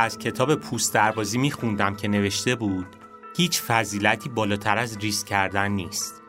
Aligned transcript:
از 0.00 0.18
کتاب 0.18 0.54
پوست 0.54 0.94
دربازی 0.94 1.38
میخوندم 1.38 1.96
که 1.96 2.08
نوشته 2.08 2.54
بود 2.54 2.86
هیچ 3.36 3.60
فضیلتی 3.62 4.28
بالاتر 4.28 4.78
از 4.78 4.98
ریسک 4.98 5.26
کردن 5.26 5.72
نیست. 5.72 6.22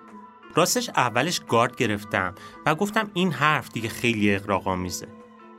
راستش 0.55 0.89
اولش 0.89 1.41
گارد 1.48 1.76
گرفتم 1.76 2.35
و 2.65 2.76
گفتم 2.76 3.12
این 3.13 3.31
حرف 3.31 3.71
دیگه 3.71 3.90
خیلی 3.90 4.35
اقراق‌آمیزه 4.35 5.07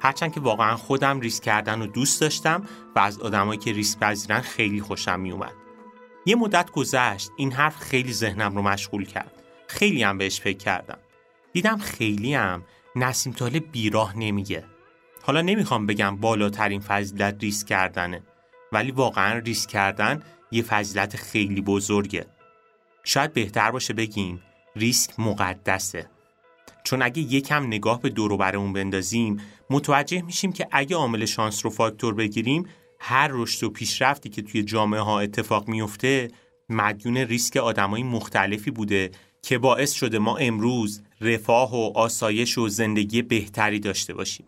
هرچند 0.00 0.32
که 0.32 0.40
واقعا 0.40 0.76
خودم 0.76 1.20
ریسک 1.20 1.42
کردن 1.42 1.80
رو 1.80 1.86
دوست 1.86 2.20
داشتم 2.20 2.64
و 2.96 2.98
از 2.98 3.20
آدمایی 3.20 3.58
که 3.58 3.72
ریسک 3.72 3.98
پذیرن 3.98 4.40
خیلی 4.40 4.80
خوشم 4.80 5.20
میومد 5.20 5.52
یه 6.26 6.36
مدت 6.36 6.70
گذشت 6.70 7.30
این 7.36 7.52
حرف 7.52 7.76
خیلی 7.76 8.12
ذهنم 8.12 8.56
رو 8.56 8.62
مشغول 8.62 9.04
کرد. 9.04 9.42
خیلی 9.66 10.02
هم 10.02 10.18
بهش 10.18 10.40
فکر 10.40 10.58
کردم. 10.58 10.98
دیدم 11.52 11.78
خیلی 11.78 12.34
هم 12.34 12.62
نسیم 12.96 13.32
طالب 13.32 13.72
بیراه 13.72 14.18
نمیگه. 14.18 14.64
حالا 15.22 15.42
نمی‌خوام 15.42 15.86
بگم 15.86 16.16
بالاترین 16.16 16.80
فضیلت 16.80 17.36
ریسک 17.40 17.66
کردنه 17.66 18.22
ولی 18.72 18.90
واقعا 18.90 19.38
ریسک 19.38 19.70
کردن 19.70 20.22
یه 20.50 20.62
فضیلت 20.62 21.16
خیلی 21.16 21.60
بزرگه. 21.60 22.26
شاید 23.04 23.32
بهتر 23.32 23.70
باشه 23.70 23.94
بگیم 23.94 24.42
ریسک 24.76 25.20
مقدسه. 25.20 26.10
چون 26.84 27.02
اگه 27.02 27.22
یکم 27.22 27.66
نگاه 27.66 28.00
به 28.00 28.08
دور 28.08 28.36
برمون 28.36 28.72
بندازیم 28.72 29.40
متوجه 29.70 30.22
میشیم 30.22 30.52
که 30.52 30.68
اگه 30.70 30.96
عامل 30.96 31.24
شانس 31.24 31.64
رو 31.64 31.70
فاکتور 31.70 32.14
بگیریم 32.14 32.66
هر 33.00 33.28
رشد 33.32 33.64
و 33.64 33.70
پیشرفتی 33.70 34.28
که 34.28 34.42
توی 34.42 34.62
جامعه 34.62 35.00
ها 35.00 35.20
اتفاق 35.20 35.68
میفته 35.68 36.28
مدیون 36.68 37.16
ریسک 37.16 37.56
آدمای 37.56 38.02
مختلفی 38.02 38.70
بوده 38.70 39.10
که 39.42 39.58
باعث 39.58 39.92
شده 39.92 40.18
ما 40.18 40.36
امروز 40.36 41.02
رفاه 41.20 41.74
و 41.74 41.92
آسایش 41.94 42.58
و 42.58 42.68
زندگی 42.68 43.22
بهتری 43.22 43.80
داشته 43.80 44.14
باشیم. 44.14 44.46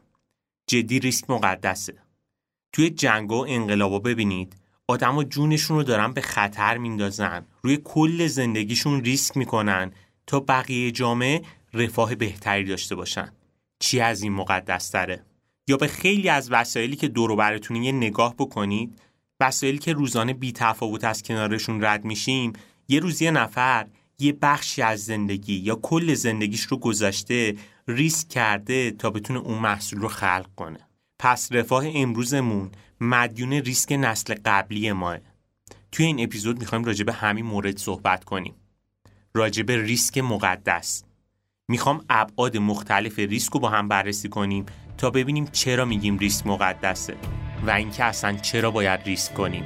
جدی 0.67 1.01
ریسک 1.01 1.31
مقدسه. 1.31 1.95
توی 2.73 2.91
جنگ 2.91 3.33
و 3.33 3.45
انقلابا 3.49 3.99
ببینید 3.99 4.57
آدما 4.89 5.25
جونشون 5.25 5.77
رو 5.77 5.83
دارن 5.83 6.13
به 6.13 6.21
خطر 6.21 6.79
میندازن. 6.79 7.47
روی 7.63 7.79
کل 7.85 8.27
زندگیشون 8.27 9.05
ریسک 9.05 9.37
می‌کنن 9.37 9.93
تا 10.27 10.41
بقیه 10.41 10.91
جامعه 10.91 11.43
رفاه 11.75 12.15
بهتری 12.15 12.65
داشته 12.65 12.95
باشن. 12.95 13.33
چی 13.79 14.01
از 14.01 14.23
این 14.23 14.33
مقدس 14.33 14.89
تره 14.91 15.25
یا 15.69 15.77
به 15.77 15.87
خیلی 15.87 16.29
از 16.29 16.53
وسایلی 16.53 16.97
که 16.97 17.09
دور 17.09 17.37
براتون 17.37 17.83
یه 17.83 17.93
نگاه 17.93 18.35
بکنید 18.39 18.99
وسایلی 19.41 19.79
که 19.79 19.93
روزانه 19.93 20.33
بی 20.33 20.53
تفاوت 20.53 21.05
از 21.05 21.23
کنارشون 21.23 21.85
رد 21.85 22.05
میشیم 22.05 22.53
یه 22.89 23.01
روز 23.01 23.23
یه 23.23 23.31
نفر 23.31 23.87
یه 24.19 24.33
بخشی 24.33 24.83
از 24.83 25.05
زندگی 25.05 25.55
یا 25.55 25.75
کل 25.75 26.15
زندگیش 26.15 26.63
رو 26.63 26.77
گذاشته 26.77 27.55
ریسک 27.89 28.29
کرده 28.29 28.91
تا 28.91 29.11
بتونه 29.11 29.39
اون 29.39 29.59
محصول 29.59 30.01
رو 30.01 30.09
خلق 30.09 30.47
کنه. 30.57 30.79
پس 31.19 31.53
رفاه 31.53 31.85
امروزمون 31.95 32.71
مدیون 33.01 33.53
ریسک 33.53 33.93
نسل 33.93 34.35
قبلی 34.45 34.93
ماه. 34.93 35.19
توی 35.93 36.07
این 36.07 36.21
اپیزود 36.21 36.59
می‌خوایم 36.59 36.85
راجع 36.85 37.05
به 37.05 37.13
همین 37.13 37.47
مورد 37.47 37.79
صحبت 37.79 38.25
کنیم. 38.25 38.55
راجع 39.35 39.63
به 39.63 39.83
ریسک 39.83 40.19
مقدس. 40.19 41.05
می‌خوام 41.69 42.05
ابعاد 42.11 42.57
مختلف 42.57 43.19
ریسک 43.19 43.53
رو 43.53 43.61
با 43.61 43.69
هم 43.69 43.89
بررسی 43.89 44.29
کنیم 44.29 44.67
تا 44.99 45.11
ببینیم 45.11 45.45
چرا 45.45 45.85
میگیم 45.85 46.19
ریسک 46.19 46.47
مقدسه 46.47 47.17
و 47.67 47.71
اینکه 47.71 48.05
اصلا 48.05 48.33
چرا 48.33 48.71
باید 48.71 49.01
ریسک 49.01 49.35
کنیم. 49.35 49.65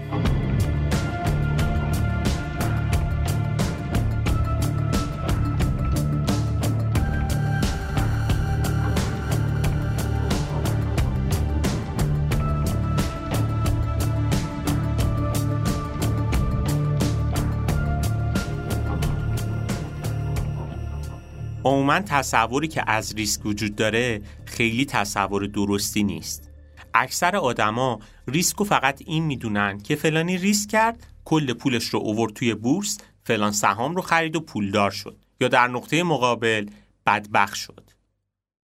عموما 21.88 22.04
تصوری 22.06 22.68
که 22.68 22.90
از 22.90 23.14
ریسک 23.14 23.46
وجود 23.46 23.76
داره 23.76 24.22
خیلی 24.44 24.84
تصور 24.84 25.46
درستی 25.46 26.02
نیست. 26.02 26.50
اکثر 26.94 27.36
آدما 27.36 28.00
ریسک 28.26 28.62
فقط 28.62 29.02
این 29.06 29.24
می‌دونن 29.24 29.78
که 29.78 29.96
فلانی 29.96 30.38
ریسک 30.38 30.70
کرد 30.70 31.06
کل 31.24 31.52
پولش 31.52 31.84
رو 31.84 32.00
اوورد 32.00 32.32
توی 32.32 32.54
بورس 32.54 32.98
فلان 33.24 33.52
سهام 33.52 33.94
رو 33.94 34.02
خرید 34.02 34.36
و 34.36 34.40
پولدار 34.40 34.90
شد 34.90 35.16
یا 35.40 35.48
در 35.48 35.68
نقطه 35.68 36.02
مقابل 36.02 36.66
بدبخ 37.06 37.54
شد. 37.54 37.90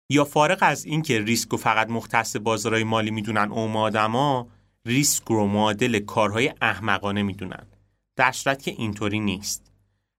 یا 0.09 0.25
فارغ 0.25 0.57
از 0.61 0.85
اینکه 0.85 1.19
ریسک 1.19 1.49
رو 1.49 1.57
فقط 1.57 1.89
مختص 1.89 2.35
بازارهای 2.35 2.83
مالی 2.83 3.11
می‌دونن 3.11 3.51
عموم 3.51 3.77
آدما 3.77 4.47
ریسک 4.85 5.23
رو 5.23 5.47
معادل 5.47 5.99
کارهای 5.99 6.53
احمقانه 6.61 7.23
می‌دونن. 7.23 7.65
در 8.15 8.31
صورت 8.31 8.63
که 8.63 8.71
اینطوری 8.71 9.19
نیست. 9.19 9.72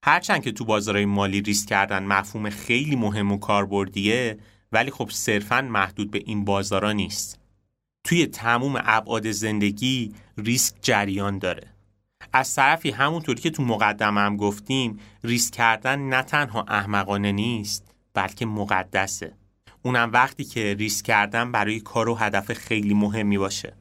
هرچند 0.06 0.42
که 0.42 0.52
تو 0.52 0.64
بازارهای 0.64 1.04
مالی 1.04 1.40
ریسک 1.40 1.68
کردن 1.68 2.02
مفهوم 2.04 2.50
خیلی 2.50 2.96
مهم 2.96 3.32
و 3.32 3.38
کاربردیه 3.38 4.38
ولی 4.72 4.90
خب 4.90 5.10
صرفا 5.10 5.60
محدود 5.60 6.10
به 6.10 6.22
این 6.26 6.44
بازارا 6.44 6.92
نیست. 6.92 7.40
توی 8.04 8.26
تموم 8.26 8.82
ابعاد 8.84 9.30
زندگی 9.30 10.14
ریسک 10.38 10.74
جریان 10.82 11.38
داره. 11.38 11.66
از 12.32 12.54
طرفی 12.54 12.90
همونطوری 12.90 13.40
که 13.40 13.50
تو 13.50 13.62
مقدمه 13.62 14.20
هم 14.20 14.36
گفتیم 14.36 14.98
ریسک 15.22 15.54
کردن 15.54 15.98
نه 15.98 16.22
تنها 16.22 16.64
احمقانه 16.68 17.32
نیست 17.32 17.94
بلکه 18.14 18.46
مقدسه. 18.46 19.32
اونم 19.82 20.10
وقتی 20.12 20.44
که 20.44 20.74
ریسک 20.74 21.06
کردن 21.06 21.52
برای 21.52 21.80
کار 21.80 22.08
و 22.08 22.14
هدف 22.14 22.52
خیلی 22.52 22.94
مهمی 22.94 23.38
باشه. 23.38 23.74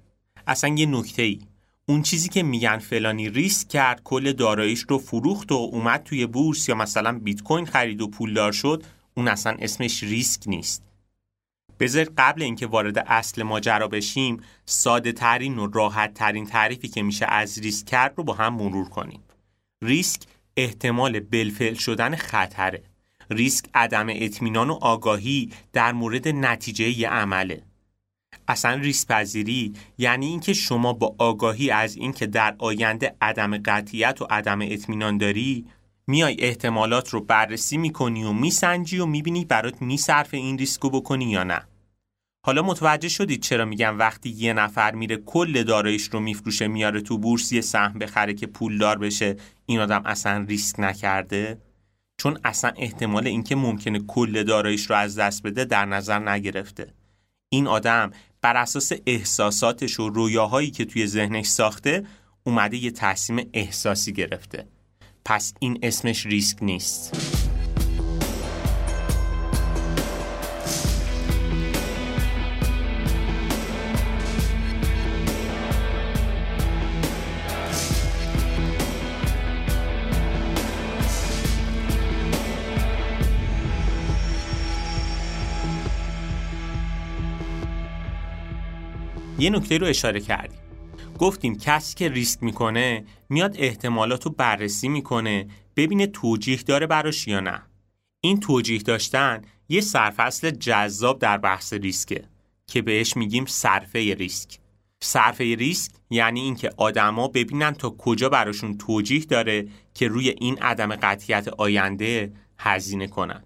اصلا 0.47 0.75
یه 0.75 0.85
نکته 0.85 1.21
ای 1.21 1.39
اون 1.85 2.01
چیزی 2.01 2.29
که 2.29 2.43
میگن 2.43 2.77
فلانی 2.77 3.29
ریسک 3.29 3.67
کرد 3.67 4.03
کل 4.03 4.31
داراییش 4.31 4.85
رو 4.89 4.97
فروخت 4.97 5.51
و 5.51 5.55
اومد 5.55 6.03
توی 6.03 6.25
بورس 6.25 6.69
یا 6.69 6.75
مثلا 6.75 7.19
بیت 7.19 7.41
کوین 7.41 7.65
خرید 7.65 8.01
و 8.01 8.07
پولدار 8.07 8.51
شد 8.51 8.83
اون 9.13 9.27
اصلا 9.27 9.57
اسمش 9.59 10.03
ریسک 10.03 10.43
نیست. 10.47 10.83
بذار 11.79 12.07
قبل 12.17 12.43
اینکه 12.43 12.67
وارد 12.67 12.97
اصل 12.97 13.43
ماجرا 13.43 13.87
بشیم 13.87 14.41
ساده 14.65 15.11
ترین 15.11 15.59
و 15.59 15.67
راحت 15.67 16.13
ترین 16.13 16.45
تعریفی 16.45 16.87
که 16.87 17.03
میشه 17.03 17.25
از 17.25 17.59
ریسک 17.59 17.85
کرد 17.85 18.13
رو 18.17 18.23
با 18.23 18.33
هم 18.33 18.53
مرور 18.53 18.89
کنیم. 18.89 19.23
ریسک 19.83 20.21
احتمال 20.57 21.19
بلفل 21.19 21.73
شدن 21.73 22.15
خطره. 22.15 22.83
ریسک 23.29 23.65
عدم 23.73 24.07
اطمینان 24.09 24.69
و 24.69 24.73
آگاهی 24.81 25.49
در 25.73 25.91
مورد 25.91 26.27
نتیجه 26.27 27.07
عمله. 27.07 27.63
اصلا 28.47 28.73
ریسک 28.73 29.07
پذیری 29.07 29.73
یعنی 29.97 30.25
اینکه 30.25 30.53
شما 30.53 30.93
با 30.93 31.15
آگاهی 31.17 31.69
از 31.69 31.95
اینکه 31.95 32.25
در 32.25 32.55
آینده 32.59 33.15
عدم 33.21 33.57
قطعیت 33.57 34.21
و 34.21 34.27
عدم 34.29 34.59
اطمینان 34.61 35.17
داری 35.17 35.65
میای 36.07 36.35
احتمالات 36.39 37.09
رو 37.09 37.21
بررسی 37.21 37.77
می‌کنی 37.77 38.23
و 38.23 38.33
میسنجی 38.33 38.99
و 38.99 39.05
می‌بینی 39.05 39.45
برات 39.45 39.81
میصرف 39.81 40.33
این 40.33 40.57
ریسکو 40.57 40.89
بکنی 40.89 41.25
یا 41.25 41.43
نه. 41.43 41.61
حالا 42.45 42.61
متوجه 42.61 43.09
شدید 43.09 43.41
چرا 43.41 43.65
میگم 43.65 43.99
وقتی 43.99 44.29
یه 44.29 44.53
نفر 44.53 44.95
میره 44.95 45.17
کل 45.17 45.63
داراییش 45.63 46.03
رو 46.03 46.19
میفروشه 46.19 46.67
میاره 46.67 47.01
تو 47.01 47.17
بورس 47.17 47.51
یه 47.51 47.61
سهم 47.61 47.99
بخره 47.99 48.33
که 48.33 48.47
پولدار 48.47 48.97
بشه 48.97 49.35
این 49.65 49.79
آدم 49.79 50.01
اصلا 50.05 50.45
ریسک 50.49 50.79
نکرده؟ 50.79 51.61
چون 52.17 52.37
اصلا 52.43 52.71
احتمال 52.77 53.27
اینکه 53.27 53.55
ممکنه 53.55 53.99
کل 53.99 54.43
داراییش 54.43 54.89
رو 54.89 54.95
از 54.95 55.19
دست 55.19 55.43
بده 55.43 55.65
در 55.65 55.85
نظر 55.85 56.19
نگرفته. 56.19 56.93
این 57.49 57.67
آدم 57.67 58.11
بر 58.43 58.57
اساس 58.57 58.91
احساساتش 59.05 59.99
و 59.99 60.09
رویاهایی 60.09 60.71
که 60.71 60.85
توی 60.85 61.07
ذهنش 61.07 61.47
ساخته 61.47 62.05
اومده 62.43 62.77
یه 62.77 62.91
تصمیم 62.91 63.49
احساسی 63.53 64.13
گرفته. 64.13 64.67
پس 65.25 65.53
این 65.59 65.79
اسمش 65.83 66.25
ریسک 66.25 66.57
نیست. 66.63 67.42
یه 89.43 89.49
نکته 89.49 89.77
رو 89.77 89.87
اشاره 89.87 90.19
کردیم. 90.19 90.59
گفتیم 91.19 91.57
کسی 91.57 91.95
که 91.95 92.09
ریسک 92.09 92.43
می‌کنه 92.43 93.05
میاد 93.29 93.55
احتمالات 93.59 94.25
رو 94.25 94.31
بررسی 94.31 94.87
می‌کنه 94.87 95.47
ببینه 95.75 96.07
توجیه 96.07 96.57
داره 96.57 96.87
براش 96.87 97.27
یا 97.27 97.39
نه. 97.39 97.61
این 98.21 98.39
توجیه 98.39 98.81
داشتن 98.81 99.41
یه 99.69 99.81
سرفصل 99.81 100.51
جذاب 100.51 101.19
در 101.19 101.37
بحث 101.37 101.73
ریسکه 101.73 102.23
که 102.67 102.81
بهش 102.81 103.17
میگیم 103.17 103.45
صرفه 103.45 103.99
ریسک. 103.99 104.59
صرفه 105.01 105.43
ریسک 105.43 105.91
یعنی 106.09 106.39
اینکه 106.39 106.69
آدما 106.77 107.27
ببینن 107.27 107.71
تا 107.71 107.89
کجا 107.89 108.29
براشون 108.29 108.77
توجیه 108.77 109.25
داره 109.25 109.67
که 109.93 110.07
روی 110.07 110.29
این 110.29 110.57
عدم 110.57 110.95
قطعیت 110.95 111.47
آینده 111.47 112.33
هزینه 112.57 113.07
کنن. 113.07 113.43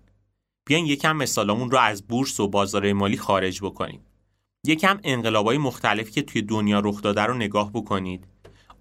بیاین 0.65 0.85
یکم 0.85 1.15
مثالمون 1.15 1.71
رو 1.71 1.77
از 1.77 2.07
بورس 2.07 2.39
و 2.39 2.47
بازار 2.47 2.93
مالی 2.93 3.17
خارج 3.17 3.61
بکنیم. 3.61 4.01
یکم 4.63 4.99
انقلابای 5.03 5.57
مختلفی 5.57 6.11
که 6.11 6.21
توی 6.21 6.41
دنیا 6.41 6.79
رخ 6.79 7.01
داده 7.01 7.21
رو 7.21 7.33
نگاه 7.33 7.71
بکنید. 7.73 8.27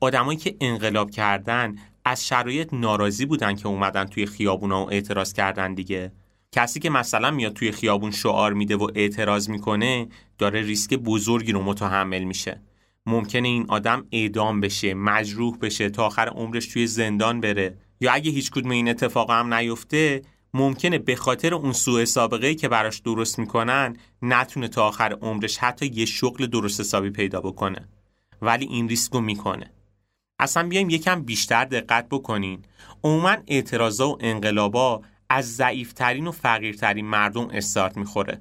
آدمایی 0.01 0.39
که 0.39 0.57
انقلاب 0.61 1.11
کردن 1.11 1.77
از 2.05 2.27
شرایط 2.27 2.75
ناراضی 2.75 3.27
بودن 3.27 3.55
که 3.55 3.67
اومدن 3.67 4.05
توی 4.05 4.27
خیابونا 4.27 4.85
و 4.85 4.93
اعتراض 4.93 5.33
کردن 5.33 5.75
دیگه. 5.75 6.13
کسی 6.53 6.81
که 6.81 6.91
مثلا 6.91 7.31
میاد 7.31 7.53
توی 7.53 7.73
خیابون 7.73 8.11
شعار 8.11 8.53
میده 8.53 8.77
و 8.77 8.89
اعتراض 8.95 9.49
می‌کنه 9.49 10.09
داره 10.39 10.63
ریسک 10.63 10.95
بزرگی 10.95 11.53
رو 11.53 11.63
متحمل 11.63 12.25
میشه. 12.25 12.61
ممکنه 13.07 13.49
این 13.49 13.67
آدم 13.69 14.07
اعدام 14.13 14.61
بشه 14.61 14.95
مجروح 14.95 15.59
بشه 15.59 15.91
تا 15.91 16.07
آخر 16.07 16.29
عمرش 16.29 16.67
توی 16.67 16.87
زندان 16.87 17.41
بره. 17.41 17.79
یا 18.01 18.13
اگه 18.13 18.31
هیچ 18.31 18.51
کدوم 18.51 18.71
این 18.71 18.89
اتفاق 18.89 19.31
هم 19.31 19.55
نیفته 19.55 20.23
ممکنه 20.55 20.99
به 20.99 21.17
خاطر 21.17 21.55
اون 21.55 21.73
سوء 21.73 22.05
سابقه 22.05 22.55
که 22.55 22.69
براش 22.69 22.99
درست 22.99 23.39
می‌کنن 23.39 23.97
نتونه 24.23 24.69
تا 24.69 24.89
آخر 24.89 25.13
عمرش 25.13 25.59
حتی 25.59 25.87
یه 25.87 26.05
شغل 26.05 26.47
درست 26.47 26.81
حسابی 26.81 27.11
پیدا 27.11 27.41
بکنه. 27.41 27.89
ولی 28.43 28.67
این 28.67 28.89
ریسک 28.89 29.13
رو 29.13 29.21
می‌کنه. 29.21 29.71
اصلا 30.39 30.69
بیایم 30.69 30.91
یکم 30.91 31.23
بیشتر 31.23 31.65
دقت 31.65 32.09
بکنین. 32.09 32.63
عموما 33.05 33.37
اعتراضا 33.47 34.09
و 34.09 34.19
انقلابا 34.21 35.03
از 35.31 35.57
ضعیفترین 35.57 36.27
و 36.27 36.33
فقیرترین 36.33 37.07
مردم 37.07 37.49
استارت 37.53 37.97
می‌خوره. 37.97 38.41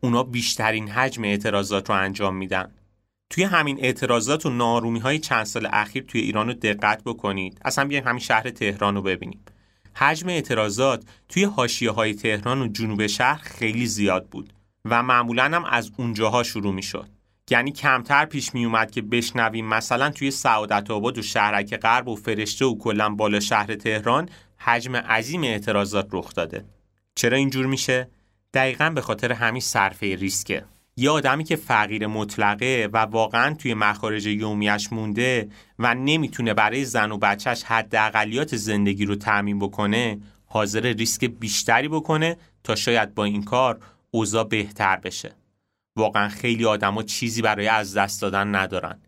اونا 0.00 0.22
بیشترین 0.22 0.88
حجم 0.88 1.24
اعتراضات 1.24 1.90
رو 1.90 1.96
انجام 1.96 2.36
میدن. 2.36 2.72
توی 3.30 3.44
همین 3.44 3.78
اعتراضات 3.80 4.46
و 4.46 4.50
نارومی 4.50 4.98
های 4.98 5.18
چند 5.18 5.44
سال 5.44 5.68
اخیر 5.72 6.02
توی 6.02 6.20
ایران 6.20 6.46
رو 6.46 6.54
دقت 6.54 7.02
بکنید. 7.04 7.60
اصلا 7.64 7.84
بیایم 7.84 8.04
همین 8.06 8.20
شهر 8.20 8.50
تهران 8.50 8.94
رو 8.94 9.02
ببینیم. 9.02 9.40
حجم 9.94 10.28
اعتراضات 10.28 11.04
توی 11.28 11.44
حاشیه 11.44 11.90
های 11.90 12.14
تهران 12.14 12.62
و 12.62 12.68
جنوب 12.68 13.06
شهر 13.06 13.42
خیلی 13.42 13.86
زیاد 13.86 14.26
بود 14.26 14.52
و 14.84 15.02
معمولا 15.02 15.44
هم 15.44 15.64
از 15.64 15.90
اونجاها 15.96 16.42
شروع 16.42 16.74
می 16.74 16.82
شد. 16.82 17.08
یعنی 17.50 17.72
کمتر 17.72 18.24
پیش 18.24 18.54
می 18.54 18.64
اومد 18.64 18.90
که 18.90 19.02
بشنویم 19.02 19.66
مثلا 19.66 20.10
توی 20.10 20.30
سعادت 20.30 20.90
آباد 20.90 21.18
و 21.18 21.22
شهرک 21.22 21.76
غرب 21.76 22.08
و 22.08 22.16
فرشته 22.16 22.64
و 22.64 22.78
کلا 22.78 23.08
بالا 23.08 23.40
شهر 23.40 23.74
تهران 23.74 24.28
حجم 24.56 24.96
عظیم 24.96 25.42
اعتراضات 25.42 26.08
رخ 26.12 26.34
داده. 26.34 26.64
چرا 27.14 27.36
اینجور 27.36 27.66
میشه؟ 27.66 28.08
دقیقا 28.54 28.90
به 28.90 29.00
خاطر 29.00 29.32
همین 29.32 29.60
صرفه 29.60 30.16
ریسکه. 30.16 30.64
یه 31.00 31.10
آدمی 31.10 31.44
که 31.44 31.56
فقیر 31.56 32.06
مطلقه 32.06 32.88
و 32.92 32.98
واقعا 32.98 33.54
توی 33.54 33.74
مخارج 33.74 34.26
یومیش 34.26 34.92
مونده 34.92 35.48
و 35.78 35.94
نمی‌تونه 35.94 36.54
برای 36.54 36.84
زن 36.84 37.12
و 37.12 37.18
بچهش 37.18 37.62
حداقلیات 37.62 38.56
زندگی 38.56 39.04
رو 39.04 39.16
تعمین 39.16 39.58
بکنه 39.58 40.20
حاضر 40.46 40.80
ریسک 40.80 41.24
بیشتری 41.24 41.88
بکنه 41.88 42.36
تا 42.64 42.74
شاید 42.74 43.14
با 43.14 43.24
این 43.24 43.42
کار 43.42 43.80
اوضاع 44.10 44.44
بهتر 44.44 44.96
بشه. 44.96 45.32
واقعا 45.96 46.28
خیلی 46.28 46.64
آدما 46.64 47.02
چیزی 47.02 47.42
برای 47.42 47.68
از 47.68 47.96
دست 47.96 48.22
دادن 48.22 48.54
ندارن. 48.54 49.00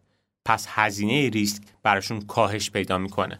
پس 0.44 0.66
هزینه 0.68 1.28
ریسک 1.28 1.62
براشون 1.82 2.20
کاهش 2.20 2.70
پیدا 2.70 2.98
می‌کنه. 2.98 3.38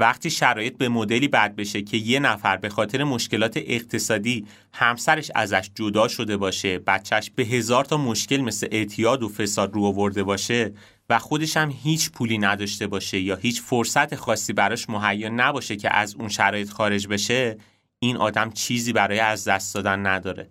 وقتی 0.00 0.30
شرایط 0.30 0.76
به 0.76 0.88
مدلی 0.88 1.28
بد 1.28 1.54
بشه 1.56 1.82
که 1.82 1.96
یه 1.96 2.18
نفر 2.18 2.56
به 2.56 2.68
خاطر 2.68 3.04
مشکلات 3.04 3.52
اقتصادی 3.56 4.46
همسرش 4.72 5.30
ازش 5.34 5.70
جدا 5.74 6.08
شده 6.08 6.36
باشه 6.36 6.78
بچهش 6.78 7.30
به 7.30 7.42
هزار 7.42 7.84
تا 7.84 7.96
مشکل 7.96 8.36
مثل 8.36 8.68
اعتیاد 8.70 9.22
و 9.22 9.28
فساد 9.28 9.74
رو 9.74 9.84
آورده 9.84 10.22
باشه 10.22 10.72
و 11.08 11.18
خودش 11.18 11.56
هم 11.56 11.70
هیچ 11.82 12.10
پولی 12.10 12.38
نداشته 12.38 12.86
باشه 12.86 13.20
یا 13.20 13.36
هیچ 13.36 13.62
فرصت 13.62 14.14
خاصی 14.14 14.52
براش 14.52 14.90
مهیا 14.90 15.28
نباشه 15.28 15.76
که 15.76 15.96
از 15.96 16.14
اون 16.14 16.28
شرایط 16.28 16.70
خارج 16.70 17.06
بشه 17.06 17.58
این 17.98 18.16
آدم 18.16 18.50
چیزی 18.50 18.92
برای 18.92 19.18
از 19.18 19.44
دست 19.48 19.74
دادن 19.74 20.06
نداره. 20.06 20.50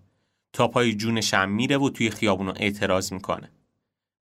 تا 0.54 0.68
پای 0.68 0.94
جونش 0.94 1.34
هم 1.34 1.52
میره 1.52 1.78
و 1.78 1.90
توی 1.90 2.10
خیابونو 2.10 2.54
اعتراض 2.56 3.14
می‌کنه. 3.14 3.52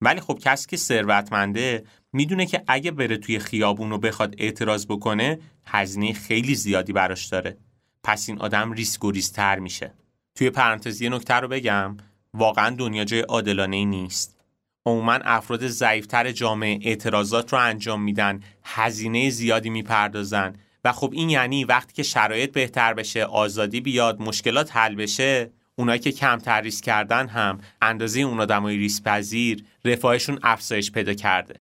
ولی 0.01 0.19
خب 0.19 0.39
کسی 0.41 0.67
که 0.67 0.77
ثروتمنده 0.77 1.83
می‌دونه 2.17 2.45
که 2.45 2.63
اگه 2.67 2.91
بره 2.91 3.17
توی 3.17 3.39
خیابون 3.39 3.89
رو 3.89 3.97
بخواد 3.97 4.35
اعتراض 4.37 4.85
بکنه 4.85 5.39
هزینه 5.65 6.13
خیلی 6.13 6.55
زیادی 6.55 6.93
براش 6.93 7.25
داره. 7.25 7.57
پس 8.03 8.29
این 8.29 8.39
آدم 8.39 8.71
ریسک 8.71 9.03
و 9.03 9.11
ریزتر 9.11 9.59
میشه. 9.59 9.93
توی 10.35 10.49
پرانتز 10.49 11.01
یه 11.01 11.09
نکته 11.09 11.33
رو 11.33 11.47
بگم. 11.47 11.97
واقعا 12.33 12.75
دنیا 12.75 13.03
جای 13.03 13.19
عادلانه 13.19 13.85
نیست. 13.85 14.37
عموما 14.85 15.13
افراد 15.13 15.67
ضعیفتر 15.67 16.31
جامعه 16.31 16.79
اعتراضات 16.81 17.53
رو 17.53 17.59
انجام 17.59 18.01
میدن 18.01 18.39
هزینه 18.63 19.29
زیادی 19.29 19.69
می‌پردازن. 19.69 20.53
و 20.83 20.91
خب 20.91 21.09
این 21.13 21.29
یعنی 21.29 21.63
وقتی 21.63 21.93
که 21.93 22.03
شرایط 22.03 22.51
بهتر 22.51 22.93
بشه 22.93 23.23
آزادی 23.23 23.81
بیاد 23.81 24.21
مشکلات 24.21 24.77
حل 24.77 24.95
بشه 24.95 25.51
اونایی 25.75 25.99
که 25.99 26.11
کمتر 26.11 26.61
ریسک 26.61 26.83
کردن 26.83 27.27
هم 27.27 27.57
اندازه 27.81 28.19
اون 28.19 28.39
آدمای 28.39 28.77
ریسک 28.77 29.03
پذیر 29.03 29.63
رفاهشون 29.85 30.39
افزایش 30.43 30.91
پیدا 30.91 31.13
کرده. 31.13 31.55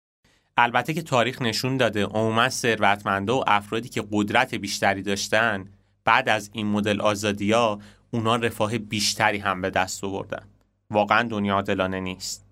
البته 0.58 0.94
که 0.94 1.03
تاریخ 1.03 1.43
نشون 1.43 1.76
داده 1.76 2.05
عموما 2.05 2.49
ثروتمنده 2.49 3.32
و 3.32 3.44
افرادی 3.47 3.88
که 3.88 4.05
قدرت 4.12 4.55
بیشتری 4.55 5.03
داشتن 5.03 5.64
بعد 6.05 6.29
از 6.29 6.50
این 6.53 6.67
مدل 6.67 7.00
آزادیا 7.00 7.79
اونا 8.11 8.37
رفاه 8.37 8.79
بیشتری 8.79 9.39
هم 9.39 9.60
به 9.60 9.70
دست 9.70 10.05
آوردن. 10.05 10.46
واقعا 10.91 11.22
دنیا 11.22 11.55
عادلانه 11.55 12.01
نیست. 12.01 12.46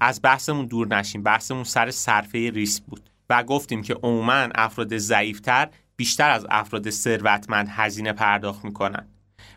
از 0.00 0.20
بحثمون 0.22 0.66
دور 0.66 0.86
نشیم. 0.86 1.22
بحثمون 1.22 1.64
سر 1.64 1.90
صرفه 1.90 2.50
ریسک 2.54 2.82
بود 2.82 3.10
و 3.30 3.42
گفتیم 3.42 3.82
که 3.82 3.94
عموما 3.94 4.48
افراد 4.54 4.96
ضعیفتر 4.98 5.68
بیشتر 5.96 6.30
از 6.30 6.46
افراد 6.50 6.90
ثروتمند 6.90 7.68
هزینه 7.70 8.12
پرداخت 8.12 8.64
می‌کنن. 8.64 9.08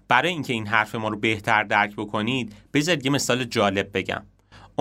برای 0.08 0.32
اینکه 0.32 0.54
این 0.54 0.68
حرف 0.68 0.96
ما 0.96 1.08
رو 1.08 1.18
بهتر 1.18 1.64
درک 1.64 1.96
بکنید 1.96 2.56
بذارید 2.74 3.06
یه 3.06 3.12
مثال 3.12 3.44
جالب 3.44 3.90
بگم. 3.94 4.24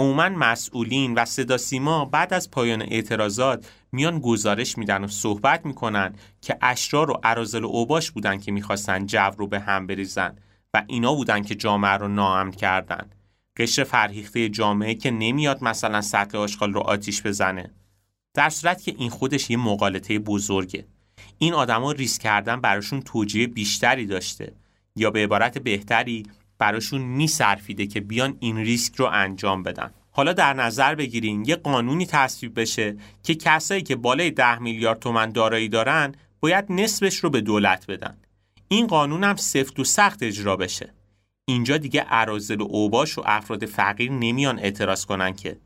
عموما 0.01 0.29
مسئولین 0.29 1.15
و 1.15 1.25
صدا 1.25 1.57
سیما 1.57 2.05
بعد 2.05 2.35
از 2.35 2.51
پایان 2.51 2.83
اعتراضات 2.83 3.71
میان 3.93 4.19
گزارش 4.19 4.79
میدن 4.79 5.05
و 5.05 5.09
صحبت 5.09 5.67
می‌کنن 5.67 6.15
که 6.41 6.59
اشرار 6.63 7.11
و 7.11 7.21
عرازل 7.23 7.65
و 7.65 7.67
اوباش 7.67 8.11
بودن 8.11 8.39
که 8.39 8.53
می‌خواستن 8.53 9.07
جو 9.07 9.31
رو 9.39 9.47
به 9.47 9.61
هم 9.61 9.87
بریزن 9.87 10.37
و 10.75 10.83
اینا 10.87 11.15
بودن 11.15 11.43
که 11.43 11.55
جامعه 11.55 11.93
رو 11.93 12.09
ناامن 12.09 12.51
کردن. 12.51 13.11
قشر 13.57 13.85
فرهیخته 13.85 14.49
جامعه 14.49 14.95
که 14.95 15.11
نمیاد 15.11 15.65
مثلا 15.65 16.01
سطل 16.01 16.39
آشغال 16.39 16.73
رو 16.73 16.81
آتیش 16.81 17.23
بزنه. 17.23 17.71
در 18.35 18.51
صورت 18.51 18.83
که 18.83 18.95
این 18.99 19.11
خودش 19.11 19.51
یه 19.51 19.57
مقالطه 19.57 20.19
بزرگه. 20.19 20.87
این 21.39 21.55
آدما 21.55 21.93
ریسک 21.93 22.23
کردن 22.23 22.61
براشون 22.61 23.03
توجیه 23.03 23.47
بیشتری 23.47 24.07
داشته. 24.07 24.53
یا 24.97 25.11
به 25.11 25.23
عبارت 25.25 25.59
بهتری 25.59 26.27
براشون 26.61 27.01
میصرفیده 27.01 27.87
که 27.87 28.01
بیان 28.01 28.37
این 28.41 28.57
ریسک 28.57 28.97
رو 28.97 29.07
انجام 29.07 29.63
بدن. 29.63 29.91
حالا 30.11 30.33
در 30.33 30.55
نظر 30.55 30.95
بگیرین 30.95 31.45
یه 31.45 31.57
قانونی 31.57 32.07
تصویب 32.07 32.61
بشه 32.61 32.97
که 33.23 33.35
کسایی 33.35 33.83
که 33.83 33.97
بالای 33.97 34.31
ده 34.31 34.59
میلیارد 34.59 34.99
تومن 34.99 35.33
دارایی 35.33 35.69
دارن 35.69 36.15
باید 36.41 36.65
نصفش 36.69 37.17
رو 37.17 37.31
به 37.31 37.41
دولت 37.41 37.87
بدن. 37.87 38.17
این 38.69 38.87
قانون 38.87 39.25
هم 39.25 39.37
سفت 39.37 39.81
و 39.81 39.85
سخت 39.85 40.23
اجرا 40.23 40.57
بشه. 40.57 40.95
اینجا 41.45 41.77
دیگه 41.77 42.01
عرازل 42.01 42.61
و 42.61 42.67
اوباش 42.71 43.19
و 43.19 43.23
افراد 43.25 43.67
فقیر 43.67 44.13
نمیان 44.13 44.59
اعتراض 44.59 45.05
کنن 45.05 45.33
که. 45.33 45.59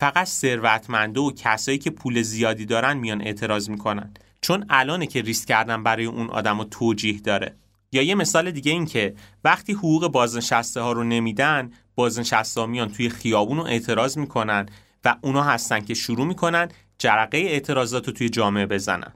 فقط 0.00 0.26
ثروتمنده 0.26 1.20
و 1.20 1.30
کسایی 1.30 1.78
که 1.78 1.90
پول 1.90 2.22
زیادی 2.22 2.66
دارن 2.66 2.96
میان 2.96 3.22
اعتراض 3.22 3.70
می‌کنن. 3.70 4.14
چون 4.40 4.64
الانه 4.68 5.06
که 5.06 5.22
ریسک 5.22 5.48
کردن 5.48 5.82
برای 5.82 6.04
اون 6.04 6.30
آدم 6.30 6.64
توجیه 6.64 7.20
داره. 7.20 7.56
یا 7.92 8.02
یه 8.02 8.14
مثال 8.14 8.50
دیگه 8.50 8.72
این 8.72 8.86
که 8.86 9.14
وقتی 9.44 9.72
حقوق 9.72 10.08
بازنشسته 10.08 10.80
ها 10.80 10.92
رو 10.92 11.04
نمیدن 11.04 11.70
بازنشسته 11.94 12.60
ها 12.60 12.66
میان 12.66 12.92
توی 12.92 13.08
خیابون 13.08 13.56
رو 13.56 13.64
اعتراض 13.64 14.18
می‌کنن 14.18 14.66
و 15.04 15.16
اونا 15.20 15.42
هستن 15.42 15.80
که 15.80 15.94
شروع 15.94 16.26
می‌کنن 16.26 16.68
جرقه 16.98 17.38
اعتراضات 17.38 18.06
رو 18.06 18.12
توی 18.12 18.28
جامعه 18.28 18.66
بزنن. 18.66 19.12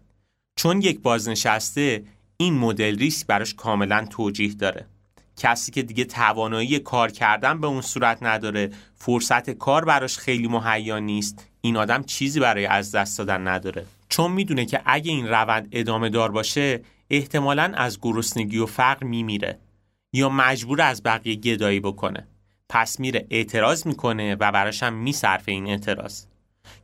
چون 0.57 0.83
یک 0.83 1.01
بازنشسته 1.01 2.05
این 2.37 2.55
مدل 2.55 2.99
ریسک 2.99 3.27
براش 3.27 3.55
کاملا 3.55 4.07
توجیه 4.11 4.55
داره. 4.55 4.87
کسی 5.37 5.73
که 5.73 5.83
دیگه 5.83 6.05
توانایی 6.05 6.79
کار 6.79 7.11
کردن 7.11 7.61
به 7.61 7.67
اون 7.67 7.81
صورت 7.81 8.23
نداره 8.23 8.71
فرصت 8.95 9.51
کار 9.51 9.85
براش 9.85 10.19
خیلی 10.19 10.49
مهیا 10.49 10.99
نیست 10.99 11.47
این 11.61 11.77
آدم 11.77 12.03
چیزی 12.03 12.41
برای 12.41 12.67
از 12.67 12.93
دست 12.93 13.19
دادن 13.19 13.49
نداره. 13.49 13.87
چون 14.09 14.33
می‌دونه 14.33 14.65
که 14.65 14.81
اگه 14.85 15.11
این 15.11 15.29
روند 15.29 15.69
ادامه 15.73 16.09
دار 16.09 16.31
باشه 16.31 16.81
احتمالا 17.11 17.73
از 17.75 17.99
گرسنگی 18.03 18.59
و 18.59 18.67
فقر 18.67 19.05
میمیره 19.05 19.59
یا 20.13 20.29
مجبور 20.29 20.81
از 20.81 21.03
بقیه 21.03 21.35
گدایی 21.35 21.81
بکنه. 21.81 22.27
پس 22.69 23.01
میره 23.01 23.27
اعتراض 23.31 23.87
می‌کنه 23.87 24.35
و 24.35 24.53
براش 24.53 24.83
هم 24.83 24.95
میصرفه 24.95 25.53
این 25.53 25.67
اعتراض. 25.67 26.25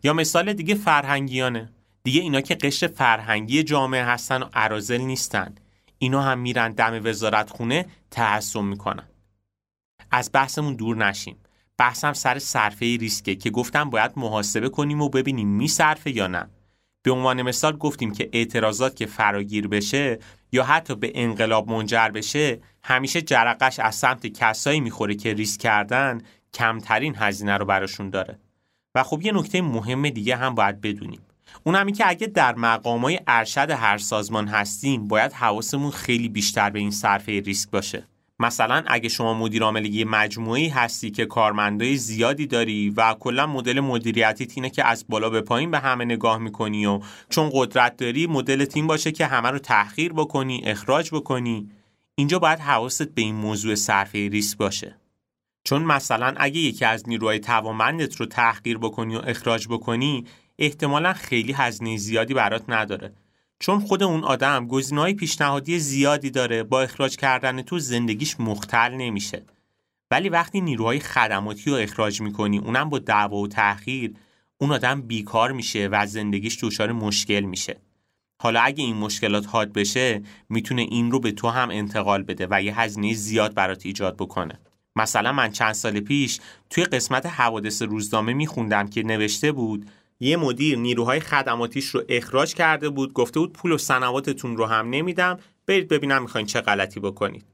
یا 0.02 0.12
مثال 0.12 0.52
دیگه 0.52 0.74
فرهنگیانه. 0.74 1.72
دیگه 2.02 2.20
اینا 2.20 2.40
که 2.40 2.54
قشر 2.54 2.86
فرهنگی 2.86 3.62
جامعه 3.62 4.04
هستن 4.04 4.42
و 4.42 4.48
عرازل 4.54 5.00
نیستن. 5.00 5.54
اینا 5.98 6.22
هم 6.22 6.38
میرن 6.38 6.72
دم 6.72 7.00
وزارت 7.04 7.50
خونه 7.50 7.86
تحسن 8.10 8.64
می‌کنن. 8.64 9.08
از 10.10 10.30
بحثمون 10.32 10.74
دور 10.74 10.96
نشیم. 10.96 11.36
بحثم 11.78 12.12
سر 12.12 12.38
صرفه 12.38 12.96
ریسکه 12.96 13.34
که 13.34 13.50
گفتم 13.50 13.90
باید 13.90 14.12
محاسبه 14.16 14.68
کنیم 14.68 15.02
و 15.02 15.08
ببینیم 15.08 15.48
میصرفه 15.48 16.10
یا 16.10 16.26
نه. 16.26 16.48
به 17.06 17.12
عنوان 17.12 17.42
مثال 17.42 17.76
گفتیم 17.76 18.12
که 18.12 18.28
اعتراضات 18.32 18.96
که 18.96 19.06
فراگیر 19.06 19.68
بشه 19.68 20.18
یا 20.52 20.64
حتی 20.64 20.94
به 20.94 21.12
انقلاب 21.14 21.70
منجر 21.70 22.08
بشه 22.08 22.60
همیشه 22.84 23.22
جرقش 23.22 23.78
از 23.78 23.94
سمت 23.94 24.26
کسایی 24.26 24.80
می‌خوره 24.80 25.14
که 25.14 25.34
ریسک 25.34 25.60
کردن 25.60 26.20
کمترین 26.54 27.14
هزینه 27.18 27.56
رو 27.56 27.64
براشون 27.64 28.10
داره. 28.10 28.38
و 28.94 29.02
خب 29.02 29.20
یه 29.22 29.32
نکته 29.32 29.62
مهم 29.62 30.08
دیگه 30.08 30.36
هم 30.36 30.54
باید 30.54 30.80
بدونیم. 30.80 31.20
اون 31.64 31.74
همی 31.74 31.92
که 31.92 32.08
اگه 32.08 32.26
در 32.26 32.54
مقامای 32.54 33.20
ارشد 33.26 33.70
هر 33.70 33.98
سازمان 33.98 34.48
هستیم 34.48 35.08
باید 35.08 35.32
حواسمون 35.32 35.90
خیلی 35.90 36.28
بیشتر 36.28 36.70
به 36.70 36.78
این 36.78 36.90
صرفه 36.90 37.40
ریسک 37.40 37.70
باشه. 37.70 38.06
مثلا 38.38 38.84
اگه 38.86 39.08
شما 39.08 39.34
مدیر 39.34 39.62
عامل 39.62 39.86
یه 39.86 40.04
مجموعه 40.04 40.72
هستی 40.72 41.10
که 41.10 41.26
کارمندای 41.26 41.96
زیادی 41.96 42.46
داری 42.46 42.90
و 42.90 43.14
کلا 43.14 43.46
مدل 43.46 43.80
مدیریتی 43.80 44.48
اینه 44.54 44.70
که 44.70 44.84
از 44.84 45.04
بالا 45.08 45.30
به 45.30 45.40
پایین 45.40 45.70
به 45.70 45.78
همه 45.78 46.04
نگاه 46.04 46.38
می‌کنی 46.38 46.86
و 46.86 47.00
چون 47.28 47.50
قدرت 47.52 47.96
داری 47.96 48.26
مدل 48.26 48.64
تیم 48.64 48.86
باشه 48.86 49.12
که 49.12 49.26
همه 49.26 49.50
رو 49.50 49.58
تحقیر 49.58 50.12
بکنی 50.12 50.62
اخراج 50.64 51.10
بکنی 51.14 51.70
اینجا 52.14 52.38
باید 52.38 52.58
حواست 52.58 53.08
به 53.08 53.22
این 53.22 53.34
موضوع 53.34 53.74
صرفه 53.74 54.28
ریسک 54.28 54.58
باشه. 54.58 54.96
چون 55.64 55.82
مثلا 55.82 56.34
اگه 56.36 56.58
یکی 56.58 56.84
از 56.84 57.08
نیروهای 57.08 57.38
توانمندت 57.38 58.16
رو 58.16 58.26
تحقیر 58.26 58.78
بکنی 58.78 59.16
و 59.16 59.20
اخراج 59.24 59.68
بکنی 59.68 60.24
احتمالا 60.58 61.12
خیلی 61.12 61.52
هزینه 61.52 61.96
زیادی 61.96 62.34
برات 62.34 62.64
نداره. 62.68 63.12
چون 63.58 63.80
خود 63.80 64.02
اون 64.02 64.24
آدم 64.24 64.66
گزینه‌های 64.66 65.14
پیشنهادی 65.14 65.78
زیادی 65.78 66.30
داره 66.30 66.62
با 66.62 66.82
اخراج 66.82 67.16
کردن 67.16 67.62
تو 67.62 67.78
زندگیش 67.78 68.40
مختل 68.40 68.94
نمیشه. 68.94 69.42
ولی 70.10 70.28
وقتی 70.28 70.60
نیروهای 70.60 71.00
خدماتی 71.00 71.70
رو 71.70 71.76
اخراج 71.76 72.20
می‌کنی 72.20 72.58
اونم 72.58 72.90
با 72.90 72.98
دعوا 72.98 73.36
و 73.36 73.48
تأخیر 73.48 74.14
اون 74.58 74.72
آدم 74.72 75.02
بیکار 75.02 75.52
میشه 75.52 75.88
و 75.92 76.06
زندگیش 76.06 76.64
دچار 76.64 76.92
مشکل 76.92 77.40
میشه. 77.40 77.76
حالا 78.42 78.60
اگه 78.60 78.84
این 78.84 78.96
مشکلات 78.96 79.46
حاد 79.46 79.72
بشه 79.72 80.22
می‌تونه 80.48 80.82
این 80.82 81.10
رو 81.10 81.20
به 81.20 81.32
تو 81.32 81.48
هم 81.48 81.70
انتقال 81.70 82.22
بده 82.22 82.46
و 82.50 82.62
یه 82.62 82.80
هزینه 82.80 83.14
زیاد 83.14 83.54
برات 83.54 83.86
ایجاد 83.86 84.16
بکنه. 84.16 84.60
مثلا 84.96 85.32
من 85.32 85.50
چند 85.50 85.72
سال 85.72 86.00
پیش 86.00 86.40
توی 86.70 86.84
قسمت 86.84 87.26
حوادث 87.26 87.82
روزنامه 87.82 88.32
میخوندم 88.32 88.88
که 88.88 89.02
نوشته 89.02 89.52
بود 89.52 89.90
یه 90.20 90.36
مدیر 90.36 90.78
نیروهای 90.78 91.20
خدماتیش 91.20 91.88
رو 91.88 92.02
اخراج 92.08 92.54
کرده 92.54 92.88
بود 92.88 93.12
گفته 93.12 93.40
بود 93.40 93.52
پول 93.52 93.72
و 93.72 93.78
سنواتتون 93.78 94.56
رو 94.56 94.66
هم 94.66 94.90
نمیدم. 94.90 95.38
برید 95.66 95.88
ببینم 95.88 96.22
می‌خواین 96.22 96.46
چه 96.46 96.60
غلطی 96.60 97.00
بکنید. 97.00 97.44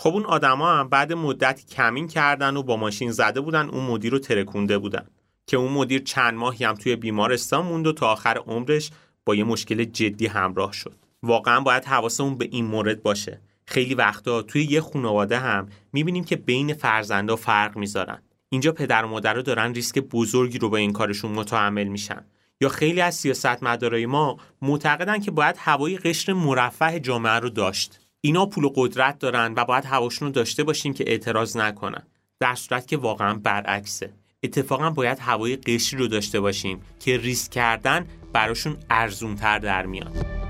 خب 0.00 0.10
اون 0.10 0.24
آدما 0.24 0.76
هم 0.76 0.88
بعد 0.88 1.12
مدتی 1.12 1.66
کمین 1.66 2.08
کردن 2.08 2.56
و 2.56 2.62
با 2.62 2.76
ماشین 2.76 3.10
زده 3.10 3.40
بودن 3.40 3.68
اون 3.68 3.84
مدیر 3.84 4.12
رو 4.12 4.18
ترکونده 4.18 4.78
بودن. 4.78 5.06
که 5.46 5.56
اون 5.56 5.72
مدیر 5.72 6.02
چند 6.02 6.34
ماهی 6.34 6.64
هم 6.64 6.74
توی 6.74 6.96
بیمارستان 6.96 7.66
موند 7.66 7.86
و 7.86 7.92
تا 7.92 8.12
آخر 8.12 8.38
عمرش 8.46 8.90
با 9.24 9.34
یه 9.34 9.44
مشکل 9.44 9.84
جدی 9.84 10.26
همراه 10.26 10.72
شد. 10.72 10.94
واقعا 11.22 11.60
باید 11.60 11.84
حواسمون 11.84 12.38
به 12.38 12.48
این 12.50 12.64
مورد 12.64 13.02
باشه. 13.02 13.40
خیلی 13.66 13.94
وقتا 13.94 14.42
توی 14.42 14.64
یه 14.64 14.80
خانواده 14.80 15.38
هم 15.38 15.68
می‌بینیم 15.92 16.24
که 16.24 16.36
بین 16.36 16.74
فرزندا 16.74 17.36
فرق 17.36 17.76
می‌ذارن. 17.76 18.22
اینجا 18.48 18.72
پدر 18.72 19.04
و 19.04 19.08
مادر 19.08 19.34
رو 19.34 19.42
دارن 19.42 19.74
ریسک 19.74 19.98
بزرگی 19.98 20.58
رو 20.58 20.70
به 20.70 20.78
این 20.78 20.92
کارشون 20.92 21.32
متحمل 21.32 21.84
میشن. 21.84 22.24
یا 22.60 22.68
خیلی 22.68 23.00
از 23.00 23.14
سیاستمدارای 23.14 24.06
ما 24.06 24.36
معتقدن 24.62 25.18
که 25.18 25.30
باید 25.30 25.56
هوای 25.58 25.96
قشر 25.96 26.32
مرفه 26.32 27.00
جامعه 27.00 27.32
رو 27.32 27.50
داشت. 27.50 28.00
اینا 28.20 28.46
پول 28.46 28.64
و 28.64 28.72
قدرت 28.74 29.18
دارن 29.18 29.54
و 29.56 29.64
باید 29.64 29.84
هواشون 29.84 30.28
رو 30.28 30.34
داشته 30.34 30.64
باشیم 30.64 30.94
که 30.94 31.04
اعتراض 31.06 31.56
نکنن. 31.56 32.02
در 32.40 32.54
صورت 32.54 32.86
که 32.86 32.96
واقعا 32.96 33.34
برعکسه. 33.34 34.12
اتفاقا 34.42 34.90
باید 34.90 35.18
هوای 35.18 35.56
قشری 35.56 36.00
رو 36.00 36.08
داشته 36.08 36.40
باشیم 36.40 36.80
که 37.00 37.16
ریسک 37.16 37.52
کردن 37.52 38.06
براشون 38.32 38.76
ارزونتر 38.90 39.58
در 39.58 39.86
میاد. 39.86 40.47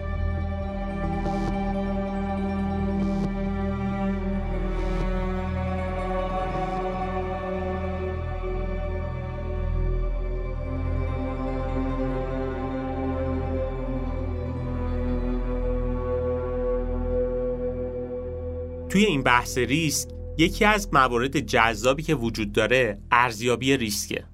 توی 18.99 19.07
این 19.07 19.23
بحث 19.23 19.59
ریسک 19.59 20.09
یکی 20.39 20.65
از 20.65 20.89
موارد 20.93 21.41
جذابی 21.41 22.03
که 22.03 22.15
وجود 22.15 22.53
داره 22.53 22.99
ارزیابی 23.11 23.77
ریسکه. 23.77 24.25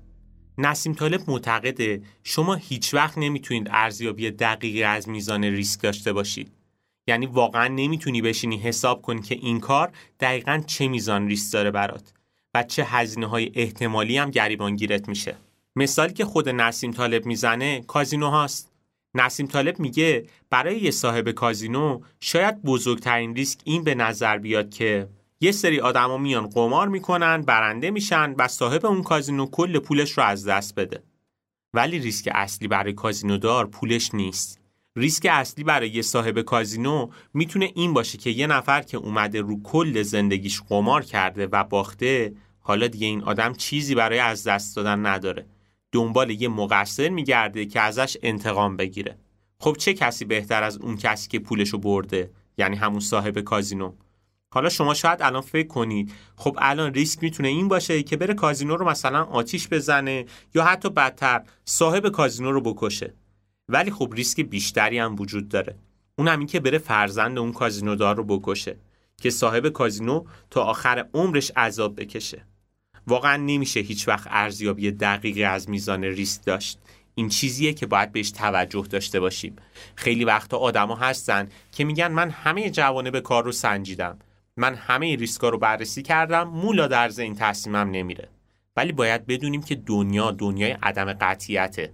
نسیم 0.59 0.93
طالب 0.93 1.31
معتقده 1.31 2.03
شما 2.23 2.55
هیچ 2.55 2.95
وقت 2.95 3.19
نمی‌تونید 3.19 3.69
ارزیابی 3.71 4.31
دقیقی 4.31 4.83
از 4.83 5.09
میزان 5.09 5.45
ریسک 5.45 5.83
داشته 5.83 6.13
باشید. 6.13 6.53
یعنی 7.07 7.27
واقعا 7.27 7.69
نمی‌تونی 7.69 8.23
بشینی 8.23 8.57
حساب 8.57 9.03
کنی 9.03 9.23
که 9.23 9.35
این 9.35 9.61
کار 9.61 9.93
دقیقا 10.21 10.63
چه 10.67 10.89
میزان 10.89 11.29
ریسک 11.29 11.53
داره 11.53 11.71
برات 11.71 12.13
و 12.55 12.63
چه 12.63 12.85
هزینه 12.85 13.27
های 13.27 13.51
احتمالی 13.55 14.19
هم 14.19 14.31
گریبان 14.31 14.77
گیرت 14.77 15.09
میشه. 15.09 15.37
مثالی 15.77 16.13
که 16.13 16.25
خود 16.25 16.49
نسیم 16.49 16.91
طالب 16.91 17.27
می‌زنه 17.27 17.81
کازینو 17.81 18.29
هاست. 18.29 18.74
نسیم 19.15 19.47
طالب 19.47 19.81
میگه 19.81 20.27
برای 20.51 20.81
یه 20.81 20.91
صاحب 20.91 21.31
کازینو 21.31 22.01
شاید 22.21 22.63
بزرگترین 22.63 23.35
ریسک 23.35 23.61
این 23.65 23.85
به 23.85 23.95
نظر 23.95 24.39
بیاد 24.39 24.71
که 24.71 25.09
یه 25.41 25.53
سری 25.53 25.81
آدما 25.81 26.19
میان 26.19 26.47
قمار 26.47 26.89
می‌کنن 26.89 27.43
برنده 27.43 27.91
میشن 27.91 28.35
و 28.39 28.49
صاحب 28.49 28.87
اون 28.87 29.03
کازینو 29.03 29.47
کل 29.47 29.79
پولش 29.79 30.19
رو 30.19 30.25
از 30.25 30.49
دست 30.49 30.75
بده. 30.75 31.03
ولی 31.75 31.99
ریسک 31.99 32.29
اصلی 32.35 32.69
برای 32.69 32.93
کازینو 32.93 33.39
دار 33.39 33.67
پولش 33.67 34.15
نیست. 34.15 34.61
ریسک 34.97 35.27
اصلی 35.31 35.65
برای 35.65 35.91
یه 35.91 36.03
صاحب 36.03 36.41
کازینو 36.41 37.09
می‌تونه 37.35 37.73
این 37.75 37.93
باشه 37.93 38.19
که 38.19 38.31
یه 38.31 38.47
نفر 38.47 38.83
که 38.83 38.97
اومده 38.97 39.41
رو 39.41 39.63
کل 39.63 40.03
زندگیش 40.03 40.63
قمار 40.69 41.05
کرده 41.05 41.47
و 41.47 41.65
باخته 41.65 42.35
حالا 42.61 42.87
دیگه 42.87 43.07
این 43.07 43.23
آدم 43.23 43.53
چیزی 43.53 43.95
برای 43.95 44.19
از 44.19 44.45
دست 44.45 44.77
دادن 44.77 45.07
نداره. 45.07 45.47
دنبال 45.95 46.31
یه 46.31 46.49
مقصر 46.49 47.09
میگرده 47.09 47.67
که 47.67 47.81
ازش 47.81 48.17
انتقام 48.23 48.77
بگیره. 48.77 49.19
خب 49.59 49.77
چه 49.79 49.95
کسی 49.95 50.25
بهتر 50.25 50.63
از 50.63 50.79
اون 50.79 50.97
کسی 50.97 51.29
که 51.29 51.39
پولشو 51.39 51.79
برده؟ 51.79 52.31
یعنی 52.59 52.77
همون 52.77 53.01
صاحب 53.01 53.41
کازینو. 53.41 53.93
حالا 54.51 54.69
شما 54.69 54.95
شاید 54.95 55.23
الان 55.23 55.41
فکر 55.41 55.67
کنید 55.69 56.13
خب 56.37 56.59
الان 56.59 56.95
ریسک 56.95 57.23
می‌تونه 57.23 57.49
این 57.49 57.69
باشه 57.69 58.03
که 58.03 58.17
بره 58.17 58.35
کازینو 58.35 58.77
رو 58.77 58.89
مثلا 58.89 59.25
آتیش 59.25 59.69
بزنه 59.69 60.25
یا 60.55 60.65
حتی 60.65 60.91
بدتر 60.91 61.43
صاحب 61.65 62.09
کازینو 62.09 62.53
رو 62.53 62.61
بکشه. 62.61 63.15
ولی 63.69 63.91
خب 63.91 64.13
ریسک 64.17 64.41
بیشتری 64.41 64.99
هم 64.99 65.17
وجود 65.19 65.49
داره. 65.49 65.77
اون 66.19 66.29
هم 66.29 66.39
این 66.39 66.49
که 66.49 66.61
بره 66.61 66.79
فرزند 66.79 67.39
اون 67.39 67.53
کازینو 67.53 67.95
دار 67.97 68.17
رو 68.17 68.25
بکشه 68.25 68.77
که 69.17 69.31
صاحب 69.31 69.69
کازینو 69.69 70.25
تا 70.51 70.65
آخر 70.65 71.09
عمرش 71.15 71.51
عذاب 71.57 72.01
بکشه. 72.01 72.47
واقعا 73.07 73.37
نمیشه 73.37 73.81
هیچ 73.81 74.09
وقت 74.09 74.27
ارزیابی 74.31 74.91
دقیقی 74.91 75.45
از 75.45 75.71
میزان 75.71 76.05
ریسک 76.05 76.45
داشت. 76.45 76.79
این 77.15 77.29
چیزیه 77.29 77.73
که 77.73 77.87
باید 77.87 78.13
بهش 78.13 78.31
توجه 78.31 78.87
داشته 78.91 79.21
باشیم. 79.21 79.57
خیلی 79.95 80.25
وقتا 80.25 80.57
آدما 80.57 80.97
هستن 80.97 81.49
که 81.73 81.85
میگن 81.85 82.09
من 82.09 82.31
همه 82.31 82.71
جوانب 82.71 83.21
کار 83.21 83.45
رو 83.45 83.53
سنجیدم. 83.53 84.19
من 84.57 84.75
همه 84.75 85.17
ریسکا 85.17 85.49
رو 85.49 85.59
بررسی 85.59 86.03
کردم 86.03 86.43
مولا 86.43 86.87
در 86.87 87.11
این 87.19 87.35
تصمیمم 87.35 87.91
نمیره. 87.91 88.29
ولی 88.77 88.93
باید 88.93 89.27
بدونیم 89.27 89.63
که 89.63 89.75
دنیا 89.75 90.31
دنیای 90.31 90.77
عدم 90.83 91.13
قطعیته 91.13 91.93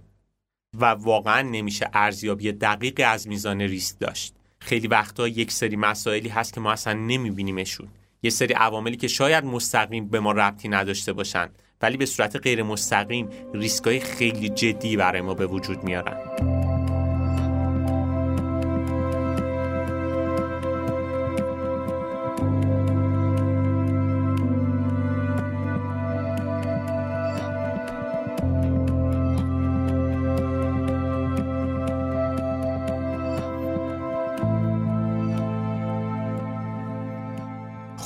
و 0.73 0.85
واقعا 0.85 1.41
نمیشه 1.41 1.89
ارزیابی 1.93 2.51
دقیق 2.51 3.01
از 3.05 3.27
میزان 3.27 3.61
ریسک 3.61 3.99
داشت. 3.99 4.33
خیلی 4.59 4.87
وقتا 4.87 5.27
یک 5.27 5.51
سری 5.51 5.75
مسائلی 5.75 6.29
هست 6.29 6.53
که 6.53 6.59
ما 6.59 6.71
اصلا 6.71 6.93
نمیبینیمشون. 6.93 7.87
یه 8.23 8.29
سری 8.29 8.53
عواملی 8.53 8.97
که 8.97 9.07
شاید 9.07 9.45
مستقیم 9.45 10.07
به 10.07 10.19
ما 10.19 10.31
ربطی 10.31 10.69
نداشته 10.69 11.13
باشن 11.13 11.49
ولی 11.81 11.97
به 11.97 12.05
صورت 12.05 12.35
غیر 12.35 12.63
مستقیم 12.63 13.29
ریسکای 13.53 13.99
خیلی 13.99 14.49
جدی 14.49 14.97
برای 14.97 15.21
ما 15.21 15.33
به 15.33 15.47
وجود 15.47 15.83
میارن. 15.83 16.60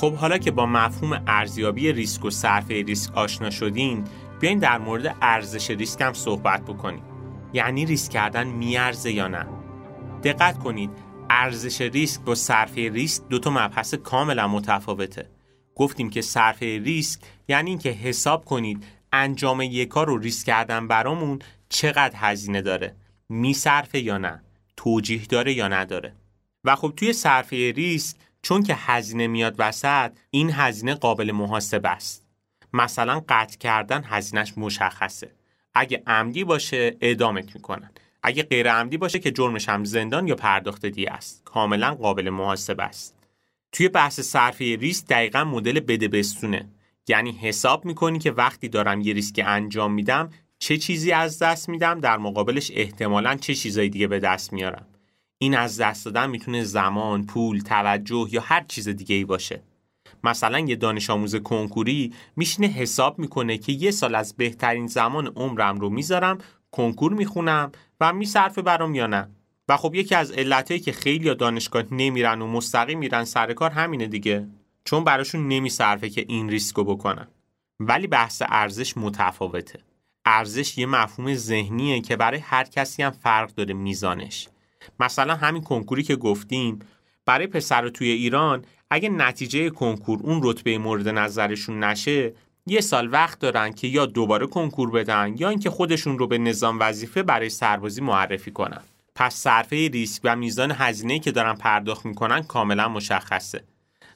خب 0.06 0.14
حالا 0.14 0.38
که 0.38 0.50
با 0.50 0.66
مفهوم 0.66 1.22
ارزیابی 1.26 1.92
ریسک 1.92 2.24
و 2.24 2.30
صرفه 2.30 2.74
ریسک 2.74 3.14
آشنا 3.14 3.50
شدین 3.50 4.04
بیاین 4.40 4.58
در 4.58 4.78
مورد 4.78 5.16
ارزش 5.22 5.70
ریسک 5.70 6.00
هم 6.00 6.12
صحبت 6.12 6.64
بکنیم. 6.64 7.02
یعنی 7.52 7.86
ریسک 7.86 8.12
کردن 8.12 8.46
میارزه 8.46 9.12
یا 9.12 9.28
نه؟ 9.28 9.46
دقت 10.24 10.58
کنید 10.58 10.90
ارزش 11.30 11.80
ریسک 11.80 12.20
با 12.20 12.34
صرفه 12.34 12.90
ریسک 12.90 13.22
دو 13.28 13.38
تا 13.38 13.50
مبحث 13.50 13.94
کاملا 13.94 14.48
متفاوته. 14.48 15.30
گفتیم 15.74 16.10
که 16.10 16.22
صرفه 16.22 16.80
ریسک 16.84 17.20
یعنی 17.48 17.70
اینکه 17.70 17.90
حساب 17.90 18.44
کنید 18.44 18.84
انجام 19.12 19.60
یک 19.60 19.88
کار 19.88 20.06
رو 20.06 20.18
ریسک 20.18 20.46
کردن 20.46 20.88
برامون 20.88 21.38
چقدر 21.68 22.14
هزینه 22.16 22.62
داره. 22.62 22.96
میصرفه 23.28 24.00
یا 24.00 24.18
نه؟ 24.18 24.42
توجیه 24.76 25.26
داره 25.26 25.52
یا 25.52 25.68
نداره؟ 25.68 26.12
و 26.64 26.76
خب 26.76 26.92
توی 26.96 27.12
صرفه 27.12 27.72
ریسک 27.76 28.16
چون 28.46 28.62
که 28.62 28.74
هزینه 28.78 29.26
میاد 29.26 29.54
وسط 29.58 30.12
این 30.30 30.50
هزینه 30.52 30.94
قابل 30.94 31.32
محاسبه 31.32 31.88
است. 31.88 32.26
مثلا 32.72 33.24
قطع 33.28 33.58
کردن 33.58 34.04
هزینهش 34.06 34.52
مشخصه. 34.56 35.30
اگه 35.74 36.02
عمدی 36.06 36.44
باشه 36.44 36.96
اعدامت 37.00 37.54
می‌کنن. 37.54 37.90
اگه 38.22 38.42
غیر 38.42 38.72
عمدی 38.72 38.96
باشه 38.96 39.18
که 39.18 39.30
جرمش 39.30 39.68
هم 39.68 39.84
زندان 39.84 40.28
یا 40.28 40.34
پرداخت 40.34 40.86
دیه 40.86 41.10
است. 41.10 41.42
کاملا 41.44 41.94
قابل 41.94 42.30
محاسبه 42.30 42.82
است. 42.82 43.16
توی 43.72 43.88
بحث 43.88 44.20
صرفه 44.20 44.76
ریسک 44.76 45.06
دقیقا 45.06 45.44
مدل 45.44 45.80
بده 45.80 46.08
بستونه. 46.08 46.68
یعنی 47.08 47.32
حساب 47.32 47.84
می‌کنی 47.84 48.18
که 48.18 48.30
وقتی 48.30 48.68
دارم 48.68 49.00
یه 49.00 49.12
ریسک 49.12 49.42
انجام 49.46 49.92
میدم 49.92 50.30
چه 50.58 50.76
چیزی 50.76 51.12
از 51.12 51.38
دست 51.38 51.68
میدم؟ 51.68 52.00
در 52.00 52.16
مقابلش 52.16 52.70
احتمالا 52.74 53.34
چه 53.34 53.54
چیزایی 53.54 53.88
دیگه 53.90 54.06
به 54.06 54.18
دست 54.18 54.52
میارم. 54.52 54.86
این 55.38 55.56
از 55.56 55.80
دست 55.80 56.04
دادن 56.04 56.30
می‌تونه 56.30 56.64
زمان، 56.64 57.26
پول، 57.26 57.58
توجه 57.58 58.26
یا 58.30 58.40
هر 58.40 58.64
چیز 58.68 58.88
دیگه 58.88 59.14
ای 59.14 59.24
باشه. 59.24 59.62
مثلا 60.24 60.58
یه 60.58 60.76
دانش 60.76 61.10
آموز 61.10 61.36
کنکوری 61.36 62.12
میشینه 62.36 62.66
حساب 62.66 63.18
می‌کنه 63.18 63.58
که 63.58 63.72
یه 63.72 63.90
سال 63.90 64.14
از 64.14 64.36
بهترین 64.36 64.86
زمان 64.86 65.26
عمرم 65.26 65.78
رو 65.78 65.90
می‌ذارم 65.90 66.38
کنکور 66.70 67.12
می‌خونم 67.12 67.72
و 68.00 68.12
میصرفه 68.12 68.62
برام 68.62 68.94
یا 68.94 69.06
نه. 69.06 69.28
و 69.68 69.76
خب 69.76 69.94
یکی 69.94 70.14
از 70.14 70.30
علتهایی 70.30 70.80
که 70.80 70.92
خیلی 70.92 71.34
دانشگاه 71.34 71.82
نمیرن 71.90 72.42
و 72.42 72.46
مستقیم 72.46 72.98
میرن 72.98 73.24
سر 73.24 73.52
کار 73.52 73.70
همینه 73.70 74.06
دیگه. 74.06 74.46
چون 74.84 75.04
براشون 75.04 75.48
نمیصرفه 75.48 76.08
که 76.08 76.24
این 76.28 76.50
ریسکو 76.50 76.84
بکنن. 76.84 77.28
ولی 77.80 78.06
بحث 78.06 78.42
ارزش 78.46 78.96
متفاوته. 78.96 79.78
ارزش 80.24 80.78
یه 80.78 80.86
مفهوم 80.86 81.34
ذهنیه 81.34 82.00
که 82.00 82.16
برای 82.16 82.40
هر 82.40 82.64
کسی 82.64 83.02
هم 83.02 83.10
فرق 83.10 83.54
داره 83.54 83.74
میزانش. 83.74 84.48
مثلا 85.00 85.34
همین 85.34 85.62
کنکوری 85.62 86.02
که 86.02 86.16
گفتیم 86.16 86.78
برای 87.26 87.46
پسر 87.46 87.88
توی 87.88 88.10
ایران 88.10 88.64
اگه 88.90 89.08
نتیجه 89.08 89.70
کنکور 89.70 90.20
اون 90.22 90.40
رتبه 90.42 90.78
مورد 90.78 91.08
نظرشون 91.08 91.84
نشه 91.84 92.32
یه 92.66 92.80
سال 92.80 93.12
وقت 93.12 93.38
دارن 93.38 93.72
که 93.72 93.88
یا 93.88 94.06
دوباره 94.06 94.46
کنکور 94.46 94.90
بدن 94.90 95.34
یا 95.38 95.48
اینکه 95.48 95.70
خودشون 95.70 96.18
رو 96.18 96.26
به 96.26 96.38
نظام 96.38 96.78
وظیفه 96.80 97.22
برای 97.22 97.48
سربازی 97.48 98.00
معرفی 98.00 98.50
کنن. 98.50 98.82
پس 99.14 99.34
صرفه 99.34 99.88
ریسک 99.92 100.20
و 100.24 100.36
میزان 100.36 100.72
هزینه 100.72 101.18
که 101.18 101.32
دارن 101.32 101.54
پرداخت 101.54 102.06
می‌کنن 102.06 102.42
کاملا 102.42 102.88
مشخصه. 102.88 103.64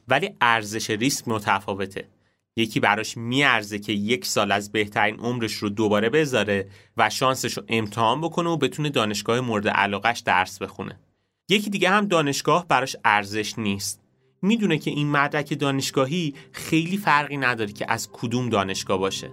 ولی 0.09 0.31
ارزش 0.41 0.91
ریسک 0.91 1.29
متفاوته. 1.29 2.09
یکی 2.57 2.81
براش 2.81 3.17
میارزه 3.17 3.79
که 3.79 3.93
یک 3.93 4.27
سال 4.27 4.53
از 4.53 4.73
بهترین 4.73 5.17
عمرش 5.17 5.53
رو 5.53 5.69
دوباره 5.69 6.09
بذاره 6.09 6.69
و 6.97 7.11
شانسش 7.11 7.53
رو 7.53 7.63
امتحان 7.69 8.21
بکنه 8.21 8.51
و 8.51 8.57
بتونه 8.57 8.91
دانشگاه 8.91 9.41
مورد 9.41 9.69
علاقش 9.69 10.19
درس 10.19 10.59
بخونه. 10.59 11.01
یکی 11.49 11.71
دیگه 11.71 11.91
هم 11.91 12.07
دانشگاه 12.07 12.69
براش 12.69 12.97
ارزش 13.05 13.59
نیست. 13.59 14.01
می‌دونه 14.43 14.79
که 14.79 14.91
این 14.91 15.11
مدرک 15.11 15.59
دانشگاهی 15.59 16.35
خیلی 16.53 16.97
فرقی 16.97 17.37
نداره 17.37 17.73
که 17.73 17.87
از 17.89 18.09
کدوم 18.13 18.49
دانشگاه 18.49 18.99
باشه. 18.99 19.31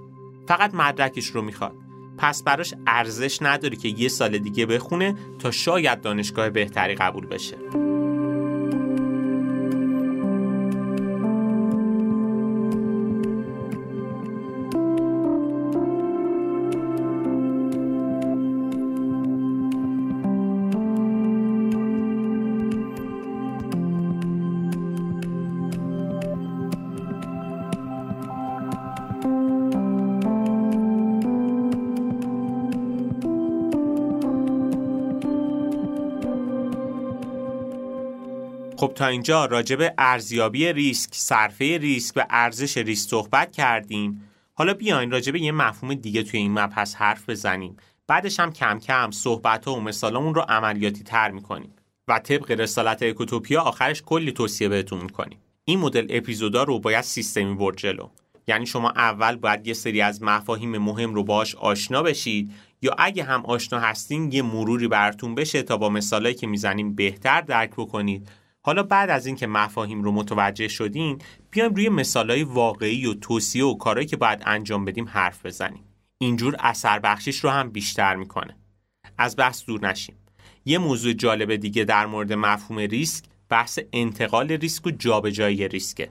فقط 0.48 0.74
مدرکش 0.74 1.26
رو 1.26 1.42
می‌خواد. 1.42 1.76
پس 2.18 2.44
براش 2.44 2.74
ارزش 2.88 3.42
نداره 3.42 3.76
که 3.76 3.88
یه 3.88 4.08
سال 4.08 4.38
دیگه 4.38 4.66
بخونه 4.66 5.16
تا 5.40 5.52
شاید 5.52 6.02
دانشگاه 6.02 6.50
بهتری 6.50 6.96
قبول 6.96 7.26
بشه. 7.26 7.58
تا 38.98 39.08
اینجا 39.08 39.46
راجع 39.46 39.76
به 39.76 39.94
ارزیابی 39.98 40.74
ریسک، 40.74 41.10
صرفه 41.14 41.78
ریسک 41.78 42.14
و 42.16 42.26
ارزش 42.30 42.78
ریسک 42.78 43.10
صحبت 43.10 43.52
کردیم. 43.52 44.30
حالا 44.54 44.74
بیاین 44.74 45.12
راجع 45.12 45.32
به 45.32 45.42
یه 45.42 45.52
مفهوم 45.52 45.94
دیگه 45.94 46.24
توی 46.24 46.40
این 46.40 46.60
مبحث 46.60 46.96
حرف 46.96 47.30
بزنیم. 47.30 47.78
بعدش 48.08 48.40
هم 48.40 48.54
کم 48.54 48.80
کم 48.80 49.12
صحبت 49.12 49.68
و 49.68 49.80
مثالمون 49.80 50.36
رو 50.36 50.42
عملیاتی 50.42 51.04
تر 51.04 51.32
می‌کنیم 51.32 51.74
و 52.08 52.20
طبق 52.20 52.52
رسالت 52.52 53.04
اکوتوپیا 53.04 53.62
آخرش 53.62 54.02
کلی 54.02 54.32
توصیه 54.32 54.70
بهتون 54.70 55.02
می‌کنیم. 55.02 55.40
این 55.66 55.80
مدل 55.80 56.08
اپیزودا 56.10 56.64
رو 56.64 56.80
باید 56.80 57.04
سیستمی 57.04 57.56
برد 57.56 57.78
جلو. 57.78 58.10
یعنی 58.48 58.66
شما 58.66 58.90
اول 58.90 59.36
باید 59.36 59.68
یه 59.68 59.74
سری 59.74 60.02
از 60.02 60.24
مفاهیم 60.24 60.78
مهم 60.78 61.14
رو 61.14 61.24
باش 61.24 61.56
آشنا 61.56 62.04
بشید 62.04 62.54
یا 62.82 62.96
اگه 62.98 63.24
هم 63.24 63.46
آشنا 63.46 63.80
هستین 63.80 64.32
یه 64.32 64.42
مروری 64.42 64.88
براتون 64.88 65.36
بشه 65.36 65.64
تا 65.64 65.78
با 65.78 65.90
مثالایی 65.90 66.36
که 66.36 66.48
می‌زنیم 66.48 66.96
بهتر 66.96 67.42
درک 67.42 67.72
بکنید 67.72 68.30
حالا 68.68 68.84
بعد 68.84 69.10
از 69.10 69.26
اینکه 69.26 69.48
مفاهیم 69.48 70.04
رو 70.04 70.12
متوجه 70.12 70.68
شدین 70.68 71.22
بیایم 71.52 71.74
روی 71.74 71.90
مثالهای 71.90 72.44
واقعی 72.44 73.06
و 73.06 73.14
توصیه 73.14 73.66
و 73.66 73.78
کارهایی 73.78 74.08
که 74.08 74.18
باید 74.18 74.44
انجام 74.46 74.86
بدیم 74.86 75.08
حرف 75.08 75.46
بزنیم. 75.46 75.84
اینجور 76.18 76.56
اثر 76.60 77.00
بخشیش 77.00 77.40
رو 77.40 77.50
هم 77.50 77.70
بیشتر 77.70 78.16
می‌کنه. 78.16 78.58
از 79.18 79.36
بحث 79.36 79.66
دور 79.66 79.88
نشیم. 79.88 80.16
یه 80.66 80.78
موضوع 80.78 81.14
جالب 81.14 81.56
دیگه 81.56 81.84
در 81.84 82.06
مورد 82.06 82.34
مفهوم 82.34 82.80
ریسک 82.80 83.26
بحث 83.50 83.80
انتقال 83.94 84.52
ریسک 84.52 84.88
و 84.88 84.92
جابجایی 84.92 85.68
ریسکه. 85.68 86.10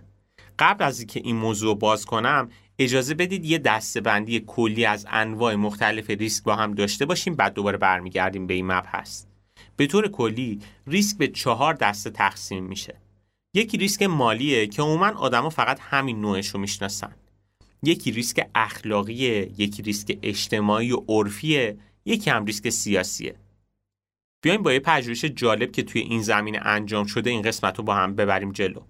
قبل 0.58 0.84
از 0.84 0.98
اینکه 0.98 1.20
این 1.20 1.36
موضوع 1.36 1.78
باز 1.78 2.06
کنم 2.06 2.50
اجازه 2.78 3.14
بدید 3.14 3.44
یه 3.44 3.58
دستبندی 3.58 4.40
کلی 4.46 4.84
از 4.84 5.06
انواع 5.10 5.54
مختلف 5.54 6.10
ریسک 6.10 6.44
با 6.44 6.56
هم 6.56 6.74
داشته 6.74 7.06
باشیم 7.06 7.34
بعد 7.34 7.54
دوباره 7.54 7.78
برمیگردیم 7.78 8.46
به 8.46 8.54
این 8.54 8.66
مبحث. 8.66 9.24
به 9.76 9.86
طور 9.86 10.08
کلی 10.08 10.60
ریسک 10.86 11.18
به 11.18 11.28
چهار 11.28 11.74
دسته 11.74 12.10
تقسیم 12.10 12.64
میشه. 12.64 12.94
یکی 13.54 13.76
ریسک 13.76 14.02
مالیه 14.02 14.66
که 14.66 14.82
عموما 14.82 15.08
آدما 15.08 15.50
فقط 15.50 15.78
همین 15.80 16.20
نوعش 16.20 16.48
رو 16.48 16.60
می‌شناسن. 16.60 17.14
یکی 17.82 18.10
ریسک 18.10 18.46
اخلاقیه 18.54 19.50
یکی 19.58 19.82
ریسک 19.82 20.18
اجتماعی 20.22 20.92
و 20.92 21.02
عرفیه 21.08 21.78
یکی 22.04 22.30
هم 22.30 22.44
ریسک 22.44 22.68
سیاسیه. 22.68 23.36
بیایم 24.42 24.62
با 24.62 24.72
یه 24.72 24.80
پژوهش 24.80 25.24
جالب 25.24 25.72
که 25.72 25.82
توی 25.82 26.00
این 26.00 26.22
زمینه 26.22 26.58
انجام 26.62 27.06
شده 27.06 27.30
این 27.30 27.42
قسمت 27.42 27.78
رو 27.78 27.84
با 27.84 27.94
هم 27.94 28.14
ببریم 28.14 28.52
جلو. 28.52 28.80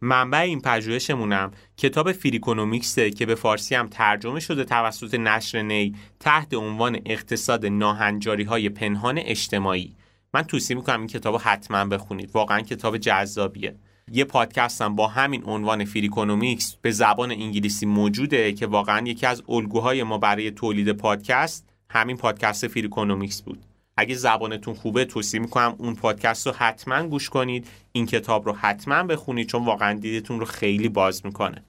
منبع 0.00 0.38
این 0.38 0.60
پژوهشمونم 0.60 1.50
کتاب 1.76 2.12
فریکونومیکسه 2.12 3.10
که 3.10 3.26
به 3.26 3.34
فارسی 3.34 3.74
هم 3.74 3.88
ترجمه 3.88 4.40
شده 4.40 4.64
توسط 4.64 5.14
نشر 5.14 5.62
نی 5.62 5.94
تحت 6.20 6.54
عنوان 6.54 6.98
اقتصاد 7.06 7.66
ناهنجاری 7.66 8.44
های 8.44 8.68
پنهان 8.68 9.18
اجتماعی. 9.18 9.96
من 10.34 10.42
توصیه 10.42 10.76
می‌کنم 10.76 10.98
این 10.98 11.08
کتاب 11.08 11.40
حتما 11.44 11.84
بخونید. 11.84 12.30
واقعا 12.34 12.60
کتاب 12.60 12.98
جذابیه. 12.98 13.76
یه 14.12 14.24
پادکست 14.24 14.82
هم 14.82 14.96
با 14.96 15.08
همین 15.08 15.44
عنوان 15.44 15.84
Freakonomics 15.84 16.76
به 16.82 16.90
زبان 16.90 17.30
انگلیسی 17.30 17.86
موجوده 17.86 18.52
که 18.52 18.66
واقعا 18.66 19.06
یکی 19.06 19.26
از 19.26 19.42
الگوهای 19.48 20.02
ما 20.02 20.18
برای 20.18 20.50
تولید 20.50 20.92
پادکست 20.92 21.68
همین 21.90 22.16
پادکست 22.16 22.66
Freakonomics 22.66 23.42
بود. 23.42 23.64
اگه 23.96 24.14
زبانتون 24.14 24.74
خوبه 24.74 25.04
توصیه 25.04 25.40
می‌کنم 25.40 25.74
اون 25.78 25.94
پادکست 25.94 26.46
رو 26.46 26.52
حتما 26.52 27.02
گوش 27.08 27.30
کنید. 27.30 27.66
این 27.92 28.06
کتاب 28.06 28.46
رو 28.46 28.52
حتما 28.52 29.02
بخونید 29.02 29.48
چون 29.48 29.64
واقعا 29.64 29.98
دیدتون 29.98 30.40
رو 30.40 30.46
خیلی 30.46 30.88
باز 30.88 31.26
می‌کنه. 31.26 31.64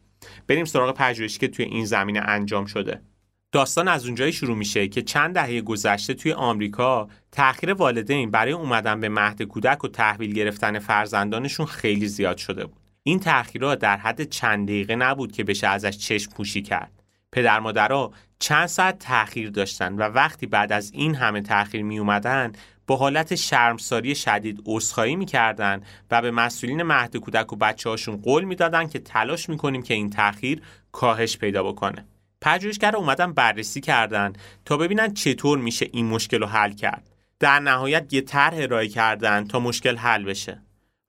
بریم 0.48 0.66
سراغ 0.66 0.96
پژوهشی 0.96 1.40
که 1.40 1.48
توی 1.48 1.66
این 1.66 1.86
زمینه 1.86 2.20
انجام 2.20 2.66
شده. 2.66 3.02
داستان 3.52 3.88
از 3.88 4.06
اونجایی 4.06 4.32
شروع 4.34 4.58
میشه 4.58 4.88
که 4.88 5.02
چند 5.02 5.34
دهه 5.34 5.62
گذشته 5.62 6.14
توی 6.14 6.34
آمریکا 6.34 7.08
تأخیر 7.32 7.74
والدین 7.74 8.32
برای 8.32 8.52
اومدن 8.52 9.00
به 9.00 9.10
مهد 9.10 9.42
کودک 9.42 9.84
و 9.84 9.88
تحویل 9.88 10.34
گرفتن 10.34 10.80
فرزندانشون 10.80 11.66
خیلی 11.66 12.08
زیاد 12.08 12.38
شده 12.38 12.66
بود. 12.66 12.82
این 13.04 13.20
تأخیرات 13.20 13.80
در 13.80 13.98
حد 13.98 14.24
چند 14.24 14.68
دقیقه 14.68 14.96
نبود 14.96 15.32
که 15.32 15.44
بشه 15.44 15.68
ازش 15.68 15.98
چشم 15.98 16.32
پوشی 16.32 16.62
کرد. 16.62 17.04
پدر 17.32 17.60
مادرها 17.60 18.12
چند 18.40 18.66
ساعت 18.66 19.00
تأخیر 19.00 19.50
داشتن 19.50 19.94
و 19.94 20.02
وقتی 20.02 20.46
بعد 20.46 20.72
از 20.72 20.92
این 20.94 21.16
همه 21.16 21.42
تأخیر 21.42 21.84
می 21.84 22.00
اومدن 22.00 22.52
با 22.88 22.96
حالت 22.96 23.36
شرمساری 23.36 24.16
شدید 24.16 24.62
عذرخواهی 24.66 25.16
می‌کردند 25.16 25.86
و 26.12 26.22
به 26.22 26.32
مسئولین 26.32 26.84
مهد 26.84 27.18
کودک 27.18 27.54
و 27.54 27.56
بچه 27.56 27.90
هاشون 27.90 28.18
قول 28.18 28.44
می‌دادن 28.44 28.88
که 28.88 29.00
تلاش 29.00 29.50
می‌کنیم 29.50 29.84
که 29.84 29.94
این 29.94 30.10
تاخیر 30.10 30.62
کاهش 30.92 31.38
پیدا 31.38 31.64
بکنه 31.64 32.06
پژوهشگر 32.42 32.96
اومدن 32.96 33.34
بررسی 33.34 33.82
کردن 33.82 34.34
تا 34.66 34.78
ببینن 34.78 35.14
چطور 35.14 35.58
میشه 35.58 35.90
این 35.94 36.06
مشکل 36.06 36.40
رو 36.40 36.46
حل 36.46 36.72
کرد. 36.72 37.10
در 37.40 37.60
نهایت 37.60 38.14
یه 38.14 38.22
طرح 38.22 38.58
ارائه 38.58 38.88
کردن 38.88 39.48
تا 39.48 39.60
مشکل 39.60 39.98
حل 39.98 40.24
بشه. 40.24 40.62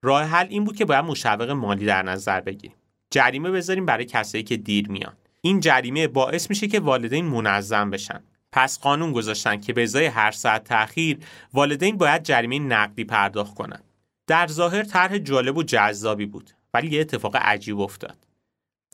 راه 0.02 0.24
حل 0.24 0.46
این 0.48 0.64
بود 0.64 0.76
که 0.76 0.84
باید 0.84 1.04
مشوق 1.04 1.50
مالی 1.50 1.86
در 1.86 2.02
نظر 2.02 2.40
بگیریم. 2.40 2.76
جریمه 3.10 3.50
بذاریم 3.50 3.86
برای 3.86 4.04
کسایی 4.04 4.44
که 4.44 4.56
دیر 4.56 4.88
میان. 4.88 5.16
این 5.40 5.60
جریمه 5.60 6.08
باعث 6.08 6.50
میشه 6.50 6.68
که 6.68 6.80
والدین 6.80 7.24
منظم 7.24 7.90
بشن. 7.90 8.22
پس 8.52 8.80
قانون 8.80 9.12
گذاشتن 9.12 9.60
که 9.60 9.72
به 9.72 9.82
ازای 9.82 10.06
هر 10.06 10.30
ساعت 10.30 10.64
تأخیر 10.64 11.18
والدین 11.52 11.96
باید 11.96 12.22
جریمه 12.22 12.58
نقدی 12.58 13.04
پرداخت 13.04 13.54
کنند. 13.54 13.84
در 14.26 14.46
ظاهر 14.46 14.82
طرح 14.82 15.18
جالب 15.18 15.56
و 15.56 15.62
جذابی 15.62 16.26
بود 16.26 16.50
ولی 16.74 16.88
یه 16.88 17.00
اتفاق 17.00 17.36
عجیب 17.36 17.80
افتاد. 17.80 18.16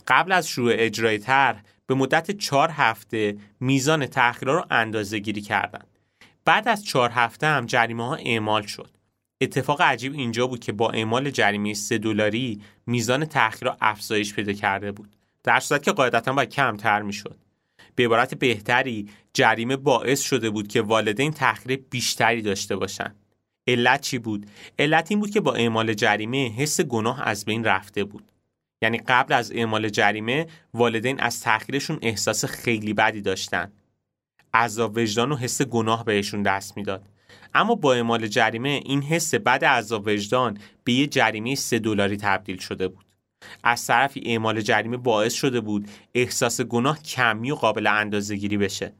قبل 0.09 0.33
از 0.33 0.49
شروع 0.49 0.73
اجرای 0.75 1.18
طرح 1.18 1.62
به 1.87 1.94
مدت 1.94 2.31
چهار 2.31 2.70
هفته 2.70 3.37
میزان 3.61 4.07
تأخیرها 4.07 4.55
رو 4.55 4.64
اندازه 4.70 5.18
گیری 5.18 5.40
کردند. 5.40 5.99
بعد 6.44 6.68
از 6.68 6.85
چهار 6.85 7.11
هفته 7.11 7.47
هم 7.47 7.66
جریمه 7.66 8.07
ها 8.07 8.14
اعمال 8.14 8.62
شد. 8.62 8.90
اتفاق 9.40 9.81
عجیب 9.81 10.12
اینجا 10.12 10.47
بود 10.47 10.61
که 10.61 10.73
با 10.73 10.90
اعمال 10.90 11.31
جریمه 11.31 11.75
سه 11.75 11.99
دلاری 11.99 12.61
میزان 12.87 13.25
تأخیر 13.25 13.70
افزایش 13.81 14.35
پیدا 14.35 14.53
کرده 14.53 14.92
بود. 14.92 15.16
در 15.42 15.61
صورتی 15.61 15.85
که 15.85 15.92
قاعدتا 15.92 16.33
باید 16.33 16.51
کمتر 16.51 17.03
می‌شد. 17.03 17.38
به 17.94 18.05
عبارت 18.05 18.35
بهتری 18.35 19.09
جریمه 19.35 19.77
باعث 19.77 20.20
شده 20.20 20.51
بود 20.51 20.68
که 20.68 20.83
والدین 20.83 21.33
تأخیر 21.33 21.83
بیشتری 21.90 22.42
داشته 22.42 22.77
باشند. 22.77 23.16
علت 23.66 24.01
چی 24.01 24.18
بود؟ 24.18 24.47
علت 24.79 25.11
این 25.11 25.20
بود 25.20 25.31
که 25.31 25.40
با 25.40 25.55
اعمال 25.55 25.94
جریمه 25.94 26.49
حس 26.49 26.81
گناه 26.81 27.23
از 27.29 27.44
بین 27.44 27.64
رفته 27.64 28.05
بود. 28.05 28.33
یعنی 28.85 28.99
قبل 28.99 29.35
از 29.35 29.53
اعمال 29.53 29.88
جریمه 29.88 30.47
والدین 30.75 31.20
از 31.20 31.40
تأخیرشون 31.40 31.99
احساس 32.03 32.44
خیلی 32.44 32.94
بدی 32.94 33.20
داشتن. 33.20 33.73
عذاب 34.55 34.97
وجدان 34.97 35.33
و 35.33 35.37
حس 35.37 35.62
گناه 35.62 36.05
بهشون 36.05 36.42
دست 36.42 36.77
می‌داد. 36.77 37.09
اما 37.55 37.75
با 37.75 37.94
اعمال 37.94 38.27
جریمه 38.27 38.68
این 38.68 39.03
حس 39.03 39.35
بد 39.35 39.64
عذاب 39.64 40.07
وجدان 40.07 40.59
به 40.85 40.92
یه 40.92 41.07
جریمه 41.07 41.55
سه 41.55 41.79
دلاری 41.79 42.16
تبدیل 42.16 42.59
شده 42.59 42.88
بود. 42.88 43.05
از 43.62 43.87
طرفی 43.87 44.23
اعمال 44.25 44.61
جریمه 44.61 44.97
باعث 44.97 45.35
شده 45.35 45.61
بود 45.61 45.88
احساس 46.14 46.61
گناه 46.61 47.03
کمی 47.03 47.51
و 47.51 47.55
قابل 47.55 47.87
اندازه 47.87 48.37
گیری 48.37 48.57
بشه 48.57 48.92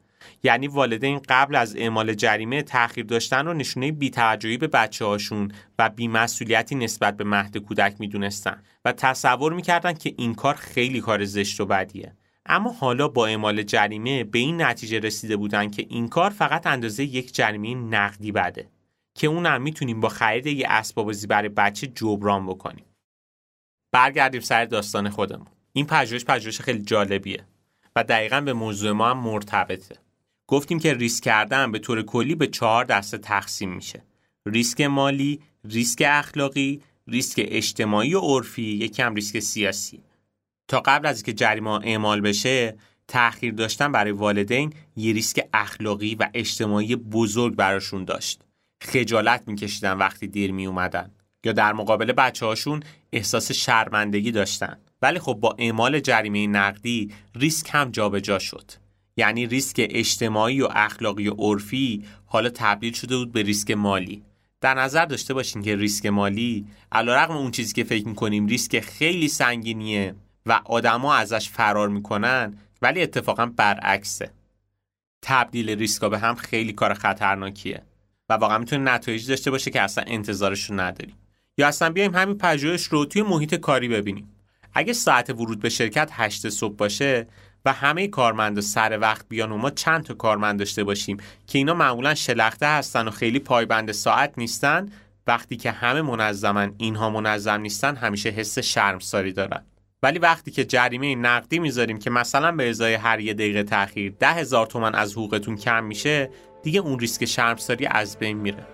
یعنی 0.45 0.67
والدین 0.67 1.21
قبل 1.29 1.55
از 1.55 1.75
اعمال 1.75 2.13
جریمه 2.13 2.61
تأخیر 2.61 3.05
داشتن 3.05 3.45
رو 3.45 3.53
نشونه 3.53 3.91
بیتوجهی 3.91 4.57
به 4.57 4.67
بچه 4.67 5.05
هاشون 5.05 5.51
و 5.79 5.89
بیمسئولیتی 5.89 6.75
نسبت 6.75 7.17
به 7.17 7.23
مهد 7.23 7.57
کودک 7.57 7.95
می‌دونستن 7.99 8.63
و 8.85 8.91
تصور 8.91 9.53
می‌کردن 9.53 9.93
که 9.93 10.13
این 10.17 10.35
کار 10.35 10.55
خیلی 10.55 11.01
کار 11.01 11.25
زشت 11.25 11.61
و 11.61 11.65
بدیه. 11.65 12.15
اما 12.45 12.71
حالا 12.71 13.07
با 13.07 13.27
اعمال 13.27 13.63
جریمه 13.63 14.23
به 14.23 14.39
این 14.39 14.61
نتیجه 14.61 14.99
رسیده 14.99 15.37
بودن 15.37 15.69
که 15.69 15.85
این 15.89 16.07
کار 16.07 16.29
فقط 16.29 16.67
اندازه 16.67 17.03
یک 17.03 17.35
جریمه 17.35 17.75
نقدی 17.75 18.31
بده 18.31 18.69
که 19.15 19.27
اونم 19.27 19.61
می‌تونیم 19.61 19.99
با 19.99 20.09
خرید 20.09 20.47
یه 20.47 20.67
اسباب 20.69 21.11
برای 21.29 21.49
بچه 21.49 21.87
جبران 21.87 22.45
بکنیم. 22.45 22.85
برگردیم 23.91 24.41
سر 24.41 24.65
داستان 24.65 25.09
خودمون. 25.09 25.47
این 25.73 25.85
پژوهش 25.85 26.25
پژوهش 26.25 26.61
خیلی 26.61 26.81
جالبیه 26.81 27.45
و 27.95 28.03
دقیقا 28.03 28.41
به 28.41 28.53
موضوع 28.53 28.91
ما 28.91 29.09
هم 29.09 29.17
مرتبطه. 29.17 30.04
گفتیم 30.47 30.79
که 30.79 30.93
ریسک 30.93 31.23
کردن 31.23 31.71
به 31.71 31.79
طور 31.79 32.01
کلی 32.01 32.35
به 32.35 32.47
چهار 32.47 32.85
دسته 32.85 33.17
تقسیم 33.17 33.73
میشه 33.73 34.03
ریسک 34.45 34.81
مالی، 34.81 35.41
ریسک 35.63 36.03
اخلاقی، 36.05 36.81
ریسک 37.07 37.45
اجتماعی 37.47 38.15
و 38.15 38.19
عرفی، 38.19 38.63
یکی 38.63 39.01
هم 39.01 39.15
ریسک 39.15 39.39
سیاسی. 39.39 40.03
تا 40.67 40.79
قبل 40.79 41.07
از 41.07 41.17
اینکه 41.17 41.33
جریمه 41.33 41.69
اعمال 41.69 42.21
بشه، 42.21 42.77
تأخیر 43.07 43.53
داشتن 43.53 43.91
برای 43.91 44.11
والدین 44.11 44.73
یه 44.95 45.13
ریسک 45.13 45.47
اخلاقی 45.53 46.15
و 46.15 46.29
اجتماعی 46.33 46.95
بزرگ 46.95 47.55
براشون 47.55 48.05
داشت. 48.05 48.41
خجالت 48.83 49.47
میکشیدن 49.47 49.93
وقتی 49.93 50.27
دیر 50.27 50.51
می 50.51 50.65
اومدن. 50.65 51.11
یا 51.45 51.51
در 51.51 51.73
مقابل 51.73 52.11
بچه 52.11 52.45
هاشون 52.45 52.83
احساس 53.13 53.51
شرمندگی 53.51 54.31
داشتن 54.31 54.77
ولی 55.01 55.19
خب 55.19 55.33
با 55.33 55.55
اعمال 55.59 55.99
جریمه 55.99 56.47
نقدی 56.47 57.13
ریسک 57.35 57.69
هم 57.71 57.91
جابجا 57.91 58.39
شد 58.39 58.71
یعنی 59.17 59.47
ریسک 59.47 59.87
اجتماعی 59.89 60.61
و 60.61 60.67
اخلاقی 60.71 61.27
و 61.27 61.33
عرفی 61.33 62.03
حالا 62.25 62.49
تبدیل 62.49 62.93
شده 62.93 63.17
بود 63.17 63.31
به 63.31 63.41
ریسک 63.41 63.71
مالی. 63.71 64.23
در 64.61 64.73
نظر 64.73 65.05
داشته 65.05 65.33
باشین 65.33 65.61
که 65.61 65.75
ریسک 65.75 66.05
مالی 66.05 66.65
علیرغم 66.91 67.37
اون 67.37 67.51
چیزی 67.51 67.73
که 67.73 67.83
فکر 67.83 68.07
می‌کنیم 68.07 68.47
ریسک 68.47 68.79
خیلی 68.79 69.27
سنگینیه 69.27 70.15
و 70.45 70.61
آدما 70.65 71.15
ازش 71.15 71.49
فرار 71.49 71.89
می‌کنن 71.89 72.57
ولی 72.81 73.01
اتفاقا 73.01 73.45
برعکسه. 73.45 74.31
تبدیل 75.21 75.69
ریسکا 75.69 76.09
به 76.09 76.19
هم 76.19 76.35
خیلی 76.35 76.73
کار 76.73 76.93
خطرناکیه 76.93 77.81
و 78.29 78.33
واقعا 78.33 78.57
می‌تونه 78.57 78.91
نتایجی 78.93 79.27
داشته 79.27 79.51
باشه 79.51 79.71
که 79.71 79.81
اصلا 79.81 80.03
انتظارش 80.07 80.69
رو 80.69 80.79
نداریم. 80.79 81.15
یا 81.57 81.67
اصلا 81.67 81.89
بیایم 81.89 82.15
همین 82.15 82.37
پژوهش 82.37 82.83
رو 82.83 83.05
توی 83.05 83.21
محیط 83.21 83.55
کاری 83.55 83.87
ببینیم. 83.87 84.31
اگه 84.73 84.93
ساعت 84.93 85.29
ورود 85.29 85.59
به 85.59 85.69
شرکت 85.69 86.09
8 86.13 86.49
صبح 86.49 86.75
باشه 86.75 87.27
و 87.65 87.73
همه 87.73 88.07
کارمندا 88.07 88.61
سر 88.61 88.99
وقت 88.99 89.25
بیان 89.29 89.51
و 89.51 89.57
ما 89.57 89.69
چند 89.69 90.03
تا 90.03 90.13
کارمند 90.13 90.59
داشته 90.59 90.83
باشیم 90.83 91.17
که 91.47 91.57
اینا 91.57 91.73
معمولا 91.73 92.15
شلخته 92.15 92.67
هستن 92.67 93.07
و 93.07 93.11
خیلی 93.11 93.39
پایبند 93.39 93.91
ساعت 93.91 94.33
نیستن 94.37 94.89
وقتی 95.27 95.57
که 95.57 95.71
همه 95.71 96.01
منظمن 96.01 96.73
اینها 96.77 97.09
منظم 97.09 97.61
نیستن 97.61 97.95
همیشه 97.95 98.29
حس 98.29 98.59
شرمساری 98.59 99.33
دارن. 99.33 99.65
ولی 100.03 100.19
وقتی 100.19 100.51
که 100.51 100.65
جریمه 100.65 101.15
نقدی 101.15 101.59
می‌ذاریم 101.59 101.99
که 101.99 102.09
مثلا 102.09 102.51
به 102.51 102.69
ازای 102.69 102.93
هر 102.93 103.19
یه 103.19 103.33
دقیقه 103.33 103.63
تاخیر 103.63 104.13
ده 104.19 104.27
هزار 104.27 104.65
تومن 104.65 104.95
از 104.95 105.13
حقوقتون 105.13 105.55
کم 105.55 105.83
میشه 105.83 106.29
دیگه 106.63 106.79
اون 106.79 106.99
ریسک 106.99 107.25
شرمساری 107.25 107.85
از 107.85 108.19
بین 108.19 108.37
میره. 108.37 108.67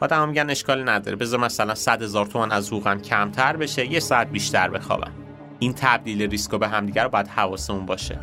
آدم 0.00 0.28
میگن 0.28 0.50
اشکال 0.50 0.88
نداره. 0.88 1.16
بذار 1.16 1.40
مثلا 1.40 1.74
100 1.74 2.02
هزار 2.02 2.26
تومان 2.26 2.52
از 2.52 2.68
حقوقم 2.68 3.00
کمتر 3.00 3.56
بشه 3.56 3.92
یه 3.92 4.00
ساعت 4.00 4.30
بیشتر 4.30 4.68
بخوابم. 4.68 5.27
این 5.58 5.72
تبدیل 5.72 6.22
ریسک 6.22 6.50
به 6.50 6.68
همدیگه 6.68 7.02
رو 7.02 7.08
باید 7.08 7.28
حواسمون 7.28 7.86
باشه. 7.86 8.18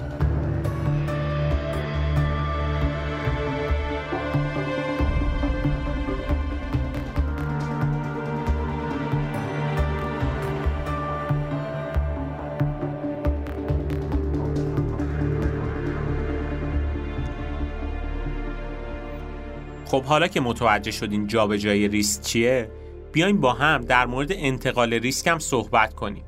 خب 19.86 20.04
حالا 20.04 20.28
که 20.28 20.42
متوجه 20.42 20.92
شدین 20.92 21.28
جابجایی 21.28 21.88
ریسک 21.88 22.22
چیه 22.22 22.72
بیایم 23.12 23.42
با 23.42 23.54
هم 23.54 23.82
در 23.82 24.06
مورد 24.06 24.32
انتقال 24.32 24.94
ریسک 24.94 25.28
هم 25.28 25.40
صحبت 25.40 25.94
کنیم. 25.94 26.24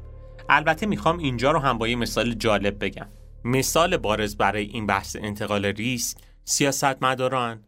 البته 0.49 0.85
می‌خوام 0.85 1.17
اینجا 1.17 1.51
رو 1.51 1.59
هم 1.59 1.77
با 1.77 1.87
یه 1.87 1.95
مثال 1.95 2.33
جالب 2.33 2.83
بگم. 2.83 3.07
مثال 3.43 3.97
بارز 3.97 4.35
برای 4.35 4.65
این 4.65 4.85
بحث 4.85 5.15
انتقال 5.15 5.65
ریسک 5.65 6.17
سیاستمداران. 6.45 7.63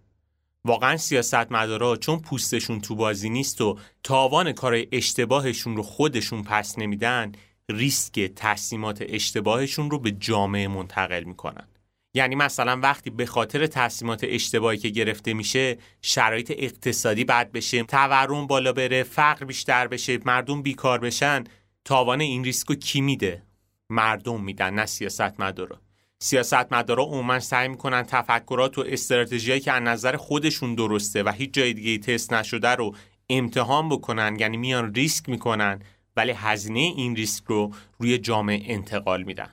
واقعا 0.65 0.98
سیاستمدارا 0.98 1.96
چون 1.96 2.20
پوستشون 2.20 2.82
تو 2.82 2.96
بازی 2.96 3.30
نیست 3.30 3.62
و 3.62 3.78
تاوان 4.04 4.52
کارهای 4.52 4.88
اشتباهشون 4.92 5.78
رو 5.78 5.84
خودشون 5.84 6.44
پس 6.44 6.80
نمیدن 6.80 7.32
ریسک 7.70 8.20
تصمیمات 8.36 9.04
اشتباهشون 9.10 9.92
رو 9.92 10.00
به 10.00 10.12
جامعه 10.12 10.68
منتقل 10.68 11.24
می‌کنن. 11.24 11.68
یعنی 12.13 12.36
مثلا 12.36 12.80
وقتی 12.84 13.10
به 13.10 13.26
خاطر 13.26 13.68
تصمیمات 13.68 14.22
اشتباهی 14.24 14.78
که 14.78 14.89
گرفته 14.89 15.34
میشه 15.34 15.78
شرایط 16.02 16.54
اقتصادی 16.58 17.24
بد 17.24 17.52
بشه 17.52 17.84
تورم 17.84 18.48
بالا 18.48 18.74
بره 18.74 19.04
فقر 19.04 19.46
بیشتر 19.46 19.88
بشه 19.88 20.20
مردم 20.26 20.62
بیکار 20.62 21.00
بشن 21.00 21.44
تاوان 21.89 22.21
این 22.21 22.43
ریسکو 22.43 22.75
کی 22.75 23.02
میده؟ 23.02 23.43
مردم 23.89 24.43
میدن 24.43 24.73
نه 24.73 24.86
سیاست 24.86 25.39
مدارا 25.39 25.82
سیاست 26.19 26.73
مدارا 26.73 27.04
عموما 27.04 27.39
سعی 27.39 27.67
می‌کنن 27.67 28.04
تفکرات 28.04 28.78
و 28.78 28.84
استراتژیایی 28.88 29.62
که 29.62 29.71
از 29.71 29.84
نظر 29.84 30.15
خودشون 30.15 30.75
درسته 30.75 31.23
و 31.23 31.30
هیچ 31.30 31.54
جای 31.54 31.73
دیگه 31.73 31.97
تست 31.97 32.34
نشده 32.34 32.69
رو 32.69 32.95
امتحان 33.30 33.89
بکنن 33.89 34.38
یعنی 34.39 34.58
میان 34.58 34.93
ریسک 34.93 35.30
می‌کنن 35.30 35.80
ولی 36.15 36.32
هزینه 36.32 36.80
این 36.80 37.15
ریسک 37.15 37.43
رو 37.45 37.71
روی 37.99 38.17
جامعه 38.17 38.73
انتقال 38.73 39.23
میدن. 39.23 39.49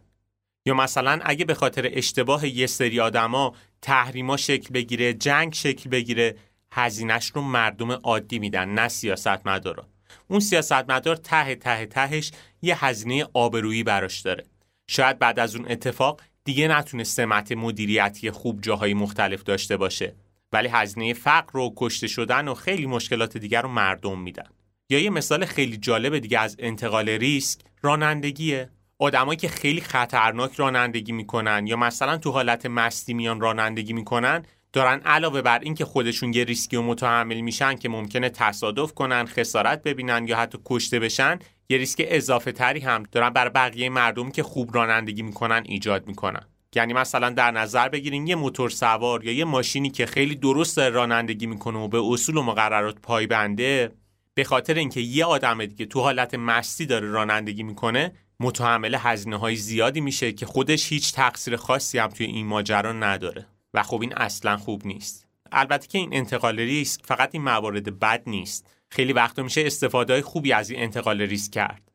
یا 0.66 0.74
مثلا 0.74 1.20
اگه 1.22 1.44
به 1.44 1.54
خاطر 1.54 1.90
اشتباه 1.92 2.48
یه 2.48 2.66
سری 2.66 3.00
آدما 3.00 3.54
تحریما 3.82 4.36
شکل 4.36 4.74
بگیره 4.74 5.14
جنگ 5.14 5.54
شکل 5.54 5.90
بگیره 5.90 6.36
هزینهش 6.72 7.32
رو 7.34 7.42
مردم 7.42 7.90
عادی 7.92 8.38
میدن 8.38 8.68
نه 8.68 8.88
سیاست 8.88 9.46
مدارا 9.46 9.86
اون 10.28 10.40
سیاست 10.40 10.90
مدار 10.90 11.16
ته 11.16 11.54
ته 11.54 11.86
تهش 11.86 12.32
یه 12.62 12.84
هزینه 12.84 13.26
آبرویی 13.34 13.82
براش 13.82 14.20
داره. 14.20 14.44
شاید 14.86 15.18
بعد 15.18 15.38
از 15.38 15.56
اون 15.56 15.70
اتفاق 15.70 16.20
دیگه 16.44 16.68
نتونه 16.68 17.04
سمت 17.04 17.52
مدیریتی 17.52 18.30
خوب 18.30 18.60
جاهای 18.60 18.94
مختلف 18.94 19.42
داشته 19.42 19.76
باشه. 19.76 20.14
ولی 20.52 20.68
هزینه 20.68 21.12
فقر 21.12 21.58
و 21.58 21.72
کشته 21.76 22.06
شدن 22.06 22.48
و 22.48 22.54
خیلی 22.54 22.86
مشکلات 22.86 23.36
دیگر 23.36 23.62
رو 23.62 23.68
مردم 23.68 24.20
میدن. 24.20 24.48
یا 24.90 24.98
یه 24.98 25.10
مثال 25.10 25.44
خیلی 25.44 25.76
جالب 25.76 26.18
دیگه 26.18 26.38
از 26.38 26.56
انتقال 26.58 27.08
ریسک 27.08 27.60
رانندگیه. 27.82 28.70
آدمایی 28.98 29.36
که 29.36 29.48
خیلی 29.48 29.80
خطرناک 29.80 30.54
رانندگی 30.54 31.12
می‌کنن 31.12 31.66
یا 31.66 31.76
مثلا 31.76 32.16
تو 32.16 32.30
حالت 32.30 32.66
مستی 32.66 33.14
میان 33.14 33.40
رانندگی 33.40 33.92
می‌کنن 33.92 34.42
دارن 34.76 35.00
علاوه 35.04 35.42
بر 35.42 35.58
اینکه 35.58 35.84
خودشون 35.84 36.34
یه 36.34 36.44
ریسکی 36.44 36.76
و 36.76 36.82
متحمل 36.82 37.40
میشن 37.40 37.74
که 37.74 37.88
ممکنه 37.88 38.30
تصادف 38.30 38.92
کنن 38.92 39.26
خسارت 39.26 39.82
ببینن 39.82 40.28
یا 40.28 40.36
حتی 40.36 40.58
کشته 40.64 41.00
بشن 41.00 41.38
یه 41.68 41.78
ریسک 41.78 42.04
اضافه 42.08 42.52
تری 42.52 42.80
هم 42.80 43.02
دارن 43.12 43.30
بر 43.30 43.48
بقیه 43.48 43.88
مردم 43.88 44.30
که 44.30 44.42
خوب 44.42 44.74
رانندگی 44.74 45.22
می‌کنن 45.22 45.62
ایجاد 45.66 46.06
می‌کنن. 46.06 46.46
یعنی 46.74 46.92
مثلا 46.92 47.30
در 47.30 47.50
نظر 47.50 47.88
بگیریم 47.88 48.26
یه 48.26 48.34
موتور 48.34 48.70
سوار 48.70 49.24
یا 49.24 49.32
یه 49.32 49.44
ماشینی 49.44 49.90
که 49.90 50.06
خیلی 50.06 50.34
درست 50.34 50.78
رانندگی 50.78 51.46
می‌کنه 51.46 51.78
و 51.78 51.88
به 51.88 52.00
اصول 52.12 52.36
و 52.36 52.42
مقررات 52.42 53.00
پایبنده 53.02 53.92
به 54.34 54.44
خاطر 54.44 54.74
اینکه 54.74 55.00
یه 55.00 55.24
آدم 55.24 55.66
دیگه 55.66 55.86
تو 55.86 56.00
حالت 56.00 56.34
مستی 56.34 56.86
داره 56.86 57.08
رانندگی 57.08 57.62
می‌کنه 57.62 58.12
متحمل 58.40 58.96
هزینه 59.00 59.36
های 59.36 59.56
زیادی 59.56 60.00
میشه 60.00 60.32
که 60.32 60.46
خودش 60.46 60.92
هیچ 60.92 61.12
تقصیر 61.12 61.56
خاصی 61.56 61.98
هم 61.98 62.08
توی 62.08 62.26
این 62.26 62.46
ماجرا 62.46 62.92
نداره. 62.92 63.46
و 63.76 63.82
خب 63.82 64.00
این 64.00 64.14
اصلا 64.14 64.56
خوب 64.56 64.86
نیست. 64.86 65.26
البته 65.52 65.86
که 65.86 65.98
این 65.98 66.14
انتقال 66.14 66.60
ریسک 66.60 67.00
فقط 67.04 67.30
این 67.32 67.42
موارد 67.42 67.98
بد 67.98 68.22
نیست. 68.26 68.70
خیلی 68.90 69.12
وقتا 69.12 69.42
میشه 69.42 69.66
استفاده 69.66 70.22
خوبی 70.22 70.52
از 70.52 70.70
این 70.70 70.82
انتقال 70.82 71.22
ریسک 71.22 71.52
کرد. 71.52 71.92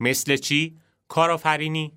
مثل 0.00 0.36
چی؟ 0.36 0.76
کارآفرینی. 1.08 1.92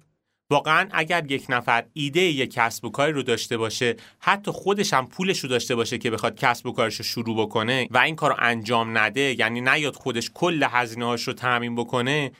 واقعا 0.49 0.89
اگر 0.91 1.31
یک 1.31 1.45
نفر 1.49 1.85
ایده 1.93 2.21
یک 2.21 2.53
کسب 2.53 2.85
و 2.85 2.89
کاری 2.89 3.11
رو 3.11 3.23
داشته 3.23 3.57
باشه 3.57 3.95
حتی 4.19 4.51
خودش 4.51 4.93
هم 4.93 5.07
پولش 5.07 5.39
رو 5.39 5.49
داشته 5.49 5.75
باشه 5.75 5.97
که 5.97 6.11
بخواد 6.11 6.35
کسب 6.35 6.65
و 6.65 6.71
کارش 6.71 6.95
رو 6.95 7.03
شروع 7.03 7.45
بکنه 7.45 7.87
و 7.91 7.97
این 7.97 8.15
کار 8.15 8.29
رو 8.29 8.35
انجام 8.39 8.97
نده 8.97 9.39
یعنی 9.39 9.61
نیاد 9.61 9.95
خودش 9.95 10.31
کل 10.33 10.67
هزینه 10.69 11.05
هاش 11.05 11.27
رو 11.27 11.33
تعمین 11.33 11.75
بکنه 11.75 12.31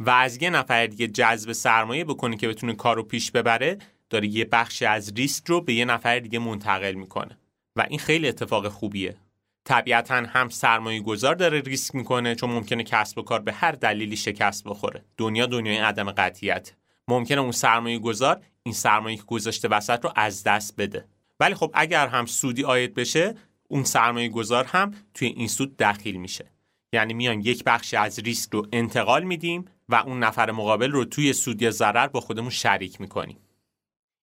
و 0.00 0.10
از 0.10 0.42
یه 0.42 0.50
نفر 0.50 0.86
دیگه 0.86 1.06
جذب 1.06 1.52
سرمایه 1.52 2.04
بکنه 2.04 2.36
که 2.36 2.48
بتونه 2.48 2.74
کار 2.74 2.96
رو 2.96 3.02
پیش 3.02 3.30
ببره 3.30 3.78
داره 4.12 4.28
یه 4.28 4.44
بخشی 4.44 4.84
از 4.84 5.12
ریسک 5.16 5.46
رو 5.46 5.60
به 5.60 5.74
یه 5.74 5.84
نفر 5.84 6.18
دیگه 6.18 6.38
منتقل 6.38 6.92
می‌کنه. 6.92 7.38
و 7.76 7.86
این 7.88 7.98
خیلی 7.98 8.28
اتفاق 8.28 8.68
خوبیه. 8.68 9.16
طبیعتا 9.64 10.14
هم 10.14 10.48
سرمایه 10.48 11.00
گذار 11.00 11.34
داره 11.34 11.60
ریسک 11.60 11.94
می‌کنه 11.94 12.34
چون 12.34 12.50
ممکنه 12.50 12.84
کسب 12.84 13.18
و 13.18 13.22
کار 13.22 13.40
به 13.40 13.52
هر 13.52 13.72
دلیلی 13.72 14.16
شکست 14.16 14.64
بخوره. 14.64 15.04
دنیا 15.16 15.46
دنیای 15.46 15.76
عدم 15.76 16.10
قطعیت. 16.10 16.72
ممکنه 17.08 17.40
اون 17.40 17.52
سرمایه 17.52 17.98
گذار 17.98 18.40
این 18.62 18.74
سرمایه 18.74 19.16
که 19.16 19.22
گذاشته 19.26 19.68
وسط 19.68 20.04
رو 20.04 20.12
از 20.16 20.44
دست 20.44 20.76
بده. 20.76 21.04
ولی 21.40 21.54
خب 21.54 21.70
اگر 21.74 22.06
هم 22.06 22.26
سودی 22.26 22.64
آید 22.64 22.94
بشه 22.94 23.34
اون 23.68 23.84
سرمایه 23.84 24.28
گذار 24.28 24.64
هم 24.64 24.94
توی 25.14 25.28
این 25.28 25.48
سود 25.48 25.76
دخیل 25.76 26.16
میشه. 26.16 26.50
یعنی 26.92 27.14
میایم 27.14 27.40
یک 27.40 27.64
بخشی 27.64 27.96
از 27.96 28.18
ریسک 28.18 28.52
رو 28.52 28.66
انتقال 28.72 29.22
میدیم 29.24 29.64
و 29.88 29.94
اون 29.94 30.18
نفر 30.18 30.50
مقابل 30.50 30.90
رو 30.90 31.04
توی 31.04 31.32
سود 31.32 31.62
یا 31.62 31.70
ضرر 31.70 32.06
با 32.06 32.20
خودمون 32.20 32.50
شریک 32.50 33.00
می‌کنیم. 33.00 33.38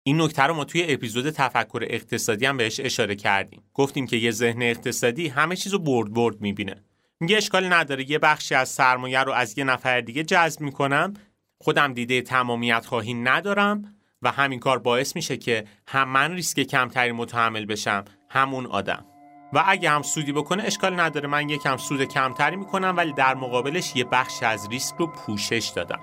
این 0.08 0.22
نکته 0.22 0.44
رو 0.44 0.54
ما 0.54 0.66
توی 0.66 0.86
اپیزود 0.88 1.30
تفکر 1.30 1.86
اقتصادی 1.90 2.46
هم 2.46 2.58
بهش 2.58 2.80
اشاره 2.80 3.16
کردیم. 3.16 3.64
گفتیم 3.74 4.08
که 4.08 4.18
یه 4.18 4.32
ذهن 4.32 4.62
اقتصادی 4.62 5.28
همه 5.28 5.56
چیز 5.56 5.74
رو 5.74 5.80
برد 5.80 6.14
برد 6.14 6.42
می‌بینه. 6.42 6.84
میگه 7.20 7.38
اشکالی 7.38 7.70
نداره 7.70 8.12
یه 8.12 8.20
بخشی 8.20 8.56
از 8.56 8.70
سرمایه 8.70 9.20
رو 9.20 9.32
از 9.32 9.58
یه 9.58 9.64
نفر 9.64 10.02
دیگه 10.02 10.24
جذب 10.24 10.62
می‌کنم 10.62 11.14
خودم 11.62 11.94
دیده 11.94 12.22
تمامیت 12.22 12.86
خواهی 12.86 13.14
ندارم 13.14 13.96
و 14.22 14.32
همین 14.32 14.60
کار 14.60 14.80
باعث 14.80 15.16
میشه 15.16 15.38
که 15.38 15.66
هم 15.88 16.10
من 16.10 16.32
ریسک 16.32 16.60
کمتری 16.60 17.12
متحمل 17.12 17.66
بشم 17.66 18.06
همون 18.30 18.66
آدم. 18.66 19.06
و 19.54 19.64
اگه 19.68 19.90
هم 19.90 20.02
سودی 20.02 20.32
بکنه 20.32 20.64
اشکال 20.64 21.00
نداره. 21.00 21.28
من 21.28 21.50
یکم 21.50 21.78
سود 21.78 22.04
کمتری 22.04 22.56
می‌کنم 22.56 22.94
ولی 22.98 23.14
در 23.14 23.36
مقابلش 23.36 23.96
یه 23.96 24.04
بخش 24.04 24.44
از 24.44 24.68
ریسک 24.70 24.96
رو 24.96 25.08
پوشش 25.08 25.72
دادم. 25.76 26.00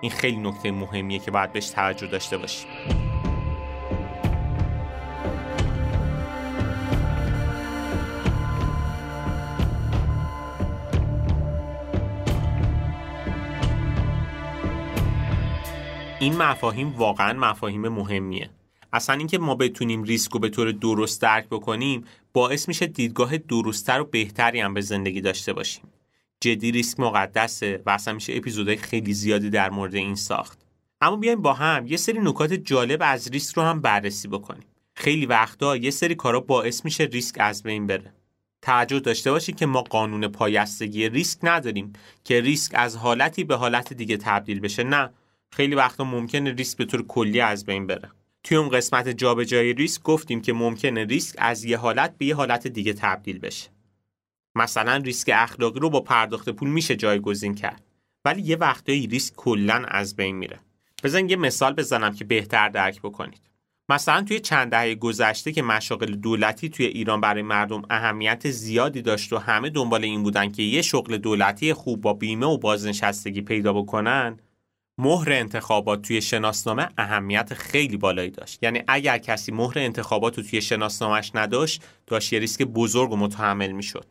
این 0.00 0.12
خیلی 0.12 0.36
نکته 0.36 0.70
مهمیه 0.70 1.18
که 1.18 1.30
باید 1.30 1.52
بهش 1.52 1.68
توجه 1.68 2.06
داشته 2.06 2.38
باشیم. 2.38 3.09
این 16.20 16.36
مفاهیم 16.36 16.94
واقعا 16.96 17.32
مفاهیم 17.32 17.88
مهمیه. 17.88 18.50
اصلا 18.92 19.16
اینکه 19.16 19.38
ما 19.38 19.54
بتونیم 19.54 20.02
ریسک 20.02 20.32
رو 20.32 20.40
به 20.40 20.48
طور 20.48 20.72
درست 20.72 21.22
درک 21.22 21.48
بکنیم 21.48 22.04
باعث 22.32 22.68
میشه 22.68 22.86
دیدگاه 22.86 23.38
درستتر 23.38 24.00
و 24.00 24.04
بهتری 24.04 24.60
هم 24.60 24.74
به 24.74 24.80
زندگی 24.80 25.20
داشته 25.20 25.52
باشیم. 25.52 25.84
جدی 26.40 26.72
ریسک 26.72 27.00
مقدسه 27.00 27.82
و 27.86 27.90
اصلا 27.90 28.14
میشه 28.14 28.36
اپیزودهای 28.36 28.76
خیلی 28.76 29.12
زیادی 29.12 29.50
در 29.50 29.70
مورد 29.70 29.94
این 29.94 30.14
ساخت. 30.14 30.58
اما 31.00 31.16
بیایم 31.16 31.42
با 31.42 31.52
هم 31.52 31.86
یه 31.86 31.96
سری 31.96 32.18
نکات 32.20 32.52
جالب 32.52 32.98
از 33.02 33.28
ریسک 33.30 33.56
رو 33.56 33.62
هم 33.62 33.80
بررسی 33.80 34.28
بکنیم. 34.28 34.64
خیلی 34.94 35.26
وقتا 35.26 35.76
یه 35.76 35.90
سری 35.90 36.14
کارا 36.14 36.40
باعث 36.40 36.84
میشه 36.84 37.04
ریسک 37.04 37.36
از 37.38 37.62
بین 37.62 37.86
بره. 37.86 38.14
توجه 38.62 39.00
داشته 39.00 39.30
باشید 39.30 39.56
که 39.56 39.66
ما 39.66 39.82
قانون 39.82 40.28
پایستگی 40.28 41.08
ریسک 41.08 41.38
نداریم 41.42 41.92
که 42.24 42.40
ریسک 42.40 42.72
از 42.74 42.96
حالتی 42.96 43.44
به 43.44 43.56
حالت 43.56 43.92
دیگه 43.92 44.16
تبدیل 44.16 44.60
بشه. 44.60 44.84
نه 44.84 45.10
خیلی 45.52 45.74
وقتا 45.74 46.04
ممکنه 46.04 46.52
ریسک 46.52 46.78
به 46.78 46.84
طور 46.84 47.06
کلی 47.06 47.40
از 47.40 47.64
بین 47.64 47.86
بره. 47.86 48.10
توی 48.42 48.56
اون 48.56 48.68
قسمت 48.68 49.08
جابجایی 49.08 49.72
ریسک 49.72 50.02
گفتیم 50.02 50.40
که 50.42 50.52
ممکنه 50.52 51.04
ریسک 51.04 51.34
از 51.38 51.64
یه 51.64 51.76
حالت 51.76 52.18
به 52.18 52.26
یه 52.26 52.34
حالت 52.34 52.66
دیگه 52.66 52.92
تبدیل 52.92 53.38
بشه. 53.38 53.70
مثلا 54.54 54.96
ریسک 54.96 55.30
اخلاقی 55.34 55.80
رو 55.80 55.90
با 55.90 56.00
پرداخت 56.00 56.48
پول 56.48 56.68
میشه 56.68 56.96
جایگزین 56.96 57.54
کرد 57.54 57.82
ولی 58.24 58.42
یه 58.42 58.56
وقتایی 58.56 59.06
ریسک 59.06 59.34
کلا 59.36 59.84
از 59.88 60.16
بین 60.16 60.36
میره. 60.36 60.60
بزن 61.04 61.28
یه 61.28 61.36
مثال 61.36 61.72
بزنم 61.72 62.14
که 62.14 62.24
بهتر 62.24 62.68
درک 62.68 63.00
بکنید. 63.02 63.40
مثلا 63.88 64.22
توی 64.22 64.40
چند 64.40 64.70
دهه 64.70 64.94
گذشته 64.94 65.52
که 65.52 65.62
مشاغل 65.62 66.14
دولتی 66.14 66.68
توی 66.68 66.86
ایران 66.86 67.20
برای 67.20 67.42
مردم 67.42 67.82
اهمیت 67.90 68.50
زیادی 68.50 69.02
داشت 69.02 69.32
و 69.32 69.38
همه 69.38 69.70
دنبال 69.70 70.04
این 70.04 70.22
بودن 70.22 70.52
که 70.52 70.62
یه 70.62 70.82
شغل 70.82 71.16
دولتی 71.16 71.72
خوب 71.72 72.00
با 72.00 72.12
بیمه 72.14 72.46
و 72.46 72.58
بازنشستگی 72.58 73.42
پیدا 73.42 73.72
بکنن 73.72 74.38
مهر 75.00 75.32
انتخابات 75.32 76.02
توی 76.02 76.20
شناسنامه 76.20 76.88
اهمیت 76.98 77.54
خیلی 77.54 77.96
بالایی 77.96 78.30
داشت. 78.30 78.62
یعنی 78.62 78.82
اگر 78.88 79.18
کسی 79.18 79.52
مهر 79.52 79.78
انتخابات 79.78 80.38
رو 80.38 80.44
توی 80.44 80.62
شناسنامهش 80.62 81.30
نداشت 81.34 81.84
داشت 82.06 82.32
یه 82.32 82.38
ریسک 82.38 82.62
بزرگ 82.62 83.12
و 83.12 83.16
متحمل 83.16 83.72
می‌شد. 83.72 84.06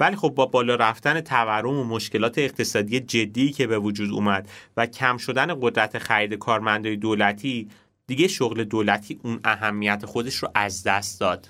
ولی 0.00 0.16
خب 0.16 0.28
با 0.28 0.46
بالا 0.46 0.74
رفتن 0.74 1.20
تورم 1.20 1.78
و 1.78 1.84
مشکلات 1.84 2.38
اقتصادی 2.38 3.00
جدی 3.00 3.52
که 3.52 3.66
به 3.66 3.78
وجود 3.78 4.10
اومد 4.10 4.50
و 4.76 4.86
کم 4.86 5.16
شدن 5.16 5.60
قدرت 5.60 5.98
خرید 5.98 6.34
کارمندای 6.34 6.96
دولتی 6.96 7.68
دیگه 8.06 8.28
شغل 8.28 8.64
دولتی 8.64 9.20
اون 9.22 9.40
اهمیت 9.44 10.06
خودش 10.06 10.36
رو 10.36 10.48
از 10.54 10.82
دست 10.82 11.20
داد. 11.20 11.48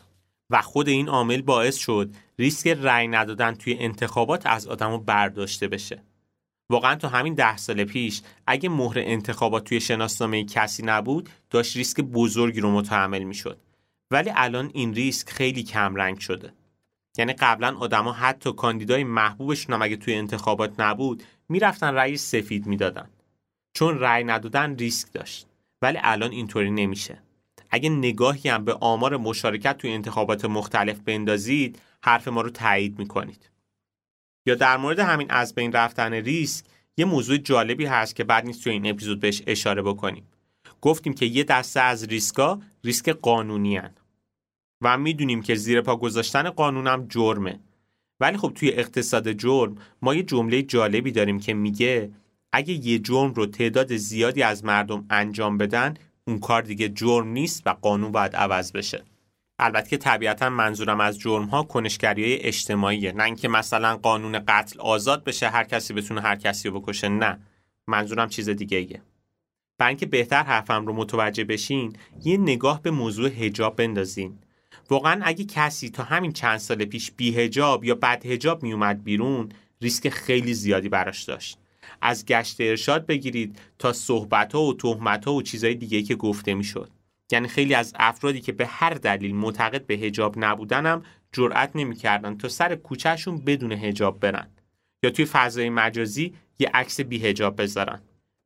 و 0.51 0.63
خود 0.63 0.89
این 0.89 1.09
عامل 1.09 1.43
باعث 1.43 1.77
شد 1.77 2.11
ریسک 2.39 2.69
رأی 2.69 3.09
ندادن 3.09 3.55
توی 3.55 3.77
انتخابات 3.79 4.47
از 4.47 4.67
آدمو 4.67 4.99
برداشته 4.99 5.69
بشه. 5.69 6.03
واقعا 6.73 6.95
تا 6.95 7.09
همین 7.09 7.35
ده 7.35 7.57
سال 7.57 7.85
پیش 7.85 8.23
اگه 8.47 8.69
مهر 8.69 8.99
انتخابات 8.99 9.65
توی 9.65 9.81
شناسنامه 9.81 10.45
کسی 10.45 10.83
نبود 10.83 11.29
داشت 11.51 11.77
ریسک 11.77 12.01
بزرگی 12.01 12.61
رو 12.61 12.71
متحمل 12.71 13.23
می‌شد. 13.23 13.59
ولی 14.11 14.33
الان 14.37 14.71
این 14.75 14.95
ریسک 14.95 15.31
خیلی 15.31 15.63
کم 15.63 15.97
رنگ 15.97 16.19
شده. 16.19 16.53
یعنی 17.19 17.33
قبلا 17.33 17.77
آدما 17.77 18.13
حتی 18.13 18.53
کاندیدای 18.53 19.05
محبوبشون 19.05 19.75
هم 19.75 19.83
اگه 19.83 19.97
توی 19.97 20.15
انتخابات 20.15 20.81
نبود 20.81 21.23
می‌رفتن 21.49 21.95
رأی 21.95 22.17
سفید 22.17 22.67
می‌دادن. 22.67 23.09
چون 23.73 23.99
رأی 23.99 24.25
ندادن 24.25 24.77
ریسک 24.77 25.13
داشت. 25.13 25.47
ولی 25.83 25.99
الان 26.03 26.31
اینطوری 26.31 26.71
نمیشه. 26.71 27.19
اگه 27.71 27.89
نگاهی 27.89 28.49
هم 28.49 28.65
به 28.65 28.75
آمار 28.75 29.17
مشارکت 29.17 29.79
توی 29.79 29.93
انتخابات 29.93 30.45
مختلف 30.45 31.01
بندازید 31.01 31.79
حرف 32.03 32.29
ما 32.29 32.41
رو 32.41 32.51
تایید 32.51 32.99
می‌کنید. 32.99 33.49
یا 34.47 34.55
در 34.55 34.77
مورد 34.77 34.99
همین 34.99 35.31
از 35.31 35.55
بین 35.55 35.73
رفتن 35.73 36.13
ریسک 36.13 36.65
یه 36.97 37.05
موضوع 37.05 37.37
جالبی 37.37 37.87
هست 37.87 38.17
که 38.17 38.25
بعد 38.25 38.47
نیست 38.47 38.65
توی 38.65 38.73
این 38.73 38.87
اپیزود 38.87 39.21
بهش 39.21 39.43
اشاره 39.47 39.83
بکنیم. 39.83 40.27
گفتیم 40.81 41.13
که 41.13 41.27
یه 41.27 41.45
دسته 41.45 41.81
از 41.81 42.05
ریسکا 42.05 42.61
ریسک 42.85 43.09
قانونی 43.09 43.77
هن. 43.77 43.91
و 44.81 44.99
می‌دونیم 44.99 45.43
که 45.43 45.55
زیر 45.55 45.81
پا 45.81 45.97
گذاشتن 45.97 46.51
قانونم 46.51 47.07
جرمه. 47.09 47.61
ولی 48.21 48.37
خب 48.37 48.53
توی 48.55 48.71
اقتصاد 48.73 49.33
جرم 49.33 49.77
ما 50.03 50.15
یه 50.15 50.23
جمله 50.23 50.63
جالبی 50.63 51.11
داریم 51.11 51.41
که 51.41 51.55
میگه 51.55 52.11
اگه 52.53 52.87
یه 52.87 52.99
جرم 52.99 53.33
رو 53.35 53.47
تعداد 53.47 53.97
زیادی 53.97 54.43
از 54.43 54.65
مردم 54.65 55.05
انجام 55.11 55.59
بدن 55.59 55.95
اون 56.25 56.39
کار 56.39 56.63
دیگه 56.63 56.89
جرم 56.89 57.29
نیست 57.29 57.63
و 57.67 57.71
قانون 57.71 58.13
باید 58.13 58.37
عوض 58.37 58.73
بشه. 58.73 59.05
البته 59.59 59.91
که 59.91 59.97
طبیعتا 59.97 60.51
منظورم 60.51 61.01
از 61.01 61.19
جرم 61.19 61.45
ها 61.45 61.63
کنشگری 61.63 62.35
اجتماعیه 62.35 63.13
نه 63.13 63.25
اینکه 63.25 63.49
مثلا 63.49 63.97
قانون 63.97 64.39
قتل 64.49 64.81
آزاد 64.81 65.25
بشه 65.25 65.49
هر 65.49 65.65
کسی 65.65 65.95
بتونه 65.95 66.21
هر 66.21 66.37
کسی 66.37 66.69
رو 66.69 66.81
بکشه 66.81 67.09
نه. 67.09 67.39
منظورم 67.87 68.29
چیز 68.29 68.49
دیگه 68.49 68.79
ایه 68.79 69.03
برای 69.79 69.91
اینکه 69.91 70.07
بهتر 70.07 70.43
حرفم 70.43 70.87
رو 70.87 70.93
متوجه 70.93 71.45
بشین 71.45 71.97
یه 72.25 72.37
نگاه 72.37 72.83
به 72.83 72.91
موضوع 72.91 73.29
هجاب 73.29 73.77
بندازین. 73.77 74.39
واقعا 74.91 75.21
اگه 75.25 75.45
کسی 75.45 75.91
تا 75.91 76.03
همین 76.03 76.33
چند 76.33 76.57
سال 76.57 76.85
پیش 76.85 77.11
بیهجاب 77.11 77.85
یا 77.85 77.95
بدهجاب 77.95 78.63
میومد 78.63 79.05
بیرون 79.05 79.49
ریسک 79.81 80.09
خیلی 80.09 80.55
زیادی 80.55 80.89
براش 80.89 81.23
داشت. 81.23 81.59
از 82.03 82.27
گشت 82.27 82.57
ارشاد 82.61 83.07
بگیرید 83.07 83.59
تا 83.79 83.93
صحبت 83.93 84.53
ها 84.53 84.63
و 84.63 84.75
تهمت 84.75 85.25
ها 85.25 85.35
و 85.35 85.43
چیزهای 85.43 85.75
دیگه 85.75 86.03
که 86.03 86.15
گفته 86.15 86.55
می‌شد. 86.55 86.91
یعنی 87.33 87.49
خیلی 87.49 87.75
از 87.75 87.93
افرادی 87.97 88.41
که 88.41 88.53
به 88.53 88.67
هر 88.67 88.95
دلیل 88.95 89.35
معتقد 89.35 89.87
به 89.87 89.95
هجاب 89.95 90.35
نبودنم 90.39 91.03
جرأت 91.33 91.71
نمی‌کردن 91.75 92.37
تا 92.37 92.49
سر 92.49 92.75
کوچهشون 92.75 93.39
بدون 93.39 93.73
هجاب 93.73 94.21
برن 94.21 94.49
یا 95.05 95.11
توی 95.11 95.25
فضای 95.25 95.71
مجازی 95.71 96.35
یه 96.59 96.71
عکس 96.75 97.01
بیهجاب 97.01 97.63
بذارن. 97.63 98.01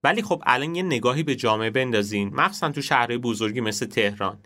ولی 0.05 0.23
خب 0.23 0.43
الان 0.47 0.75
یه 0.75 0.83
نگاهی 0.83 1.23
به 1.23 1.35
جامعه 1.35 1.71
بندازین 1.71 2.35
مخصوصا 2.35 2.71
تو 2.71 2.83
شهرهای 2.83 3.19
بزرگی 3.19 3.61
مثل 3.61 3.87
تهران. 3.87 4.39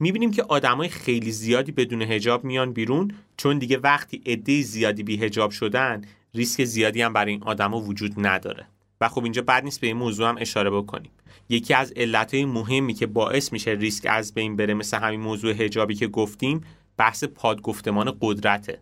می‌بینیم 0.00 0.30
که 0.30 0.42
آدمای 0.42 0.88
خیلی 0.88 1.32
زیادی 1.32 1.72
بدون 1.72 2.02
هجاب 2.02 2.44
میان 2.44 2.72
بیرون 2.72 3.10
چون 3.36 3.58
دیگه 3.58 3.78
وقتی 3.78 4.22
عده 4.26 4.62
زیادی 4.62 5.02
بیهجاب 5.02 5.50
شدن 5.50 6.02
ریسک 6.34 6.64
زیادی 6.64 7.02
هم 7.02 7.12
برای 7.12 7.32
این 7.32 7.42
آدما 7.42 7.80
وجود 7.80 8.26
نداره. 8.26 8.66
و 9.00 9.08
خب 9.08 9.22
اینجا 9.24 9.42
بد 9.42 9.64
نیست 9.64 9.80
به 9.80 9.86
این 9.86 9.96
موضوع 9.96 10.28
هم 10.28 10.36
اشاره 10.40 10.70
بکنیم. 10.70 11.10
یکی 11.48 11.74
از 11.74 11.92
علتهای 11.96 12.44
مهمی 12.44 12.94
که 12.94 13.06
باعث 13.06 13.52
میشه 13.52 13.70
ریسک 13.70 14.06
از 14.10 14.34
بین 14.34 14.56
بره 14.56 14.74
مثل 14.74 14.98
همین 14.98 15.20
موضوع 15.20 15.52
هجابی 15.52 15.94
که 15.94 16.06
گفتیم 16.06 16.64
بحث 16.96 17.24
پادگفتمان 17.24 18.16
قدرته. 18.20 18.80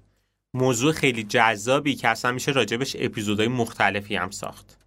موضوع 0.54 0.92
خیلی 0.92 1.22
جذابی 1.22 1.94
که 1.94 2.08
اصلا 2.08 2.32
میشه 2.32 2.52
راجبش 2.52 2.96
اپیزودهای 2.98 3.48
مختلفی 3.48 4.16
هم 4.16 4.30
ساخت. 4.30 4.78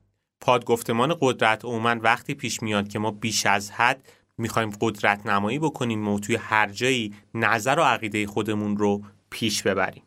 پادگفتمان 0.41 1.17
قدرت 1.21 1.65
عموما 1.65 1.95
وقتی 2.01 2.33
پیش 2.33 2.63
میاد 2.63 2.87
که 2.87 2.99
ما 2.99 3.11
بیش 3.11 3.45
از 3.45 3.71
حد 3.71 4.07
می‌خوایم 4.37 4.69
قدرت 4.81 5.25
نمایی 5.25 5.59
بکنیم 5.59 6.07
و 6.07 6.19
توی 6.19 6.35
هر 6.35 6.69
جایی 6.69 7.13
نظر 7.33 7.79
و 7.79 7.83
عقیده 7.83 8.27
خودمون 8.27 8.77
رو 8.77 9.03
پیش 9.29 9.63
ببریم. 9.63 10.03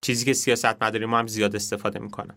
چیزی 0.00 0.24
که 0.24 0.32
سیاست 0.32 0.82
مداری 0.82 1.06
ما 1.06 1.18
هم 1.18 1.26
زیاد 1.26 1.56
استفاده 1.56 1.98
می‌کنن. 1.98 2.34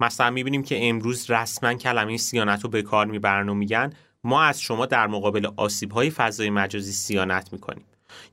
مثلا 0.00 0.30
می‌بینیم 0.30 0.62
که 0.62 0.88
امروز 0.88 1.30
رسما 1.30 1.74
کلمه 1.74 2.16
سیانت 2.16 2.64
رو 2.64 2.70
به 2.70 2.82
کار 2.82 3.06
می‌برن 3.06 3.48
و 3.48 3.54
میگن 3.54 3.92
ما 4.24 4.42
از 4.42 4.60
شما 4.60 4.86
در 4.86 5.06
مقابل 5.06 5.48
آسیب 5.56 5.92
های 5.92 6.10
فضای 6.10 6.50
مجازی 6.50 6.92
سیانت 6.92 7.52
می‌کنیم. 7.52 7.84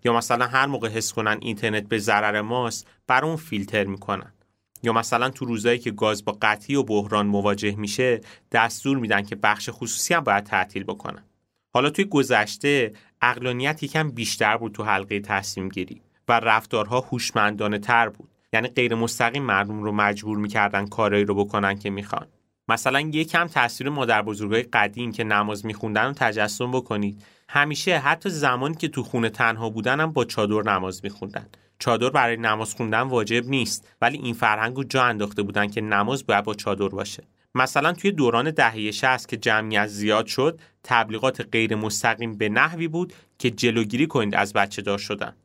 یا 0.04 0.14
مثلا 0.14 0.48
هر 0.48 0.66
موقع 0.66 0.90
حس 0.90 1.14
کنن 1.14 1.38
اینترنت 1.42 1.88
به 1.88 1.98
ضرر 1.98 2.42
ماست 2.42 2.88
بر 3.08 3.26
اون 3.26 3.36
فیلتر 3.36 3.84
می‌کنن. 3.84 4.32
یا 4.84 4.94
مثلا 4.94 5.30
تو 5.30 5.46
روزایی 5.46 5.80
که 5.80 5.92
گاز 5.92 6.26
با 6.26 6.38
قطعی 6.42 6.76
و 6.76 6.84
بحران 6.84 7.28
مواجه 7.28 7.76
میشه 7.76 8.22
دستور 8.52 8.98
میدن 8.98 9.22
که 9.22 9.36
بخش 9.36 9.70
خصوصی 9.72 10.14
هم 10.14 10.24
باید 10.24 10.44
تعطیل 10.44 10.84
بکنن. 10.84 11.24
حالا 11.74 11.90
توی 11.90 12.06
گذشته 12.06 12.94
اقلانیت 13.22 13.84
یکم 13.84 14.12
بیشتر 14.12 14.58
بود 14.58 14.72
تو 14.72 14.84
حلقه 14.84 15.20
تصمیم 15.20 15.70
گیری 15.70 16.02
و 16.28 16.40
رفتارها 16.40 17.00
هوشمندانه 17.00 17.80
تر 17.80 18.10
بود. 18.10 18.30
یعنی 18.54 18.68
غیر 18.68 18.96
مستقیم 18.96 19.44
مردم 19.44 19.84
رو 19.84 19.92
مجبور 19.92 20.38
می‌کردن 20.38 20.88
کارایی 20.88 21.26
رو 21.26 21.36
بکنن 21.36 21.80
که 21.80 21.90
می‌خوان. 21.90 22.28
مثلا 22.68 23.00
یکم 23.00 23.48
تاثیر 23.48 23.90
مادر 23.90 24.22
بزرگای 24.22 24.64
قدیم 24.64 25.12
که 25.12 25.24
نماز 25.24 25.66
میخوندن 25.66 26.06
رو 26.06 26.14
تجسم 26.14 26.72
بکنید. 26.72 27.24
همیشه 27.50 27.98
حتی 27.98 28.30
زمانی 28.30 28.76
که 28.76 28.88
تو 28.88 29.04
خونه 29.04 29.30
تنها 29.30 29.70
بودن 29.70 30.00
هم 30.00 30.12
با 30.12 30.26
چادر 30.26 30.72
نماز 30.72 31.02
میخوندن. 31.04 31.46
چادر 31.80 32.10
برای 32.10 32.38
نماز 32.38 32.74
خوندن 32.74 33.02
واجب 33.02 33.50
نیست 33.50 33.88
ولی 34.02 34.18
این 34.18 34.34
فرهنگ 34.34 34.76
رو 34.76 34.84
جا 34.84 35.04
انداخته 35.04 35.44
بودن 35.44 35.68
که 35.68 35.82
نماز 35.82 36.26
باید 36.26 36.44
با 36.44 36.54
چادر 36.54 36.88
باشه. 36.88 37.24
مثلا 37.56 37.94
توی 37.94 38.12
دوران 38.12 38.52
دهه 38.52 38.92
60 38.92 39.30
که 39.30 39.38
جمعیت 39.38 39.88
زیاد 39.88 40.26
شد 40.26 40.60
تبلیغات 40.84 41.48
غیر 41.52 41.76
مستقیم 41.76 42.38
به 42.38 42.50
نحوی 42.50 42.88
بود 42.88 43.14
که 43.40 43.52
جلوگیری 43.52 44.08
کنید 44.08 44.36
از 44.36 44.54
بچه 44.54 44.82
دار 44.82 44.98
شدن. 44.98 45.36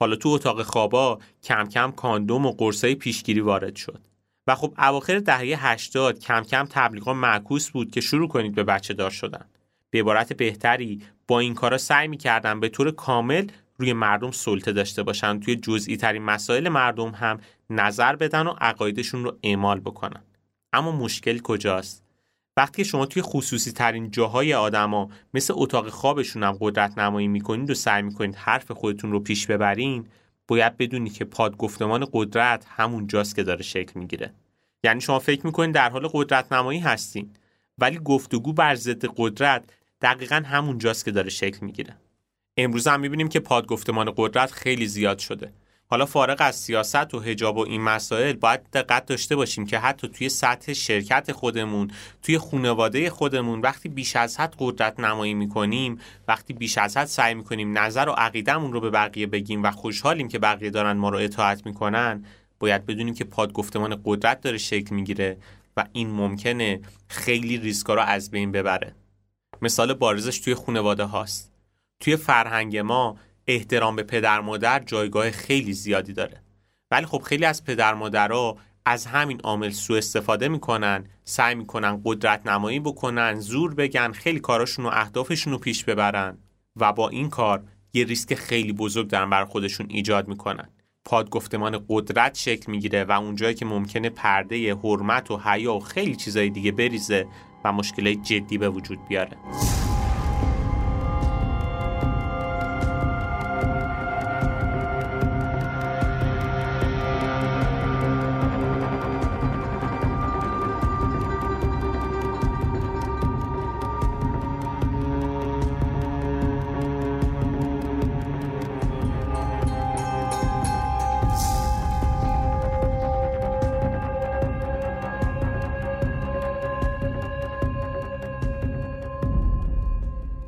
حالا 0.00 0.16
تو 0.16 0.28
اتاق 0.28 0.62
خوابا 0.62 1.18
کم 1.42 1.68
کم 1.68 1.90
کاندوم 1.90 2.46
و 2.46 2.52
قرصای 2.52 2.94
پیشگیری 2.94 3.40
وارد 3.40 3.76
شد. 3.76 4.00
و 4.46 4.54
خب 4.54 4.74
اواخر 4.78 5.18
دهه 5.18 5.66
80 5.66 6.18
کم 6.18 6.42
کم 6.42 6.66
تبلیغات 6.70 7.16
معکوس 7.16 7.70
بود 7.70 7.90
که 7.90 8.00
شروع 8.00 8.28
کنید 8.28 8.54
به 8.54 8.64
بچه 8.64 8.94
دار 8.94 9.10
شدن. 9.10 9.44
به 9.90 10.00
عبارت 10.00 10.32
بهتری 10.32 11.02
با 11.28 11.40
این 11.40 11.54
کارا 11.54 11.78
سعی 11.78 12.08
می‌کردن 12.08 12.60
به 12.60 12.68
طور 12.68 12.90
کامل 12.90 13.46
روی 13.78 13.92
مردم 13.92 14.30
سلطه 14.30 14.72
داشته 14.72 15.02
باشن 15.02 15.40
توی 15.40 15.56
جزئی 15.56 15.96
ترین 15.96 16.22
مسائل 16.22 16.68
مردم 16.68 17.10
هم 17.10 17.40
نظر 17.70 18.16
بدن 18.16 18.46
و 18.46 18.54
عقایدشون 18.60 19.24
رو 19.24 19.38
اعمال 19.42 19.80
بکنن. 19.80 20.22
اما 20.72 20.92
مشکل 20.92 21.38
کجاست؟ 21.38 22.05
وقتی 22.56 22.84
شما 22.84 23.06
توی 23.06 23.22
خصوصی 23.22 23.72
ترین 23.72 24.10
جاهای 24.10 24.54
آدما 24.54 25.10
مثل 25.34 25.54
اتاق 25.56 25.88
خوابشون 25.88 26.42
هم 26.42 26.56
قدرت 26.60 26.98
نمایی 26.98 27.28
می‌کنید 27.28 27.70
و 27.70 27.74
سعی 27.74 28.02
می‌کنید 28.02 28.34
حرف 28.34 28.70
خودتون 28.70 29.12
رو 29.12 29.20
پیش 29.20 29.46
ببرین 29.46 30.06
باید 30.48 30.76
بدونید 30.76 31.14
که 31.14 31.24
پادگفتمان 31.24 32.06
قدرت 32.12 32.66
همون 32.68 33.06
جاست 33.06 33.36
که 33.36 33.42
داره 33.42 33.62
شکل 33.62 34.00
می‌گیره. 34.00 34.32
یعنی 34.84 35.00
شما 35.00 35.18
فکر 35.18 35.46
می‌کنید 35.46 35.74
در 35.74 35.90
حال 35.90 36.08
قدرت 36.12 36.52
نمایی 36.52 36.80
هستین 36.80 37.30
ولی 37.78 37.98
گفتگو 38.04 38.52
بر 38.52 38.74
ضد 38.74 39.04
قدرت 39.16 39.64
دقیقا 40.02 40.42
همون 40.46 40.78
جاست 40.78 41.04
که 41.04 41.10
داره 41.10 41.30
شکل 41.30 41.66
می‌گیره. 41.66 41.96
امروز 42.56 42.86
هم 42.86 43.00
می‌بینیم 43.00 43.28
که 43.28 43.40
پادگفتمان 43.40 44.12
قدرت 44.16 44.50
خیلی 44.50 44.86
زیاد 44.86 45.18
شده. 45.18 45.52
حالا 45.88 46.06
فارغ 46.06 46.36
از 46.40 46.56
سیاست 46.56 47.14
و 47.14 47.20
هجاب 47.20 47.56
و 47.56 47.60
این 47.60 47.80
مسائل 47.80 48.32
باید 48.32 48.60
دقت 48.72 49.06
داشته 49.06 49.36
باشیم 49.36 49.66
که 49.66 49.78
حتی 49.78 50.08
توی 50.08 50.28
سطح 50.28 50.72
شرکت 50.72 51.32
خودمون 51.32 51.90
توی 52.22 52.38
خانواده 52.38 53.10
خودمون 53.10 53.60
وقتی 53.60 53.88
بیش 53.88 54.16
از 54.16 54.40
حد 54.40 54.54
قدرت 54.58 55.00
نمایی 55.00 55.34
می‌کنیم 55.34 55.98
وقتی 56.28 56.52
بیش 56.52 56.78
از 56.78 56.96
حد 56.96 57.06
سعی 57.06 57.34
می‌کنیم 57.34 57.78
نظر 57.78 58.08
و 58.08 58.12
عقیدهمون 58.12 58.72
رو 58.72 58.80
به 58.80 58.90
بقیه 58.90 59.26
بگیم 59.26 59.62
و 59.62 59.70
خوشحالیم 59.70 60.28
که 60.28 60.38
بقیه 60.38 60.70
دارن 60.70 60.92
ما 60.92 61.08
رو 61.08 61.18
اطاعت 61.18 61.66
می‌کنن 61.66 62.24
باید 62.58 62.86
بدونیم 62.86 63.14
که 63.14 63.24
پادگفتمان 63.24 64.00
قدرت 64.04 64.40
داره 64.40 64.58
شکل 64.58 64.94
می‌گیره 64.94 65.36
و 65.76 65.84
این 65.92 66.10
ممکنه 66.10 66.80
خیلی 67.08 67.58
ریسکا 67.58 67.94
رو 67.94 68.00
از 68.00 68.30
بین 68.30 68.52
ببره. 68.52 68.94
مثال 69.62 69.94
بارزش 69.94 70.38
توی 70.38 70.54
خانواده 70.54 71.04
هاست. 71.04 71.52
توی 72.00 72.16
فرهنگ 72.16 72.76
ما 72.76 73.16
احترام 73.46 73.96
به 73.96 74.02
پدر 74.02 74.40
مادر 74.40 74.78
جایگاه 74.78 75.30
خیلی 75.30 75.72
زیادی 75.72 76.12
داره. 76.12 76.42
ولی 76.90 77.06
خب 77.06 77.18
خیلی 77.18 77.44
از 77.44 77.64
پدر 77.64 77.94
مادرها 77.94 78.56
از 78.84 79.06
همین 79.06 79.40
عامل 79.40 79.70
سوء 79.70 79.98
استفاده 79.98 80.48
می‌کنن 80.48 81.04
سعی 81.24 81.54
می‌کنن 81.54 82.00
قدرت 82.04 82.46
نمایی 82.46 82.80
بکنن 82.80 83.40
زور 83.40 83.74
بگن 83.74 84.12
خیلی 84.12 84.40
کاراشون 84.40 84.84
و 84.84 84.88
اهدافشون 84.92 85.52
رو 85.52 85.58
پیش 85.58 85.84
ببرن 85.84 86.38
و 86.76 86.92
با 86.92 87.08
این 87.08 87.30
کار 87.30 87.62
یه 87.92 88.04
ریسک 88.04 88.34
خیلی 88.34 88.72
بزرگ 88.72 89.08
دارن 89.08 89.30
بر 89.30 89.44
خودشون 89.44 89.86
ایجاد 89.90 90.28
می‌کنن. 90.28 90.68
پادگفتمان 91.04 91.84
قدرت 91.88 92.38
شکل 92.38 92.72
می‌گیره 92.72 93.04
و 93.04 93.12
اونجایی 93.12 93.54
که 93.54 93.64
ممکنه 93.64 94.10
پرده 94.10 94.74
حرمت 94.74 95.30
و 95.30 95.36
حیا 95.36 95.74
و 95.74 95.80
خیلی 95.80 96.16
چیزای 96.16 96.50
دیگه 96.50 96.72
بریزه 96.72 97.26
و 97.64 97.72
مشکلات 97.72 98.22
جدی 98.22 98.58
به 98.58 98.68
وجود 98.68 98.98
بیاره. 99.08 99.36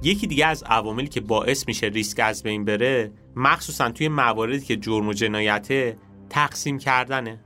یکی 0.09 0.27
دیگه 0.27 0.47
از 0.47 0.63
عواملی 0.63 1.09
که 1.09 1.21
باعث 1.21 1.69
میشه 1.69 1.87
ریسک 1.87 2.21
از 2.21 2.43
بین 2.43 2.65
بره 2.65 3.13
مخصوصا 3.37 3.91
توی 3.91 4.09
مواردی 4.09 4.61
که 4.61 4.77
جرم 4.77 5.09
و 5.09 5.13
جنایته 5.13 5.99
تقسیم 6.31 6.79
کردنه. 6.79 7.41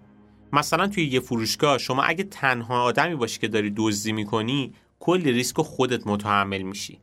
مثلا 0.52 0.88
توی 0.88 1.04
یه 1.04 1.20
فروشگاه 1.20 1.78
شما 1.78 2.02
اگه 2.02 2.24
تنها 2.24 2.82
آدمی 2.82 3.14
باشی 3.14 3.40
که 3.40 3.48
داری 3.48 3.72
دزدی 3.76 4.12
می‌کنی 4.12 4.72
کلی 4.98 5.32
ریسک 5.32 5.56
خودت 5.56 6.06
متحمل 6.06 6.62
میشی. 6.62 7.00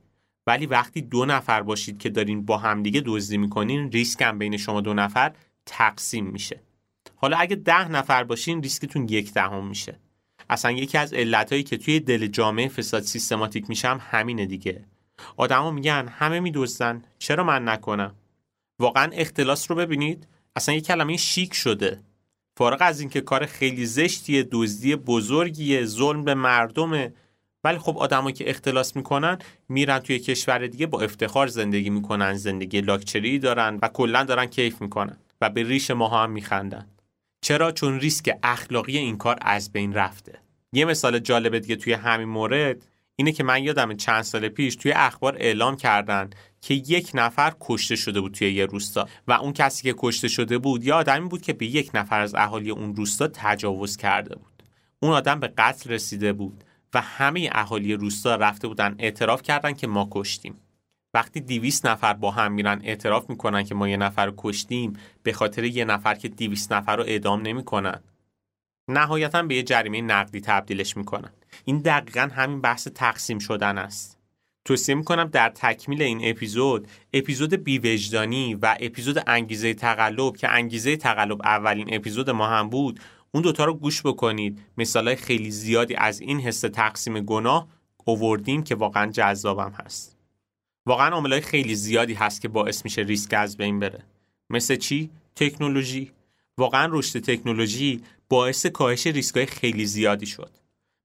ولی 0.48 0.66
وقتی 0.66 1.02
دو 1.02 1.26
نفر 1.26 1.62
باشید 1.62 1.98
که 1.98 2.10
دارین 2.10 2.46
با 2.46 2.58
همدیگه 2.58 3.04
دزدی 3.06 3.38
می‌کنین 3.38 3.92
ریسک 3.92 4.22
هم 4.22 4.40
بین 4.40 4.58
شما 4.58 4.82
دو 4.82 4.94
نفر 4.94 5.32
تقسیم 5.66 6.26
میشه. 6.26 6.62
حالا 7.16 7.38
اگه 7.38 7.56
ده 7.56 7.92
نفر 7.92 8.24
باشین 8.24 8.64
ریسکتون 8.64 9.08
یک 9.10 9.34
دهم 9.34 9.68
میشه. 9.68 10.00
اصلا 10.50 10.72
یکی 10.72 10.98
از 10.98 11.14
علتهایی 11.14 11.64
که 11.64 11.78
توی 11.78 12.00
دل 12.00 12.28
جامعه 12.28 12.68
فساد 12.68 13.04
سیستماتیک 13.04 13.70
میشم 13.70 14.00
همینه 14.12 14.46
دیگه. 14.46 14.86
آدما 15.38 15.72
میگن 15.72 16.08
همه 16.08 16.40
میدزدن 16.40 17.04
چرا 17.20 17.44
من 17.44 17.68
نکنم؟ 17.68 18.16
واقعا 18.80 19.10
اختلاس 19.14 19.72
رو 19.72 19.78
ببینید. 19.78 20.28
اصلا 20.56 20.76
یه 20.76 20.82
کلمه 20.82 21.18
شیک 21.18 21.54
شده. 21.54 22.00
فارغ 22.58 22.78
از 22.82 23.00
اینکه 23.00 23.22
کار 23.22 23.46
خیلی 23.46 23.86
زشتیه 23.86 24.48
دزدی 24.52 24.96
بزرگیه 24.96 25.86
ظلم 25.86 26.24
به 26.24 26.34
مردمه. 26.34 27.14
ولی 27.64 27.78
خب 27.78 27.98
آدمایی 27.98 28.34
که 28.34 28.50
اختلاس 28.50 28.96
می‌کنن 28.96 29.38
میرن 29.70 30.00
توی 30.00 30.20
کشور 30.20 30.68
دیگه 30.68 30.88
با 30.88 31.02
افتخار 31.02 31.48
زندگی 31.48 31.90
می‌کنن 31.90 32.34
زندگی 32.34 32.82
لاکچری 32.82 33.40
دارن 33.40 33.80
و 33.82 33.88
کلا 33.88 34.24
دارن 34.24 34.46
کیف 34.46 34.82
می‌کنن 34.82 35.18
و 35.42 35.50
به 35.50 35.64
ریش 35.64 35.92
ماها 35.92 36.24
هم 36.24 36.32
میخندن. 36.32 36.88
چرا؟ 37.42 37.72
چون 37.72 38.00
ریسک 38.00 38.38
اخلاقی 38.44 38.98
این 38.98 39.18
کار 39.18 39.38
از 39.42 39.72
بین 39.72 39.94
رفته. 39.94 40.40
یه 40.74 40.86
مثال 40.86 41.20
جالب 41.20 41.60
دیگه 41.60 41.76
توی 41.76 41.94
همین 41.94 42.28
مورد. 42.28 42.86
اینه 43.20 43.32
که 43.32 43.44
من 43.44 43.64
یادم 43.64 43.94
چند 43.94 44.22
سال 44.22 44.48
پیش 44.48 44.76
توی 44.76 44.92
اخبار 44.92 45.36
اعلام 45.40 45.76
کردن 45.76 46.30
که 46.62 46.74
یک 46.74 47.12
نفر 47.14 47.54
کشته 47.60 47.96
شده 47.96 48.22
بود 48.22 48.34
توی 48.34 48.54
یه 48.54 48.66
روستا. 48.66 49.08
و 49.28 49.32
اون 49.32 49.54
کسی 49.54 49.84
که 49.84 49.96
کشته 49.98 50.28
شده 50.28 50.58
بود 50.58 50.84
یا 50.84 50.98
آدمی 50.98 51.28
بود 51.28 51.42
که 51.42 51.54
به 51.54 51.66
یک 51.66 51.92
نفر 51.94 52.22
از 52.22 52.36
اهالی 52.36 52.72
اون 52.72 52.96
روستا 52.96 53.28
تجاوز 53.34 53.98
کرده 53.98 54.36
بود. 54.36 54.64
اون 55.00 55.12
آدم 55.12 55.40
به 55.40 55.48
قتل 55.58 55.90
رسیده 55.90 56.34
بود 56.34 56.64
و 56.94 57.02
همه 57.02 57.50
اهالی 57.52 57.94
روستا 57.94 58.36
رفته 58.36 58.68
بودن 58.68 58.96
اعتراف 59.00 59.42
کردن 59.42 59.74
که 59.74 59.88
ما 59.88 60.08
کشتیم. 60.12 60.56
وقتی 61.14 61.40
دیویس 61.40 61.86
نفر 61.86 62.14
با 62.14 62.32
هم 62.32 62.52
میرن 62.52 62.82
اعتراف 62.84 63.30
می‌کنن 63.30 63.64
که 63.64 63.76
ما 63.76 63.90
یه 63.90 63.98
نفر 63.98 64.26
رو 64.26 64.34
کشتیم 64.38 64.94
به 65.24 65.34
خاطر 65.34 65.64
یه 65.64 65.86
نفر 65.86 66.16
که 66.16 66.28
دیویس 66.28 66.72
نفر 66.72 66.96
رو 66.96 67.04
اعدام 67.04 67.42
نمی‌کنن. 67.42 68.00
نهایتا 68.88 69.44
به 69.44 69.56
یه 69.56 69.64
جریمه 69.64 70.02
نقدی 70.02 70.42
تبدیلش 70.42 70.98
می‌کنن. 70.98 71.32
این 71.66 71.78
دقیقا 71.78 72.30
همین 72.34 72.62
بحث 72.62 72.88
تقسیم 72.88 73.40
شدن 73.40 73.78
است. 73.78 74.20
توصیه 74.66 74.96
می‌کنم 74.96 75.26
در 75.26 75.50
تکمیل 75.50 76.02
این 76.02 76.22
اپیزود 76.24 76.88
اپیزود 77.14 77.54
بیوجدانی 77.54 78.56
و 78.56 78.78
اپیزود 78.80 79.24
انگیزه 79.28 79.74
تقلب 79.74 80.38
که 80.38 80.50
انگیزه 80.50 80.98
تقلب 80.98 81.42
اولین 81.42 81.94
اپیزود 81.94 82.30
ما 82.30 82.48
هم 82.48 82.70
بود 82.70 83.00
اون 83.32 83.44
دوتا 83.44 83.66
رو 83.66 83.74
گوش 83.74 84.02
بکنید. 84.02 84.60
مثالای 84.78 85.16
خیلی 85.16 85.52
زیادی 85.52 85.96
از 85.96 86.20
این 86.20 86.40
حس 86.40 86.62
تقسیم 86.62 87.20
گناه 87.20 87.68
اووردیم 88.06 88.64
که 88.64 88.76
واقعا 88.76 89.12
جذابم 89.12 89.72
هست. 89.72 90.18
واقعا 90.86 91.10
عاملای 91.10 91.42
خیلی 91.42 91.76
زیادی 91.76 92.14
هست 92.14 92.42
که 92.42 92.48
باعث 92.48 92.86
میشه 92.86 93.02
ریسک 93.02 93.34
از 93.34 93.58
بین 93.58 93.80
بره. 93.80 94.04
مثل 94.50 94.76
چی؟ 94.76 95.10
تکنولوژی. 95.36 96.12
واقعا 96.58 96.90
رشد 96.92 97.20
تکنولوژی 97.20 98.02
باعث 98.30 98.66
کاهش 98.66 99.08
ریسکای 99.08 99.46
خیلی 99.46 99.86
زیادی 99.86 100.26
شد. 100.26 100.52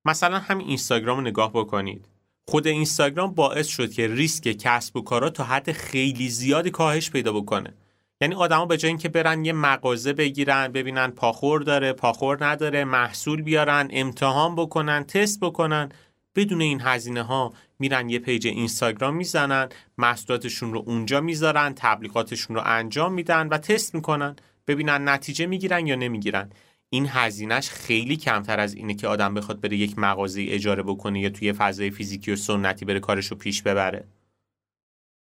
مثلا 0.04 0.38
همین 0.38 0.66
اینستاگرام 0.66 1.16
رو 1.16 1.24
نگاه 1.24 1.50
بکنید. 1.52 2.08
خود 2.48 2.66
اینستاگرام 2.66 3.34
باعث 3.34 3.66
شد 3.66 3.92
که 3.92 4.08
ریسک 4.08 4.48
کسب 4.48 4.96
و 4.96 5.02
کارا 5.02 5.30
تا 5.30 5.44
حد 5.44 5.72
خیلی 5.72 6.28
زیادی 6.28 6.70
کاهش 6.70 7.10
پیدا 7.10 7.32
بکنه. 7.32 7.74
یعنی 8.20 8.34
آدما 8.34 8.66
به 8.66 8.76
جای 8.76 8.88
اینکه 8.88 9.08
برن 9.08 9.44
یه 9.44 9.52
مغازه 9.52 10.12
بگیرن 10.12 10.68
ببینن 10.68 11.10
پاخور 11.10 11.62
داره 11.62 11.92
پاخور 11.92 12.44
نداره 12.46 12.84
محصول 12.84 13.42
بیارن 13.42 13.88
امتحان 13.92 14.54
بکنن 14.54 15.04
تست 15.04 15.40
بکنن 15.40 15.88
بدون 16.36 16.60
این 16.60 16.80
هزینه 16.80 17.22
ها 17.22 17.52
میرن 17.78 18.08
یه 18.08 18.18
page 18.18 18.46
اینستاگرام 18.46 19.16
می‌زنن 19.16 19.68
محصولاتشون 19.98 20.72
رو 20.72 20.82
اونجا 20.86 21.20
می‌ذارن 21.20 21.72
تبلیغاتشون 21.76 22.56
رو 22.56 22.62
انجام 22.64 23.12
میدن 23.12 23.48
و 23.48 23.58
تست 23.58 23.94
می‌کنن. 23.94 24.36
ببینن 24.66 25.08
نتیجه 25.08 25.46
می‌گیرن 25.46 25.86
یا 25.86 25.94
نمی‌گیرن. 25.94 26.50
این 26.94 27.06
هزینهش 27.08 27.68
خیلی 27.68 28.16
کمتر 28.16 28.60
از 28.60 28.74
اینه 28.74 28.94
که 28.94 29.08
آدم 29.08 29.34
بخواد 29.34 29.60
بره 29.60 29.76
یک 29.76 29.98
مغازه 29.98 30.46
اجاره 30.48 30.82
بکنه 30.82 31.20
یا 31.20 31.30
توی 31.30 31.52
فضای 31.52 31.90
فیزیکی 31.90 32.32
و 32.32 32.36
سنتی 32.36 32.84
بره 32.84 33.00
کارش 33.00 33.26
رو 33.26 33.36
پیش 33.36 33.62
ببره. 33.62 34.04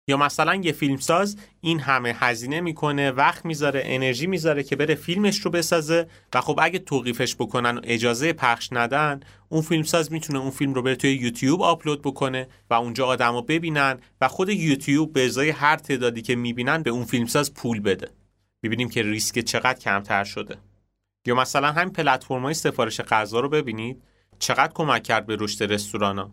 یا 0.08 0.16
مثلا 0.16 0.54
یه 0.54 0.72
فیلمساز 0.72 1.36
این 1.60 1.80
همه 1.80 2.14
هزینه 2.18 2.60
می‌کنه 2.60 3.10
وقت 3.10 3.44
می‌ذاره 3.44 3.82
انرژی 3.84 4.26
می‌ذاره 4.26 4.62
که 4.62 4.76
بره 4.76 4.94
فیلمش 4.94 5.38
رو 5.38 5.50
بسازه 5.50 6.08
و 6.34 6.40
خب 6.40 6.58
اگه 6.62 6.78
توقیفش 6.78 7.34
بکنن 7.34 7.78
و 7.78 7.80
اجازه 7.84 8.32
پخش 8.32 8.68
ندن 8.72 9.20
اون 9.48 9.62
فیلمساز 9.62 10.12
می‌تونه 10.12 10.38
اون 10.38 10.50
فیلم 10.50 10.74
رو 10.74 10.82
بره 10.82 10.96
توی 10.96 11.14
یوتیوب 11.14 11.62
آپلود 11.62 12.02
بکنه 12.02 12.48
و 12.70 12.74
اونجا 12.74 13.06
آدما 13.06 13.40
ببینن 13.40 13.98
و 14.20 14.28
خود 14.28 14.48
یوتیوب 14.48 15.12
به 15.12 15.26
ازای 15.26 15.50
هر 15.50 15.76
تعدادی 15.76 16.22
که 16.22 16.36
می‌بینن 16.36 16.82
به 16.82 16.90
اون 16.90 17.04
فیلمساز 17.04 17.54
پول 17.54 17.80
بده. 17.80 18.08
می‌بینیم 18.62 18.88
که 18.88 19.02
ریسک 19.02 19.38
چقدر 19.38 19.78
کمتر 19.78 20.24
شده. 20.24 20.58
یا 21.28 21.34
مثلا 21.34 21.72
همین 21.72 21.92
پلتفرم‌های 21.92 22.54
سفارش 22.54 23.00
غذا 23.00 23.40
رو 23.40 23.48
ببینید؟ 23.48 24.02
چقدر 24.38 24.72
کمک 24.72 25.02
کرد 25.02 25.26
به 25.26 25.36
رشد 25.40 25.72
رستورانا 25.72 26.30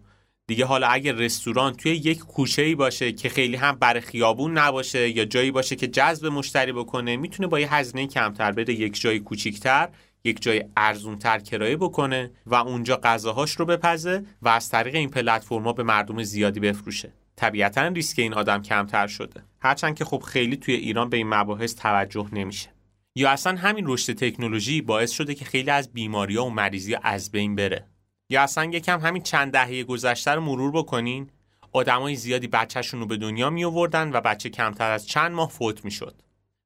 دیگه 0.48 0.66
حالا 0.66 0.88
اگه 0.88 1.12
رستوران 1.12 1.74
توی 1.74 1.91
یک 1.91 2.20
کوچه 2.20 2.62
ای 2.62 2.76
باشه 2.76 3.12
که 3.12 3.30
خیلی 3.30 3.56
هم 3.56 3.76
بر 3.76 4.00
خیابون 4.00 4.58
نباشه 4.58 5.10
یا 5.10 5.26
جایی 5.26 5.52
باشه 5.52 5.76
که 5.76 5.88
جذب 5.88 6.26
مشتری 6.26 6.72
بکنه 6.72 7.18
می‌تونه 7.18 7.48
با 7.48 7.60
یه 7.60 7.74
هزینه 7.74 8.08
کمتر 8.08 8.52
بده 8.52 8.74
یک 8.74 9.02
جای 9.02 9.20
کوچیکتر 9.20 9.89
یک 10.24 10.41
جای 10.41 10.64
ارزونتر 10.78 11.39
کرایه 11.39 11.78
بکنه 11.78 12.32
و 12.46 12.56
اونجا 12.56 13.00
غذاهاش 13.04 13.52
رو 13.52 13.66
بپزه 13.66 14.24
و 14.41 14.48
از 14.50 14.70
طریق 14.70 14.96
این 14.96 15.10
پلتفرما 15.10 15.74
به 15.74 15.84
مردم 15.84 16.24
زیادی 16.24 16.60
بفروشه. 16.60 17.14
طبیعتا 17.36 17.88
ریسک 17.88 18.20
این 18.20 18.34
آدم 18.34 18.62
کمتر 18.62 19.08
شده. 19.08 19.43
هرچند 19.60 19.96
که 19.96 20.06
خب 20.06 20.20
خیلی 20.20 20.58
توی 20.58 20.74
ایران 20.74 21.10
به 21.10 21.18
این 21.18 21.30
مباحث 21.30 21.76
توجه 21.76 22.28
نمیشه. 22.34 22.74
یا 23.18 23.30
اصلا 23.30 23.57
همین 23.57 23.84
رشد 23.88 24.13
تکنولوژی 24.13 24.82
باعث 24.82 25.11
شده 25.11 25.36
که 25.36 25.45
خیلی 25.45 25.70
از 25.70 25.93
بیماری 25.93 26.38
ها 26.38 26.45
و 26.45 26.49
مریضی 26.49 26.97
از 27.03 27.32
بین 27.32 27.55
بره؟ 27.55 27.88
یا 28.30 28.41
اصلا 28.41 28.63
یکم 28.63 28.99
همین 28.99 29.24
چند 29.24 29.51
دهه 29.51 29.84
گذشته 29.84 30.32
رو 30.32 30.41
مرور 30.41 30.72
بکنین؟ 30.72 31.30
آدمای 31.72 32.16
زیادی 32.16 32.47
بچهشون 32.47 32.99
رو 32.99 33.05
به 33.05 33.18
دنیا 33.18 33.49
می 33.49 33.66
آوردن 33.66 34.11
و 34.13 34.22
بچه 34.22 34.49
کمتر 34.49 34.91
از 34.91 35.07
چند 35.07 35.32
ماه 35.32 35.49
فوت 35.49 35.86
می 35.86 35.91
شد 35.91 36.22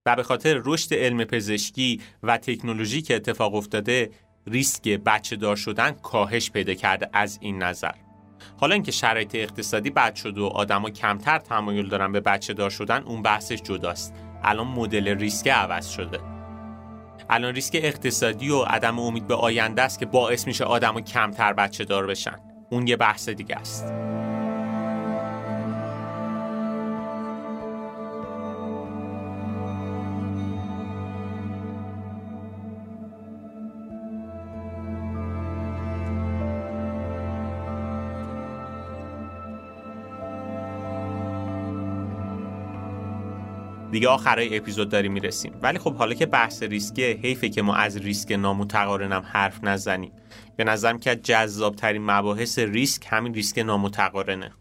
و 0.05 0.15
به 0.15 0.23
خاطر 0.23 0.61
رشد 0.65 0.93
علم 0.93 1.23
پزشکی 1.23 2.01
و 2.23 2.37
تکنولوژی 2.37 3.01
که 3.01 3.15
اتفاق 3.15 3.55
افتاده 3.55 4.11
ریسک 4.47 4.89
بچه 4.89 5.35
دار 5.35 5.55
شدن 5.55 5.91
کاهش 5.91 6.51
پیدا 6.51 6.73
کرده 6.73 7.09
از 7.13 7.37
این 7.41 7.63
نظر. 7.63 7.95
حالا 8.59 8.73
اینکه 8.73 8.91
شرایط 8.91 9.35
اقتصادی 9.35 9.89
بد 9.89 10.15
شد 10.15 10.37
و 10.37 10.45
آدما 10.45 10.89
کمتر 10.89 11.39
تمایل 11.39 11.89
دارن 11.89 12.11
به 12.11 12.19
بچه 12.19 12.53
دار 12.53 12.69
شدن 12.69 13.03
اون 13.03 13.21
بحثش 13.21 13.61
جداست. 13.61 14.13
الان 14.43 14.67
مدل 14.67 15.07
ریسک 15.07 15.47
عوض 15.47 15.89
شده. 15.89 16.38
الان 17.29 17.53
ریسک 17.53 17.79
اقتصادی 17.83 18.49
و 18.49 18.61
عدم 18.61 18.99
امید 18.99 19.27
به 19.27 19.35
آینده 19.35 19.81
است 19.81 19.99
که 19.99 20.05
باعث 20.05 20.47
میشه 20.47 20.63
آدم 20.63 21.01
کمتر 21.01 21.53
بچه 21.53 21.85
دار 21.85 22.07
بشن. 22.07 22.39
اون 22.69 22.87
یه 22.87 22.95
بحث 22.95 23.29
دیگه 23.29 23.55
است. 23.55 23.93
دیگه 43.99 44.09
آخرای 44.09 44.57
اپیزود 44.57 44.89
داریم 44.89 45.11
می‌رسیم. 45.11 45.53
ولی 45.61 45.79
خب 45.79 45.95
حالا 45.95 46.13
که 46.13 46.25
بحث 46.25 46.63
ریسکه 46.63 47.19
حیفه 47.23 47.49
که 47.49 47.61
ما 47.61 47.75
از 47.75 47.97
ریسک 47.97 48.31
نامتقارنم 48.31 49.21
حرف 49.25 49.63
نزنیم. 49.63 50.11
به 50.55 50.63
نظرم 50.63 50.99
که 50.99 51.15
جذاب 51.15 51.75
ترین 51.75 52.05
مباحث 52.05 52.59
ریسک 52.59 53.05
همین 53.09 53.33
ریسک 53.33 53.57
نامتقارنه. 53.57 54.51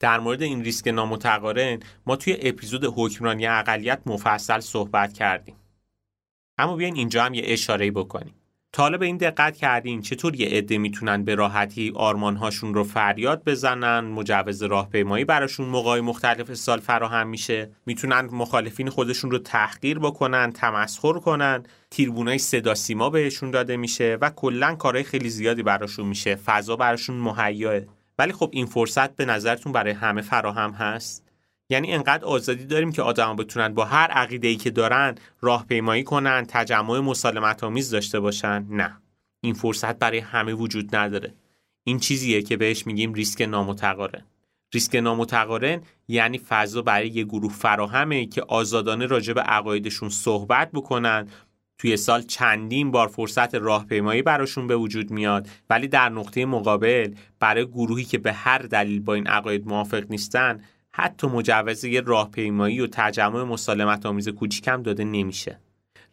در 0.00 0.20
مورد 0.20 0.42
این 0.42 0.64
ریسک 0.64 0.88
نامتقارن 0.88 1.80
ما 2.06 2.16
توی 2.16 2.36
اپیزود 2.40 2.84
حکمرانی 2.84 3.46
اقلیت 3.46 4.00
مفصل 4.06 4.60
صحبت 4.60 5.12
کردیم. 5.12 5.56
اما 6.58 6.76
بیاین 6.76 6.96
اینجا 6.96 7.24
هم 7.24 7.34
یه 7.34 7.42
اشاره 7.46 7.90
بکنیم. 7.90 8.34
به 8.76 9.06
این 9.06 9.16
دقت 9.16 9.56
کردین 9.56 10.02
چطور 10.02 10.40
یه 10.40 10.48
عده 10.48 10.78
می‌تونن 10.78 11.24
به 11.24 11.34
راحتی 11.34 11.92
آرمانهاشون 11.94 12.74
رو 12.74 12.84
فریاد 12.84 13.44
بزنن؟ 13.44 14.00
مجوز 14.00 14.62
راهپیمایی 14.62 15.24
براشون 15.24 15.66
موقعی 15.66 16.00
مختلف 16.00 16.54
سال 16.54 16.80
فراهم 16.80 17.28
میشه؟ 17.28 17.70
می‌تونن 17.86 18.20
مخالفین 18.20 18.90
خودشون 18.90 19.30
رو 19.30 19.38
تحقیر 19.38 19.98
بکنن 19.98 20.52
تمسخر 20.52 21.12
کنن؟ 21.12 21.62
تیربونای 21.90 22.38
صدا 22.38 22.74
سیما 22.74 23.10
بهشون 23.10 23.50
داده 23.50 23.76
میشه؟ 23.76 24.18
و 24.20 24.30
کلا 24.30 24.74
کارهای 24.74 25.04
خیلی 25.04 25.28
زیادی 25.28 25.62
براشون 25.62 26.06
میشه؟ 26.06 26.34
فضا 26.34 26.76
براشون 26.76 27.16
مهیاه؟ 27.16 27.80
ولی 28.18 28.32
خب 28.32 28.50
این 28.52 28.66
فرصت 28.66 29.16
به 29.16 29.24
نظرتون 29.24 29.72
برای 29.72 29.92
همه 29.92 30.22
فراهم 30.22 30.70
هست؟ 30.70 31.23
یعنی 31.68 31.92
انقدر 31.92 32.24
آزادی 32.24 32.64
داریم 32.64 32.92
که 32.92 33.02
آدما 33.02 33.34
بتونن 33.34 33.74
با 33.74 33.84
هر 33.84 34.06
عقیده 34.10 34.48
ای 34.48 34.56
که 34.56 34.70
دارن 34.70 35.14
راهپیمایی 35.40 36.04
کنن 36.04 36.44
تجمع 36.48 37.00
مسالمت 37.00 37.64
آمیز 37.64 37.90
داشته 37.90 38.20
باشن. 38.20 38.66
نه. 38.70 38.98
این 39.40 39.54
فرصت 39.54 39.98
برای 39.98 40.18
همه 40.18 40.54
وجود 40.54 40.96
نداره. 40.96 41.34
این 41.84 41.98
چیزیه 41.98 42.42
که 42.42 42.56
بهش 42.56 42.86
میگیم 42.86 43.14
ریسک 43.14 43.42
نامتقارن. 43.42 44.24
ریسک 44.74 44.94
نامتقارن 44.94 45.80
یعنی 46.08 46.38
فضا 46.38 46.82
برای 46.82 47.08
یه 47.08 47.24
گروه 47.24 47.52
فراهمه 47.52 48.26
که 48.26 48.42
آزادانه 48.42 49.06
راجع 49.06 49.32
به 49.32 49.40
عقایدشون 49.40 50.08
صحبت 50.08 50.70
بکنن. 50.72 51.28
توی 51.78 51.96
سال 51.96 52.22
چندین 52.22 52.90
بار 52.90 53.08
فرصت 53.08 53.54
راهپیمایی 53.54 54.22
براشون 54.22 54.66
به 54.66 54.76
وجود 54.76 55.10
میاد. 55.10 55.48
ولی 55.70 55.88
در 55.88 56.08
نقطه 56.08 56.46
مقابل 56.46 57.14
برای 57.40 57.66
گروهی 57.66 58.04
که 58.04 58.18
به 58.18 58.32
هر 58.32 58.58
دلیل 58.58 59.00
با 59.00 59.14
این 59.14 59.26
عقاید 59.26 59.66
موافق 59.66 60.04
نیستن 60.10 60.60
حتی 60.96 61.26
مجوز 61.26 61.84
یه 61.84 62.00
راهپیمایی 62.00 62.80
و 62.80 62.86
تجمع 62.86 63.42
مسالمت 63.42 64.06
آمیز 64.06 64.28
کوچیکم 64.28 64.82
داده 64.82 65.04
نمیشه. 65.04 65.60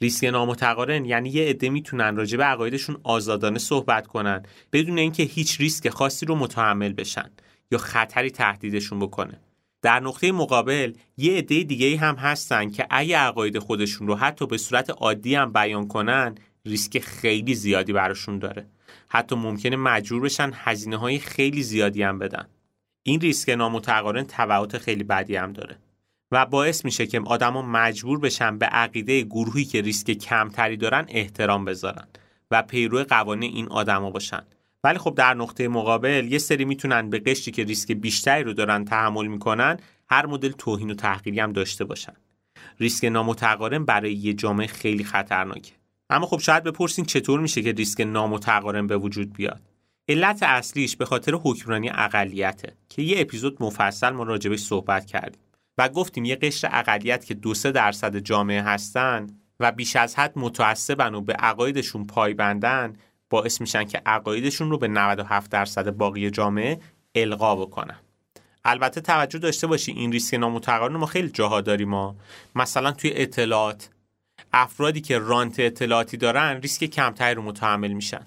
ریسک 0.02 0.24
نامتقارن 0.24 1.06
یعنی 1.06 1.30
یه 1.30 1.50
عده 1.50 1.70
می‌تونن 1.70 2.16
راجع 2.16 2.38
به 2.38 2.44
عقایدشون 2.44 2.98
آزادانه 3.04 3.60
صحبت 3.60 4.08
کنن 4.08 4.44
بدون 4.74 4.98
اینکه 4.98 5.24
هیچ 5.24 5.62
ریسک 5.62 5.90
خاصی 5.90 6.26
رو 6.26 6.36
متحمل 6.36 6.94
بشن 6.94 7.30
یا 7.72 7.78
خطری 7.78 8.32
تهدیدشون 8.32 9.00
بکنه. 9.00 9.40
در 9.82 10.00
نقطه 10.00 10.32
مقابل 10.32 10.94
یه 11.18 11.38
عده 11.38 11.64
دیگه 11.64 11.98
هم 11.98 12.16
هستن 12.16 12.70
که 12.70 12.88
اگه 12.90 13.18
عقاید 13.18 13.60
خودشون 13.60 14.08
رو 14.08 14.16
حتی 14.16 14.48
به 14.48 14.58
صورت 14.58 14.90
عادی 14.90 15.36
هم 15.36 15.54
بیان 15.54 15.88
کنن 15.88 16.36
ریسک 16.66 17.00
خیلی 17.00 17.56
زیادی 17.56 17.94
براشون 17.94 18.40
داره. 18.40 18.66
حتی 19.08 19.36
ممکنه 19.36 19.76
مجبور 19.76 20.22
بشن 20.22 20.52
هزینه 20.54 20.98
های 20.98 21.20
خیلی 21.20 21.64
زیادی 21.64 22.04
هم 22.04 22.20
بدن. 22.20 22.48
این 23.04 23.22
ریسک 23.22 23.50
نامتقارن 23.50 24.26
تبعات 24.28 24.78
خیلی 24.78 25.04
بدی 25.04 25.36
هم 25.36 25.54
داره. 25.54 25.78
و 26.32 26.46
باعث 26.46 26.86
میشه 26.86 27.08
که 27.08 27.22
آدما 27.26 27.62
مجبور 27.62 28.20
بشن 28.20 28.58
به 28.58 28.66
عقیده 28.66 29.22
گروهی 29.22 29.66
که 29.66 29.82
ریسک 29.82 30.12
کمتری 30.12 30.78
دارن 30.78 31.06
احترام 31.10 31.66
بذارن 31.66 32.08
و 32.52 32.62
پیرو 32.62 33.04
قوانین 33.04 33.54
این 33.54 33.68
آدما 33.68 34.12
باشن. 34.12 34.44
ولی 34.84 34.98
خب 34.98 35.16
در 35.16 35.34
نقطه 35.34 35.68
مقابل 35.68 36.28
یه 36.32 36.38
سری 36.38 36.66
می‌تونن 36.66 37.10
به 37.10 37.20
قشری 37.20 37.52
که 37.52 37.64
ریسک 37.64 37.92
بیشتری 37.92 38.44
رو 38.44 38.54
دارن 38.54 38.86
تحمل 38.86 39.28
می‌کنن 39.28 39.78
هر 40.10 40.26
مدل 40.26 40.52
توهین 40.52 40.92
و 40.92 40.94
تحقیری 40.94 41.40
هم 41.40 41.54
داشته 41.54 41.86
باشن. 41.86 42.14
ریسک 42.80 43.06
نامتقارن 43.06 43.86
برای 43.86 44.14
یه 44.14 44.34
جامعه 44.34 44.68
خیلی 44.68 45.04
خطرناکه. 45.04 45.72
اما 46.10 46.26
خب 46.26 46.40
شاید 46.40 46.64
بپرسین 46.64 47.06
چطور 47.06 47.40
میشه 47.40 47.62
که 47.62 47.72
ریسک 47.72 48.02
نامتقارن 48.02 48.88
به 48.88 48.98
وجود 48.98 49.34
بیاد؟ 49.34 49.71
علت 50.12 50.44
اصلیش 50.44 50.98
به 50.98 51.06
خاطر 51.06 51.34
حکمرانی 51.34 51.90
اقلیته 51.90 52.74
که 52.90 53.02
یه 53.02 53.22
اپیزود 53.22 53.64
مفصل 53.64 54.10
ما 54.10 54.24
راجبش 54.24 54.60
صحبت 54.60 55.06
کردیم 55.06 55.42
و 55.78 55.90
گفتیم 55.90 56.26
یه 56.26 56.36
قشر 56.36 56.70
اقلیت 56.72 57.26
که 57.26 57.34
دو 57.34 57.54
سه 57.54 57.72
درصد 57.72 58.18
جامعه 58.18 58.62
هستن 58.62 59.28
و 59.60 59.72
بیش 59.72 59.96
از 59.96 60.16
حد 60.16 60.34
متعصبن 60.36 61.16
و 61.16 61.22
به 61.22 61.34
عقایدشون 61.34 62.08
پایبندن 62.08 62.94
باعث 63.30 63.62
میشن 63.62 63.84
که 63.84 64.02
عقایدشون 64.06 64.70
رو 64.70 64.78
به 64.78 64.88
97 64.88 65.52
درصد 65.52 65.90
باقی 65.90 66.30
جامعه 66.30 66.80
القا 67.16 67.56
بکنن. 67.56 68.00
البته 68.66 69.02
توجه 69.02 69.40
داشته 69.40 69.68
باشی 69.68 69.92
این 69.92 70.12
ریسک 70.12 70.34
نامتقارن 70.34 70.96
ما 70.96 71.06
خیلی 71.06 71.30
جاها 71.30 71.62
داریم 71.62 71.90
ما. 71.90 72.16
مثلا 72.56 72.92
توی 72.92 73.12
اطلاعات. 73.16 73.90
افرادی 74.54 75.02
که 75.02 75.20
رانت 75.20 75.60
اطلاعاتی 75.60 76.18
دارن 76.18 76.62
ریسک 76.62 76.86
کمتری 76.86 77.36
رو 77.36 77.42
متحمل 77.42 77.94
میشن. 77.94 78.26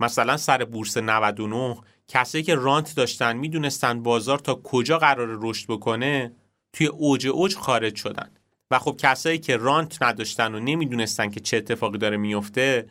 مثلا 0.00 0.36
سر 0.36 0.64
بورس 0.64 0.96
99 0.96 1.76
کسایی 2.08 2.44
که 2.44 2.54
رانت 2.54 2.96
داشتن 2.96 3.36
می‌دونستن 3.36 4.02
بازار 4.02 4.38
تا 4.38 4.54
کجا 4.54 4.98
قرار 4.98 5.38
رشد 5.42 5.66
بکنه 5.68 6.32
توی 6.72 6.86
اوج 6.86 7.26
اوج 7.26 7.56
خارج 7.56 7.96
شدن. 7.96 8.30
و 8.70 8.78
خب 8.78 8.96
کسایی 8.98 9.38
که 9.38 9.56
رانت 9.56 10.02
نداشتن 10.02 10.54
و 10.54 10.60
نمی‌دونستن 10.60 11.30
که 11.30 11.40
چه 11.40 11.56
اتفاقی 11.56 11.98
داره 11.98 12.16
میفته 12.16 12.88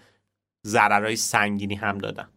ضررهای 0.66 1.16
سنگینی 1.16 1.76
هم 1.76 1.98
دادن. 1.98 2.30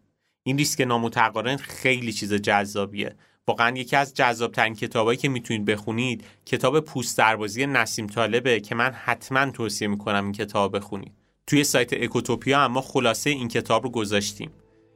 این 0.43 0.57
ریسک 0.57 0.81
نامتقارن 0.81 1.57
خیلی 1.57 2.13
چیز 2.13 2.33
جذابیه. 2.33 3.15
واقعا 3.47 3.77
یکی 3.77 3.95
از 3.95 4.13
جذابترین 4.13 4.75
کتابایی 4.75 5.17
که 5.17 5.29
می‌تونید 5.29 5.65
بخونید 5.65 6.23
کتاب 6.45 6.79
پوست 6.79 7.17
دربازی 7.17 7.65
نسیم 7.65 8.07
طالبه 8.07 8.59
که 8.59 8.75
من 8.75 8.91
حتما 8.91 9.51
توصیه 9.51 9.87
می‌کنم 9.87 10.23
این 10.23 10.33
کتاب 10.33 10.77
بخونید. 10.77 11.20
توی 11.51 11.63
سایت 11.63 11.93
اکوتوپیا 11.93 12.59
هم 12.59 12.71
ما 12.71 12.81
خلاصه 12.81 13.29
این 13.29 13.47
کتاب 13.47 13.83
رو 13.83 13.89
گذاشتیم. 13.89 14.51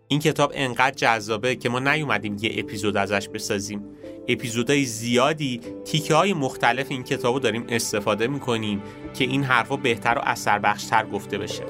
این 0.07 0.19
کتاب 0.19 0.51
انقدر 0.55 0.95
جذابه 0.95 1.55
که 1.55 1.69
ما 1.69 1.79
نیومدیم 1.79 2.37
یه 2.41 2.51
اپیزود 2.57 2.97
ازش 2.97 3.29
بسازیم. 3.29 3.81
اپیزودهای 4.27 4.85
زیادی 4.85 5.61
تیکه 5.85 6.15
های 6.15 6.33
مختلف 6.33 6.87
این 6.89 7.03
کتاب 7.03 7.33
رو 7.33 7.39
داریم 7.39 7.65
استفاده 7.69 8.27
می‌کنیم 8.27 8.81
که 9.13 9.23
این 9.23 9.43
حرفا 9.43 9.75
بهتر 9.75 10.17
و 10.17 10.21
اثر 10.23 10.59
بخشتر 10.59 11.05
گفته 11.05 11.37
بشه. 11.37 11.63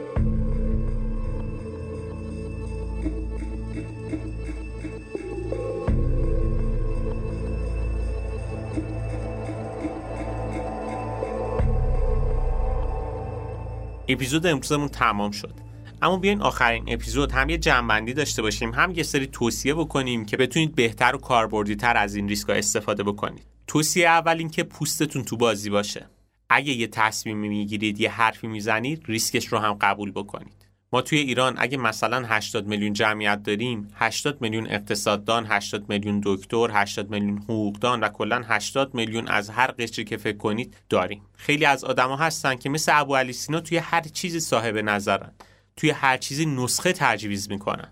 اپیزود 14.08 14.48
امروزمون 14.48 14.88
تمام 14.88 15.32
شد. 15.32 15.54
اما 16.02 16.18
بیاین 16.18 16.42
آخرین 16.42 16.84
اپیزود 16.88 17.32
هم 17.32 17.50
یه 17.50 17.58
جنبندی 17.58 18.14
داشته 18.14 18.42
باشیم 18.42 18.74
هم 18.74 18.92
یه 18.92 19.04
سری 19.04 19.28
توصیه 19.28 19.74
بکنیم 19.74 20.26
که 20.26 20.38
بتونید 20.38 20.76
بهتر 20.76 21.16
و 21.16 21.18
کاربردی 21.18 21.76
تر 21.76 21.98
از 21.98 22.16
این 22.16 22.30
ریسک 22.30 22.50
استفاده 22.50 23.04
بکنید. 23.04 23.46
توصیه 23.68 24.08
اول 24.08 24.38
این 24.38 24.50
که 24.50 24.64
پوستتون 24.64 25.24
تو 25.24 25.38
بازی 25.38 25.70
باشه. 25.70 26.10
اگه 26.50 26.74
یه 26.74 26.88
تصمیمی 26.88 27.50
می‌گیرید 27.50 28.00
یه 28.00 28.12
حرفی 28.12 28.48
می‌زنید 28.48 29.04
ریسکش 29.06 29.48
رو 29.48 29.58
هم 29.58 29.74
قبول 29.74 30.12
بکنید. 30.12 30.65
ما 30.94 31.02
توی 31.02 31.20
ایران 31.20 31.56
اگه 31.58 31.78
مثلا 31.78 32.26
80 32.26 32.68
میلیون 32.68 32.94
جمعیت 32.94 33.44
داریم 33.44 33.88
80 33.96 34.42
میلیون 34.42 34.68
اقتصاددان 34.68 35.46
80 35.46 35.90
میلیون 35.90 36.22
دکتر 36.24 36.70
80 36.72 37.10
میلیون 37.10 37.38
حقوقدان 37.38 38.00
و 38.00 38.10
کلا 38.10 38.44
80 38.48 38.96
میلیون 38.96 39.28
از 39.28 39.50
هر 39.50 39.68
قشری 39.68 40.06
که 40.06 40.18
فکر 40.18 40.38
کنید 40.38 40.78
داریم. 40.90 41.22
خیلی 41.34 41.66
از 41.66 41.84
آدما 41.84 42.16
هستن 42.16 42.56
که 42.56 42.70
مثل 42.70 42.92
ابو 42.96 43.16
علی 43.16 43.34
سینا 43.34 43.60
توی 43.60 43.78
هر 43.78 44.02
چیزی 44.02 44.40
صاحب 44.40 44.78
نظرن. 44.78 45.32
توی 45.78 45.90
هر 45.90 46.18
چیزی 46.18 46.46
نسخه 46.46 46.94
تجویز 46.94 47.50
می‌کنن. 47.50 47.92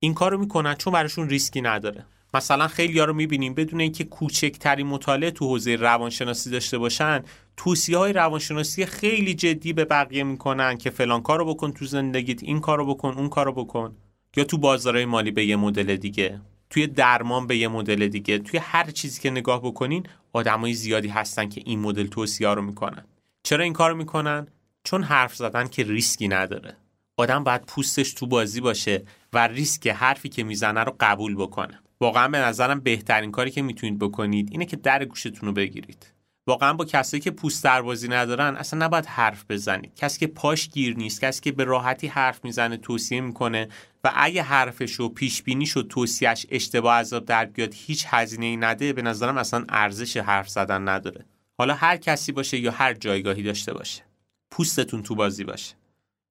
این 0.00 0.14
کارو 0.14 0.38
می‌کنن 0.38 0.74
چون 0.74 0.92
براشون 0.92 1.28
ریسکی 1.28 1.60
نداره. 1.60 2.06
مثلا 2.34 2.68
خیلی 2.68 2.98
ها 2.98 3.04
رو 3.04 3.12
می‌بینیم 3.12 3.54
بدون 3.54 3.80
اینکه 3.80 4.04
کوچکترین 4.04 4.86
مطالعه 4.86 5.30
تو 5.30 5.46
حوزه 5.48 5.76
روانشناسی 5.76 6.50
داشته 6.50 6.78
باشن 6.78 7.22
توصیه 7.56 7.98
های 7.98 8.12
روانشناسی 8.12 8.86
خیلی 8.86 9.34
جدی 9.34 9.72
به 9.72 9.84
بقیه 9.84 10.24
می‌کنن 10.24 10.78
که 10.78 10.90
فلان 10.90 11.22
کارو 11.22 11.44
بکن 11.44 11.72
تو 11.72 11.84
زندگیت 11.84 12.42
این 12.42 12.60
کارو 12.60 12.86
بکن 12.94 13.08
اون 13.08 13.28
کارو 13.28 13.52
بکن. 13.52 13.96
یا 14.36 14.44
تو 14.44 14.58
بازارهای 14.58 15.04
مالی 15.04 15.30
به 15.30 15.46
یه 15.46 15.56
مدل 15.56 15.96
دیگه 15.96 16.40
توی 16.70 16.86
درمان 16.86 17.46
به 17.46 17.56
یه 17.56 17.68
مدل 17.68 18.08
دیگه 18.08 18.38
توی 18.38 18.60
هر 18.62 18.90
چیزی 18.90 19.20
که 19.20 19.30
نگاه 19.30 19.62
بکنین 19.62 20.06
آدمای 20.32 20.72
زیادی 20.72 21.08
هستن 21.08 21.48
که 21.48 21.62
این 21.64 21.80
مدل 21.80 22.06
توصیه 22.06 22.48
رو 22.48 22.62
می‌کنن. 22.62 23.04
چرا 23.42 23.64
این 23.64 23.72
کارو 23.72 23.96
می‌کنن؟ 23.96 24.46
چون 24.84 25.02
حرف 25.02 25.36
زدن 25.36 25.68
که 25.68 25.84
ریسکی 25.84 26.28
نداره. 26.28 26.76
آدم 27.16 27.44
باید 27.44 27.62
پوستش 27.62 28.14
تو 28.14 28.26
بازی 28.26 28.60
باشه 28.60 29.04
و 29.32 29.48
ریسک 29.48 29.86
حرفی 29.86 30.28
که 30.28 30.44
می‌زنه 30.44 30.84
رو 30.84 30.96
قبول 31.00 31.34
بکنه. 31.34 31.80
واقعا 32.00 32.28
به 32.28 32.38
نظرم 32.38 32.80
بهترین 32.80 33.30
کاری 33.30 33.50
که 33.50 33.62
می‌تونید 33.62 33.98
بکنید 33.98 34.48
اینه 34.52 34.64
که 34.64 34.76
در 34.76 35.04
گوشتون 35.04 35.48
رو 35.48 35.52
بگیرید. 35.52 36.12
واقعا 36.46 36.72
با 36.72 36.84
کسایی 36.84 37.20
که 37.20 37.30
پوست 37.30 37.64
دروازی 37.64 38.08
ندارن 38.08 38.56
اصلا 38.56 38.86
نباید 38.86 39.06
حرف 39.06 39.44
بزنید. 39.48 39.94
کسی 39.94 40.18
که 40.20 40.26
پاش 40.26 40.68
گیر 40.68 40.96
نیست 40.96 41.20
کسی 41.20 41.40
که 41.40 41.52
به 41.52 41.64
راحتی 41.64 42.06
حرف 42.06 42.44
می‌زنه 42.44 42.76
توصیه 42.76 43.20
می‌کنه 43.20 43.68
و 44.04 44.12
اگه 44.14 44.42
حرفش 44.42 45.00
و 45.00 45.08
پیش 45.08 45.42
بینیش 45.42 45.76
و 45.76 45.82
توصیهش 45.82 46.46
اشتباه 46.50 46.94
عذاب 46.94 47.24
در 47.24 47.44
بیاد 47.44 47.74
هیچ 47.76 48.04
هزینه 48.08 48.46
ای 48.46 48.56
نده 48.56 48.92
به 48.92 49.02
نظرم 49.02 49.38
اصلا 49.38 49.64
ارزش 49.68 50.16
حرف 50.16 50.48
زدن 50.48 50.88
نداره. 50.88 51.24
حالا 51.58 51.74
هر 51.74 51.96
کسی 51.96 52.32
باشه 52.32 52.58
یا 52.58 52.70
هر 52.70 52.94
جایگاهی 52.94 53.42
داشته 53.42 53.74
باشه 53.74 54.02
پوستتون 54.50 55.02
تو 55.02 55.14
بازی 55.14 55.44
باشه. 55.44 55.74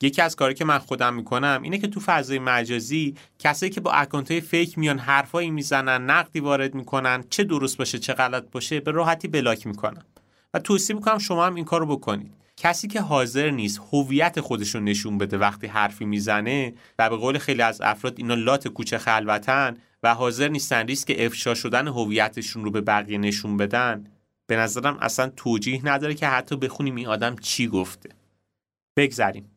یکی 0.01 0.21
از 0.21 0.35
کاری 0.35 0.53
که 0.53 0.65
من 0.65 0.77
خودم 0.77 1.13
می‌کنم 1.13 1.59
اینه 1.63 1.77
که 1.77 1.87
تو 1.87 1.99
فضای 1.99 2.39
مجازی 2.39 3.15
کسایی 3.39 3.71
که 3.71 3.81
با 3.81 3.91
account 3.91 4.39
fake 4.39 4.77
میان 4.77 4.99
حرفایی 4.99 5.51
می‌زنن 5.51 6.09
نقدی 6.09 6.39
وارد 6.39 6.75
می‌کنن 6.75 7.23
چه 7.29 7.43
درست 7.43 7.77
باشه 7.77 7.99
چه 7.99 8.13
غلط 8.13 8.51
باشه 8.51 8.79
به 8.79 8.91
راحتی 8.91 9.27
block 9.27 9.67
می‌کنم. 9.67 10.05
و 10.53 10.59
توصیه 10.59 10.95
می‌کنم 10.95 11.17
شما 11.17 11.45
هم 11.45 11.55
این 11.55 11.65
کارو 11.65 11.85
بکنید. 11.85 12.33
کسی 12.57 12.87
که 12.87 13.01
حاضر 13.01 13.49
نیست 13.49 13.81
هویت 13.93 14.41
خودش 14.41 14.75
رو 14.75 14.81
نشون 14.81 15.17
بده 15.17 15.37
وقتی 15.37 15.67
حرفی 15.67 16.05
می‌زنه 16.05 16.73
و 16.99 17.09
به 17.09 17.15
قول 17.15 17.37
خیلی 17.37 17.61
از 17.61 17.81
افراد 17.81 18.13
اینا 18.17 18.33
لات 18.33 18.67
کوچه 18.67 18.97
خلوتن 18.97 19.77
و 20.03 20.13
حاضر 20.13 20.47
نیستن 20.47 20.87
ریسک 20.87 21.15
افشا 21.17 21.53
شدن 21.53 21.87
هویتشون 21.87 22.63
رو 22.63 22.71
به 22.71 22.81
بقیه 22.81 23.17
نشون 23.17 23.57
بدن 23.57 24.07
به 24.47 24.55
نظرم 24.55 24.97
اصلا 25.01 25.29
توجیه 25.35 25.81
نداره 25.83 26.13
که 26.13 26.27
حتی 26.27 26.55
بخونیم 26.55 26.95
این 26.95 27.07
آدم 27.07 27.35
چی 27.35 27.67
گفته. 27.67 28.09
بگذریم. 28.97 29.56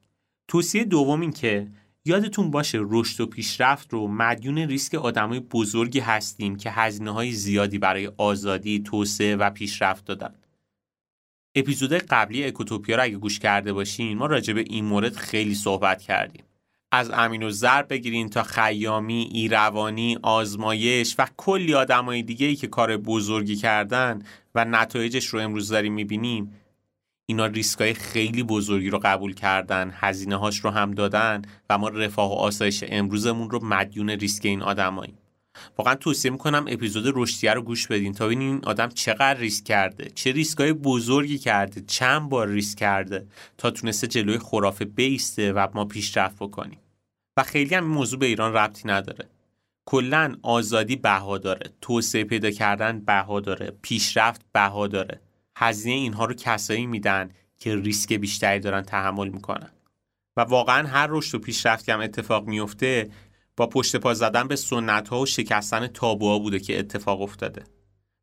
توصیه 0.50 0.84
دوم 0.84 1.20
این 1.20 1.32
که 1.32 1.68
یادتون 2.04 2.50
باشه 2.50 2.78
رشد 2.82 3.20
و 3.20 3.26
پیشرفت 3.26 3.92
رو 3.92 4.08
مدیون 4.08 4.58
ریسک 4.58 4.94
آدمای 4.94 5.40
بزرگی 5.40 6.00
هستیم 6.00 6.56
که 6.56 6.70
هزینه 6.70 7.10
های 7.10 7.32
زیادی 7.32 7.78
برای 7.78 8.10
آزادی، 8.16 8.80
توسعه 8.80 9.36
و 9.36 9.50
پیشرفت 9.50 10.04
دادن. 10.04 10.34
اپیزود 11.54 11.92
قبلی 11.92 12.44
اکوتوپیا 12.44 12.96
رو 12.96 13.02
اگه 13.02 13.16
گوش 13.16 13.38
کرده 13.38 13.72
باشین 13.72 14.18
ما 14.18 14.26
راجع 14.26 14.52
به 14.52 14.60
این 14.60 14.84
مورد 14.84 15.16
خیلی 15.16 15.54
صحبت 15.54 16.02
کردیم. 16.02 16.44
از 16.92 17.10
امین 17.10 17.42
و 17.42 17.50
زر 17.50 17.82
بگیرین 17.82 18.28
تا 18.28 18.42
خیامی، 18.42 19.28
ایروانی، 19.32 20.18
آزمایش 20.22 21.14
و 21.18 21.26
کلی 21.36 21.74
آدمای 21.74 22.22
دیگه 22.22 22.46
ای 22.46 22.56
که 22.56 22.66
کار 22.66 22.96
بزرگی 22.96 23.56
کردن 23.56 24.22
و 24.54 24.64
نتایجش 24.64 25.26
رو 25.26 25.40
امروز 25.40 25.68
داریم 25.68 25.92
می‌بینیم 25.92 26.59
اینا 27.30 27.46
ریسکای 27.46 27.94
خیلی 27.94 28.42
بزرگی 28.42 28.90
رو 28.90 29.00
قبول 29.02 29.34
کردن 29.34 29.92
هزینه 29.94 30.36
هاش 30.36 30.58
رو 30.58 30.70
هم 30.70 30.90
دادن 30.90 31.42
و 31.70 31.78
ما 31.78 31.88
رفاه 31.88 32.30
و 32.30 32.34
آسایش 32.34 32.84
امروزمون 32.88 33.50
رو 33.50 33.64
مدیون 33.64 34.10
ریسک 34.10 34.46
این 34.46 34.62
آدماییم. 34.62 35.18
واقعا 35.78 35.94
توصیه 35.94 36.30
می‌کنم 36.30 36.64
اپیزود 36.68 37.12
رشدیه 37.16 37.52
رو 37.52 37.62
گوش 37.62 37.86
بدین 37.86 38.12
تا 38.12 38.26
ببینین 38.26 38.48
این 38.48 38.60
آدم 38.64 38.88
چقدر 38.88 39.34
ریسک 39.34 39.64
کرده 39.64 40.10
چه 40.14 40.32
ریسکای 40.32 40.72
بزرگی 40.72 41.38
کرده 41.38 41.80
چند 41.80 42.28
بار 42.28 42.48
ریسک 42.48 42.78
کرده 42.78 43.26
تا 43.58 43.70
تونسته 43.70 44.06
جلوی 44.06 44.38
خرافه 44.38 44.84
بیسته 44.84 45.52
و 45.52 45.66
ما 45.74 45.84
پیشرفت 45.84 46.36
بکنیم. 46.36 46.78
و 47.36 47.42
خیلی 47.42 47.74
هم 47.74 47.84
این 47.84 47.92
موضوع 47.92 48.18
به 48.18 48.26
ایران 48.26 48.52
ربطی 48.52 48.88
نداره. 48.88 49.28
کلا 49.84 50.36
آزادی 50.42 50.96
بها 50.96 51.38
داره 51.38 51.70
توسعه 51.80 52.24
پیدا 52.24 52.50
کردن 52.50 53.00
بها 53.00 53.40
داره 53.40 53.72
پیشرفت 53.82 54.40
بها 54.52 54.86
داره 54.86 55.20
هزینه 55.56 55.94
اینها 55.94 56.24
رو 56.24 56.34
کسایی 56.34 56.86
میدن 56.86 57.30
که 57.58 57.76
ریسک 57.76 58.12
بیشتری 58.12 58.60
دارن 58.60 58.82
تحمل 58.82 59.28
می‌کنن. 59.28 59.70
و 60.36 60.40
واقعا 60.40 60.88
هر 60.88 61.06
رشد 61.10 61.34
و 61.34 61.38
پیشرفتی 61.38 61.92
هم 61.92 62.00
اتفاق 62.00 62.46
میفته 62.48 63.10
با 63.56 63.66
پشت 63.66 63.96
پا 63.96 64.14
زدن 64.14 64.48
به 64.48 64.56
سنت 64.56 65.08
ها 65.08 65.20
و 65.20 65.26
شکستن 65.26 65.86
تابوها 65.86 66.38
بوده 66.38 66.60
که 66.60 66.78
اتفاق 66.78 67.22
افتاده. 67.22 67.64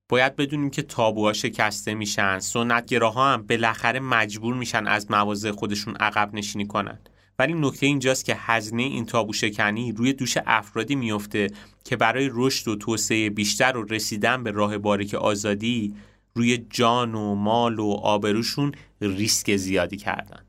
باید 0.09 0.35
بدونیم 0.35 0.69
که 0.69 0.81
تابوها 0.81 1.33
شکسته 1.33 1.93
میشن 1.93 2.39
سنتگراها 2.39 3.33
هم 3.33 3.41
بالاخره 3.41 3.99
مجبور 3.99 4.55
میشن 4.55 4.87
از 4.87 5.11
مواضع 5.11 5.51
خودشون 5.51 5.95
عقب 5.95 6.33
نشینی 6.33 6.67
کنن. 6.67 6.99
ولی 7.39 7.53
نکته 7.53 7.85
اینجاست 7.85 8.25
که 8.25 8.35
هزینه 8.37 8.83
این 8.83 9.05
تابو 9.05 9.33
شکنی 9.33 9.91
روی 9.91 10.13
دوش 10.13 10.37
افرادی 10.45 10.95
میفته 10.95 11.47
که 11.83 11.95
برای 11.95 12.29
رشد 12.33 12.67
و 12.67 12.75
توسعه 12.75 13.29
بیشتر 13.29 13.77
و 13.77 13.83
رسیدن 13.83 14.43
به 14.43 14.51
راه 14.51 14.77
باریک 14.77 15.13
آزادی 15.13 15.95
روی 16.37 16.57
جان 16.57 17.15
و 17.15 17.35
مال 17.35 17.79
و 17.79 17.91
آبروشون 17.91 18.71
ریسک 19.01 19.55
زیادی 19.55 19.97
کردن. 19.97 20.45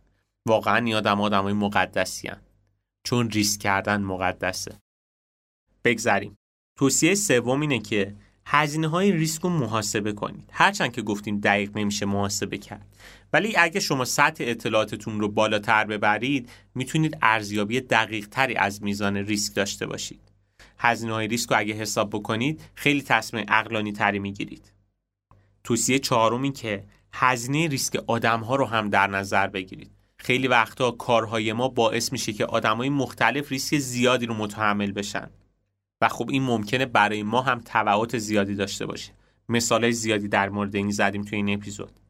واقعا 0.46 0.84
این 0.84 0.94
آدم 0.94 1.20
آدمای 1.20 1.52
مقدسی 1.52 2.28
هن. 2.28 2.40
چون 3.04 3.30
ریسک 3.30 3.60
کردن 3.60 4.02
مقدسه. 4.02 4.74
بگذریم. 5.84 6.36
توصیه 6.78 7.14
سوم 7.14 7.60
اینه 7.60 7.78
که 7.78 8.14
هزینه 8.46 8.88
های 8.88 9.12
ریسک 9.12 9.42
رو 9.42 9.50
محاسبه 9.50 10.12
کنید. 10.12 10.50
هرچند 10.52 10.92
که 10.92 11.02
گفتیم 11.02 11.40
دقیق 11.40 11.78
نمیشه 11.78 12.06
محاسبه 12.06 12.58
کرد. 12.58 12.86
ولی 13.32 13.56
اگه 13.56 13.80
شما 13.80 14.04
سطح 14.04 14.44
اطلاعاتتون 14.46 15.20
رو 15.20 15.28
بالاتر 15.28 15.84
ببرید 15.84 16.50
می‌تونید 16.74 17.18
ارزیابی 17.22 17.80
دقیق 17.80 18.28
تری 18.28 18.54
از 18.54 18.82
میزان 18.82 19.16
ریسک 19.16 19.54
داشته 19.54 19.86
باشید. 19.86 20.20
هزینه 20.78 21.12
های 21.12 21.28
ریسک 21.28 21.50
رو 21.50 21.58
اگه 21.58 21.74
حساب 21.74 22.10
بکنید 22.10 22.60
خیلی 22.74 23.02
تصمیم 23.02 23.44
اقلانی 23.48 23.92
تری 23.92 24.18
می‌گیرید. 24.18 24.72
توصیه 25.68 25.98
چهارم 25.98 26.52
که 26.52 26.84
هزینه 27.12 27.68
ریسک 27.68 28.02
آدم 28.06 28.40
ها 28.40 28.56
رو 28.56 28.64
هم 28.64 28.88
در 28.88 29.06
نظر 29.06 29.46
بگیرید. 29.46 29.90
خیلی 30.16 30.48
وقتا 30.48 30.90
کارهای 30.90 31.52
ما 31.52 31.68
باعث 31.68 32.12
میشه 32.12 32.32
که 32.32 32.44
آدمای 32.44 32.88
مختلف 32.88 33.52
ریسک 33.52 33.78
زیادی 33.78 34.26
رو 34.26 34.34
متحمل 34.34 34.92
بشن. 34.92 35.30
و 36.00 36.08
خب 36.08 36.30
این 36.30 36.42
ممکنه 36.42 36.86
برای 36.86 37.22
ما 37.22 37.42
هم 37.42 37.60
تبعات 37.64 38.18
زیادی 38.18 38.54
داشته 38.54 38.86
باشه. 38.86 39.12
مثال 39.48 39.90
زیادی 39.90 40.28
در 40.28 40.48
مورد 40.48 40.76
این 40.76 40.90
زدیم 40.90 41.22
توی 41.22 41.36
این 41.36 41.54
اپیزود. 41.54 42.00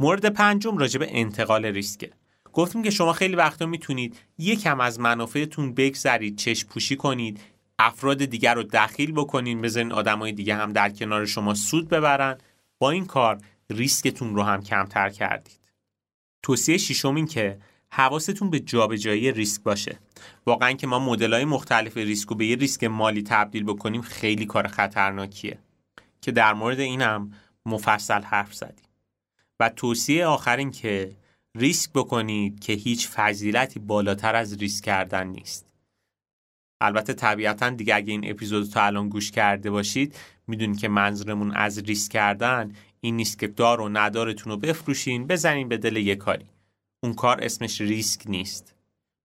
مورد 0.00 0.26
پنجم 0.26 0.78
راجع 0.78 0.98
به 0.98 1.06
انتقال 1.10 1.64
ریسکه. 1.64 2.10
گفتیم 2.52 2.82
که 2.82 2.90
شما 2.90 3.12
خیلی 3.12 3.36
وقتا 3.36 3.66
می‌تونید 3.66 4.16
یکم 4.38 4.80
از 4.80 5.00
منافعتون 5.00 5.74
بگذرید 5.74 6.36
چشم 6.36 6.68
پوشی 6.68 6.96
کنید 6.96 7.40
افراد 7.78 8.24
دیگر 8.24 8.54
رو 8.54 8.62
دخیل 8.62 9.12
بکنید 9.12 9.60
بذارین 9.60 9.92
آدمای 9.92 10.32
دیگه 10.32 10.54
هم 10.54 10.72
در 10.72 10.90
کنار 10.90 11.26
شما 11.26 11.54
سود 11.54 11.88
ببرن. 11.88 12.38
با 12.82 12.90
این 12.90 13.06
کار 13.06 13.38
ریسکتون 13.70 14.34
رو 14.34 14.42
هم 14.42 14.62
کمتر 14.62 15.10
کردید. 15.10 15.60
توصیه 16.42 16.78
ششم 16.78 17.14
این 17.14 17.26
که 17.26 17.58
حواستون 17.92 18.50
به 18.50 18.60
جابجایی 18.60 19.32
ریسک 19.32 19.62
باشه. 19.62 19.98
واقعا 20.46 20.72
که 20.72 20.86
ما 20.86 20.98
مدل‌های 20.98 21.44
مختلف 21.44 21.96
ریسک 21.96 22.28
رو 22.28 22.36
به 22.36 22.46
یه 22.46 22.56
ریسک 22.56 22.84
مالی 22.84 23.22
تبدیل 23.22 23.64
بکنیم 23.64 24.02
خیلی 24.02 24.46
کار 24.46 24.68
خطرناکیه. 24.68 25.58
که 26.20 26.32
در 26.32 26.54
مورد 26.54 26.80
اینم 26.80 27.32
مفصل 27.66 28.22
حرف 28.22 28.54
زدیم. 28.54 28.86
و 29.60 29.68
توصیه 29.68 30.26
آخر 30.26 30.56
این 30.56 30.70
که 30.70 31.16
ریسک 31.54 31.90
بکنید 31.92 32.60
که 32.60 32.72
هیچ 32.72 33.08
فضیلتی 33.08 33.80
بالاتر 33.80 34.36
از 34.36 34.56
ریسک 34.56 34.84
کردن 34.84 35.26
نیست. 35.26 35.66
البته 36.80 37.12
طبیعتا 37.12 37.70
دیگه 37.70 37.94
اگه 37.94 38.10
این 38.10 38.30
اپیزود 38.30 38.70
تا 38.70 38.82
الان 38.82 39.08
گوش 39.08 39.30
کرده 39.30 39.70
باشید 39.70 40.16
می‌دونید 40.46 40.78
که 40.78 40.88
منظورمون 40.88 41.52
از 41.52 41.78
ریسک 41.78 42.12
کردن 42.12 42.72
این 43.00 43.16
نیست 43.16 43.38
که 43.38 43.46
دار 43.46 43.80
و 43.80 43.88
ندارتون 43.88 44.52
رو 44.52 44.58
بفروشین 44.58 45.26
بزنین 45.26 45.68
به 45.68 45.76
دل 45.76 45.96
یه 45.96 46.16
کاری. 46.16 46.46
اون 47.02 47.14
کار 47.14 47.44
اسمش 47.44 47.80
ریسک 47.80 48.22
نیست. 48.26 48.74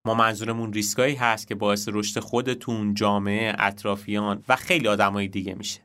ما 0.06 0.14
منظورمون 0.14 0.74
ریسکایی 0.74 1.16
هست 1.16 1.48
که 1.48 1.56
باعث 1.56 1.90
رشد 1.92 2.20
خودتون 2.20 2.94
جامعه 2.94 3.56
اطرافیان 3.60 4.44
و 4.50 4.56
خیلی 4.56 4.88
آدمای 4.88 5.28
دیگه 5.28 5.54
میشه. 5.54 5.82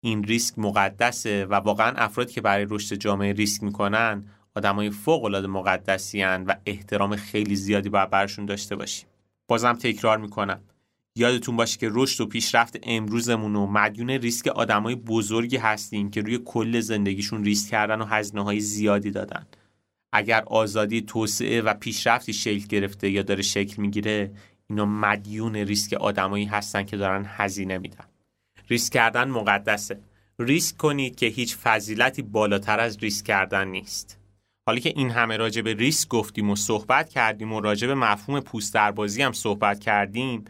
این 0.00 0.24
ریسک 0.24 0.58
مقدسه 0.58 1.46
و 1.46 1.54
واقعا 1.54 1.92
افرادی 1.96 2.32
که 2.32 2.40
برای 2.40 2.66
رشد 2.70 2.96
جامعه 2.96 3.32
ریسک 3.32 3.62
می‌کنن 3.62 4.24
آدمای 4.56 4.90
فوق 4.90 5.24
العاده 5.24 5.46
مقدسی 5.46 6.22
و 6.22 6.54
احترام 6.66 7.16
خیلی 7.16 7.56
زیادی 7.56 7.88
باید 7.88 8.10
برشون 8.10 8.46
داشته 8.46 8.76
باشیم. 8.76 9.08
بازم 9.48 9.72
تکرار 9.72 10.18
می‌کنم. 10.18 10.60
یادتون 11.18 11.56
باشه 11.56 11.78
که 11.78 11.90
رشد 11.92 12.20
و 12.20 12.26
پیشرفت 12.26 12.76
امروزمون 12.82 13.56
و 13.56 13.66
مدیون 13.66 14.10
ریسک 14.10 14.46
آدمای 14.46 14.94
بزرگی 14.94 15.56
هستیم 15.56 16.10
که 16.10 16.20
روی 16.20 16.38
کل 16.44 16.80
زندگیشون 16.80 17.44
ریسک 17.44 17.70
کردن 17.70 18.00
و 18.00 18.04
هزینه 18.04 18.44
های 18.44 18.60
زیادی 18.60 19.10
دادن. 19.10 19.46
اگر 20.12 20.42
آزادی 20.46 21.02
توسعه 21.02 21.62
و 21.62 21.74
پیشرفتی 21.74 22.32
شکل 22.32 22.66
گرفته 22.66 23.10
یا 23.10 23.22
داره 23.22 23.42
شکل 23.42 23.82
می‌گیره 23.82 24.30
اینا 24.70 24.84
مدیون 24.86 25.56
ریسک 25.56 25.92
آدمایی 25.92 26.44
هستن 26.44 26.82
که 26.82 26.96
دارن 26.96 27.24
هزینه 27.28 27.78
میدن. 27.78 28.04
ریسک 28.68 28.92
کردن 28.92 29.28
مقدسه. 29.28 30.00
ریسک 30.38 30.76
کنید 30.76 31.16
که 31.16 31.26
هیچ 31.26 31.56
فضیلتی 31.56 32.22
بالاتر 32.22 32.80
از 32.80 32.98
ریسک 32.98 33.26
کردن 33.26 33.68
نیست. 33.68 34.18
حالا 34.66 34.78
که 34.78 34.92
این 34.96 35.10
همه 35.10 35.36
راجع 35.36 35.62
به 35.62 35.74
ریسک 35.74 36.08
گفتیم 36.08 36.50
و 36.50 36.56
صحبت 36.56 37.08
کردیم 37.08 37.52
و 37.52 37.60
راجع 37.60 37.86
به 37.86 37.94
مفهوم 37.94 38.40
پوست 38.40 38.74
دربازی 38.74 39.22
هم 39.22 39.32
صحبت 39.32 39.80
کردیم 39.80 40.44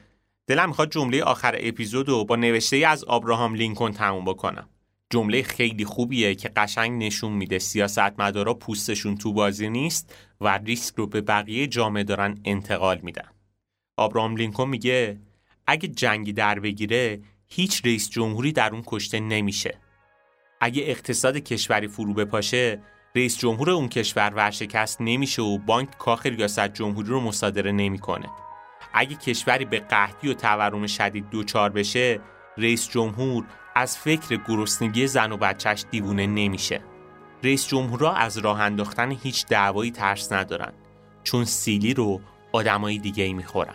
دلم 0.47 0.69
می‌خواد 0.69 0.91
جمله 0.91 1.23
آخر 1.23 1.57
اپیزود 1.61 2.09
رو 2.09 2.25
با 2.25 2.37
نوشته 2.37 2.77
از 2.77 3.05
آبراهام 3.05 3.55
لینکن 3.55 3.93
تموم 3.93 4.25
بکنم. 4.25 4.69
جمله 5.11 5.43
خیلی 5.43 5.85
خوبیه 5.85 6.35
که 6.35 6.49
قشنگ 6.57 7.05
نشون 7.05 7.33
میده 7.33 7.59
سیاستمدارا 7.59 8.55
پوستشون 8.55 9.17
تو 9.17 9.33
بازی 9.33 9.71
نیست 9.71 10.15
و 10.41 10.59
ریسک 10.59 10.95
رو 10.95 11.07
به 11.07 11.21
بقیه 11.21 11.67
جامعه 11.67 12.05
دارن 12.05 12.39
انتقال 12.45 13.01
میدن. 13.03 13.29
آبراهام 13.97 14.37
لینکن 14.37 14.69
میگه 14.69 15.21
اگه 15.67 15.89
جنگی 15.89 16.33
در 16.33 16.59
بگیره 16.61 17.21
هیچ 17.47 17.83
رئیس 17.85 18.11
جمهوری 18.11 18.53
در 18.53 18.71
اون 18.73 18.83
کشته 18.87 19.21
نمیشه. 19.21 19.79
اگه 20.61 20.83
اقتصاد 20.87 21.37
کشوری 21.37 21.89
فرو 21.89 22.15
بپاشه 22.15 22.83
رئیس 23.15 23.39
جمهور 23.39 23.71
اون 23.71 23.89
کشور 23.89 24.33
ورشکست 24.35 25.01
نمیشه 25.01 25.43
و 25.43 25.59
بانک 25.59 25.99
کاخ 25.99 26.27
ریاست 26.27 26.69
جمهوری 26.69 27.09
رو 27.09 27.21
مصادره 27.21 27.73
نمی‌کنه. 27.73 28.27
اگه 28.99 29.17
کشوری 29.17 29.65
به 29.65 29.81
قحطی 29.81 30.29
و 30.29 30.35
تورم 30.35 30.87
شدید 30.87 31.31
دوچار 31.31 31.71
بشه 31.71 32.21
رئیس 32.59 32.89
جمهور 32.89 33.45
از 33.75 33.99
فکر 33.99 34.37
گرسنگی 34.49 35.07
زن 35.07 35.33
و 35.33 35.37
بچهش 35.37 35.85
دیوونه 35.91 36.27
نمیشه. 36.27 36.81
رئیس 37.45 37.69
جمهورها 37.69 38.13
از 38.15 38.39
راه 38.39 38.61
انداختن 38.61 39.13
هیچ 39.13 39.47
دعوایی 39.47 39.91
ترس 39.91 40.33
ندارن 40.33 40.73
چون 41.25 41.45
سیلی 41.45 41.95
رو 41.95 42.21
آدمای 42.53 42.99
دیگه 42.99 43.25
ای 43.25 43.33
می‌خورن. 43.33 43.75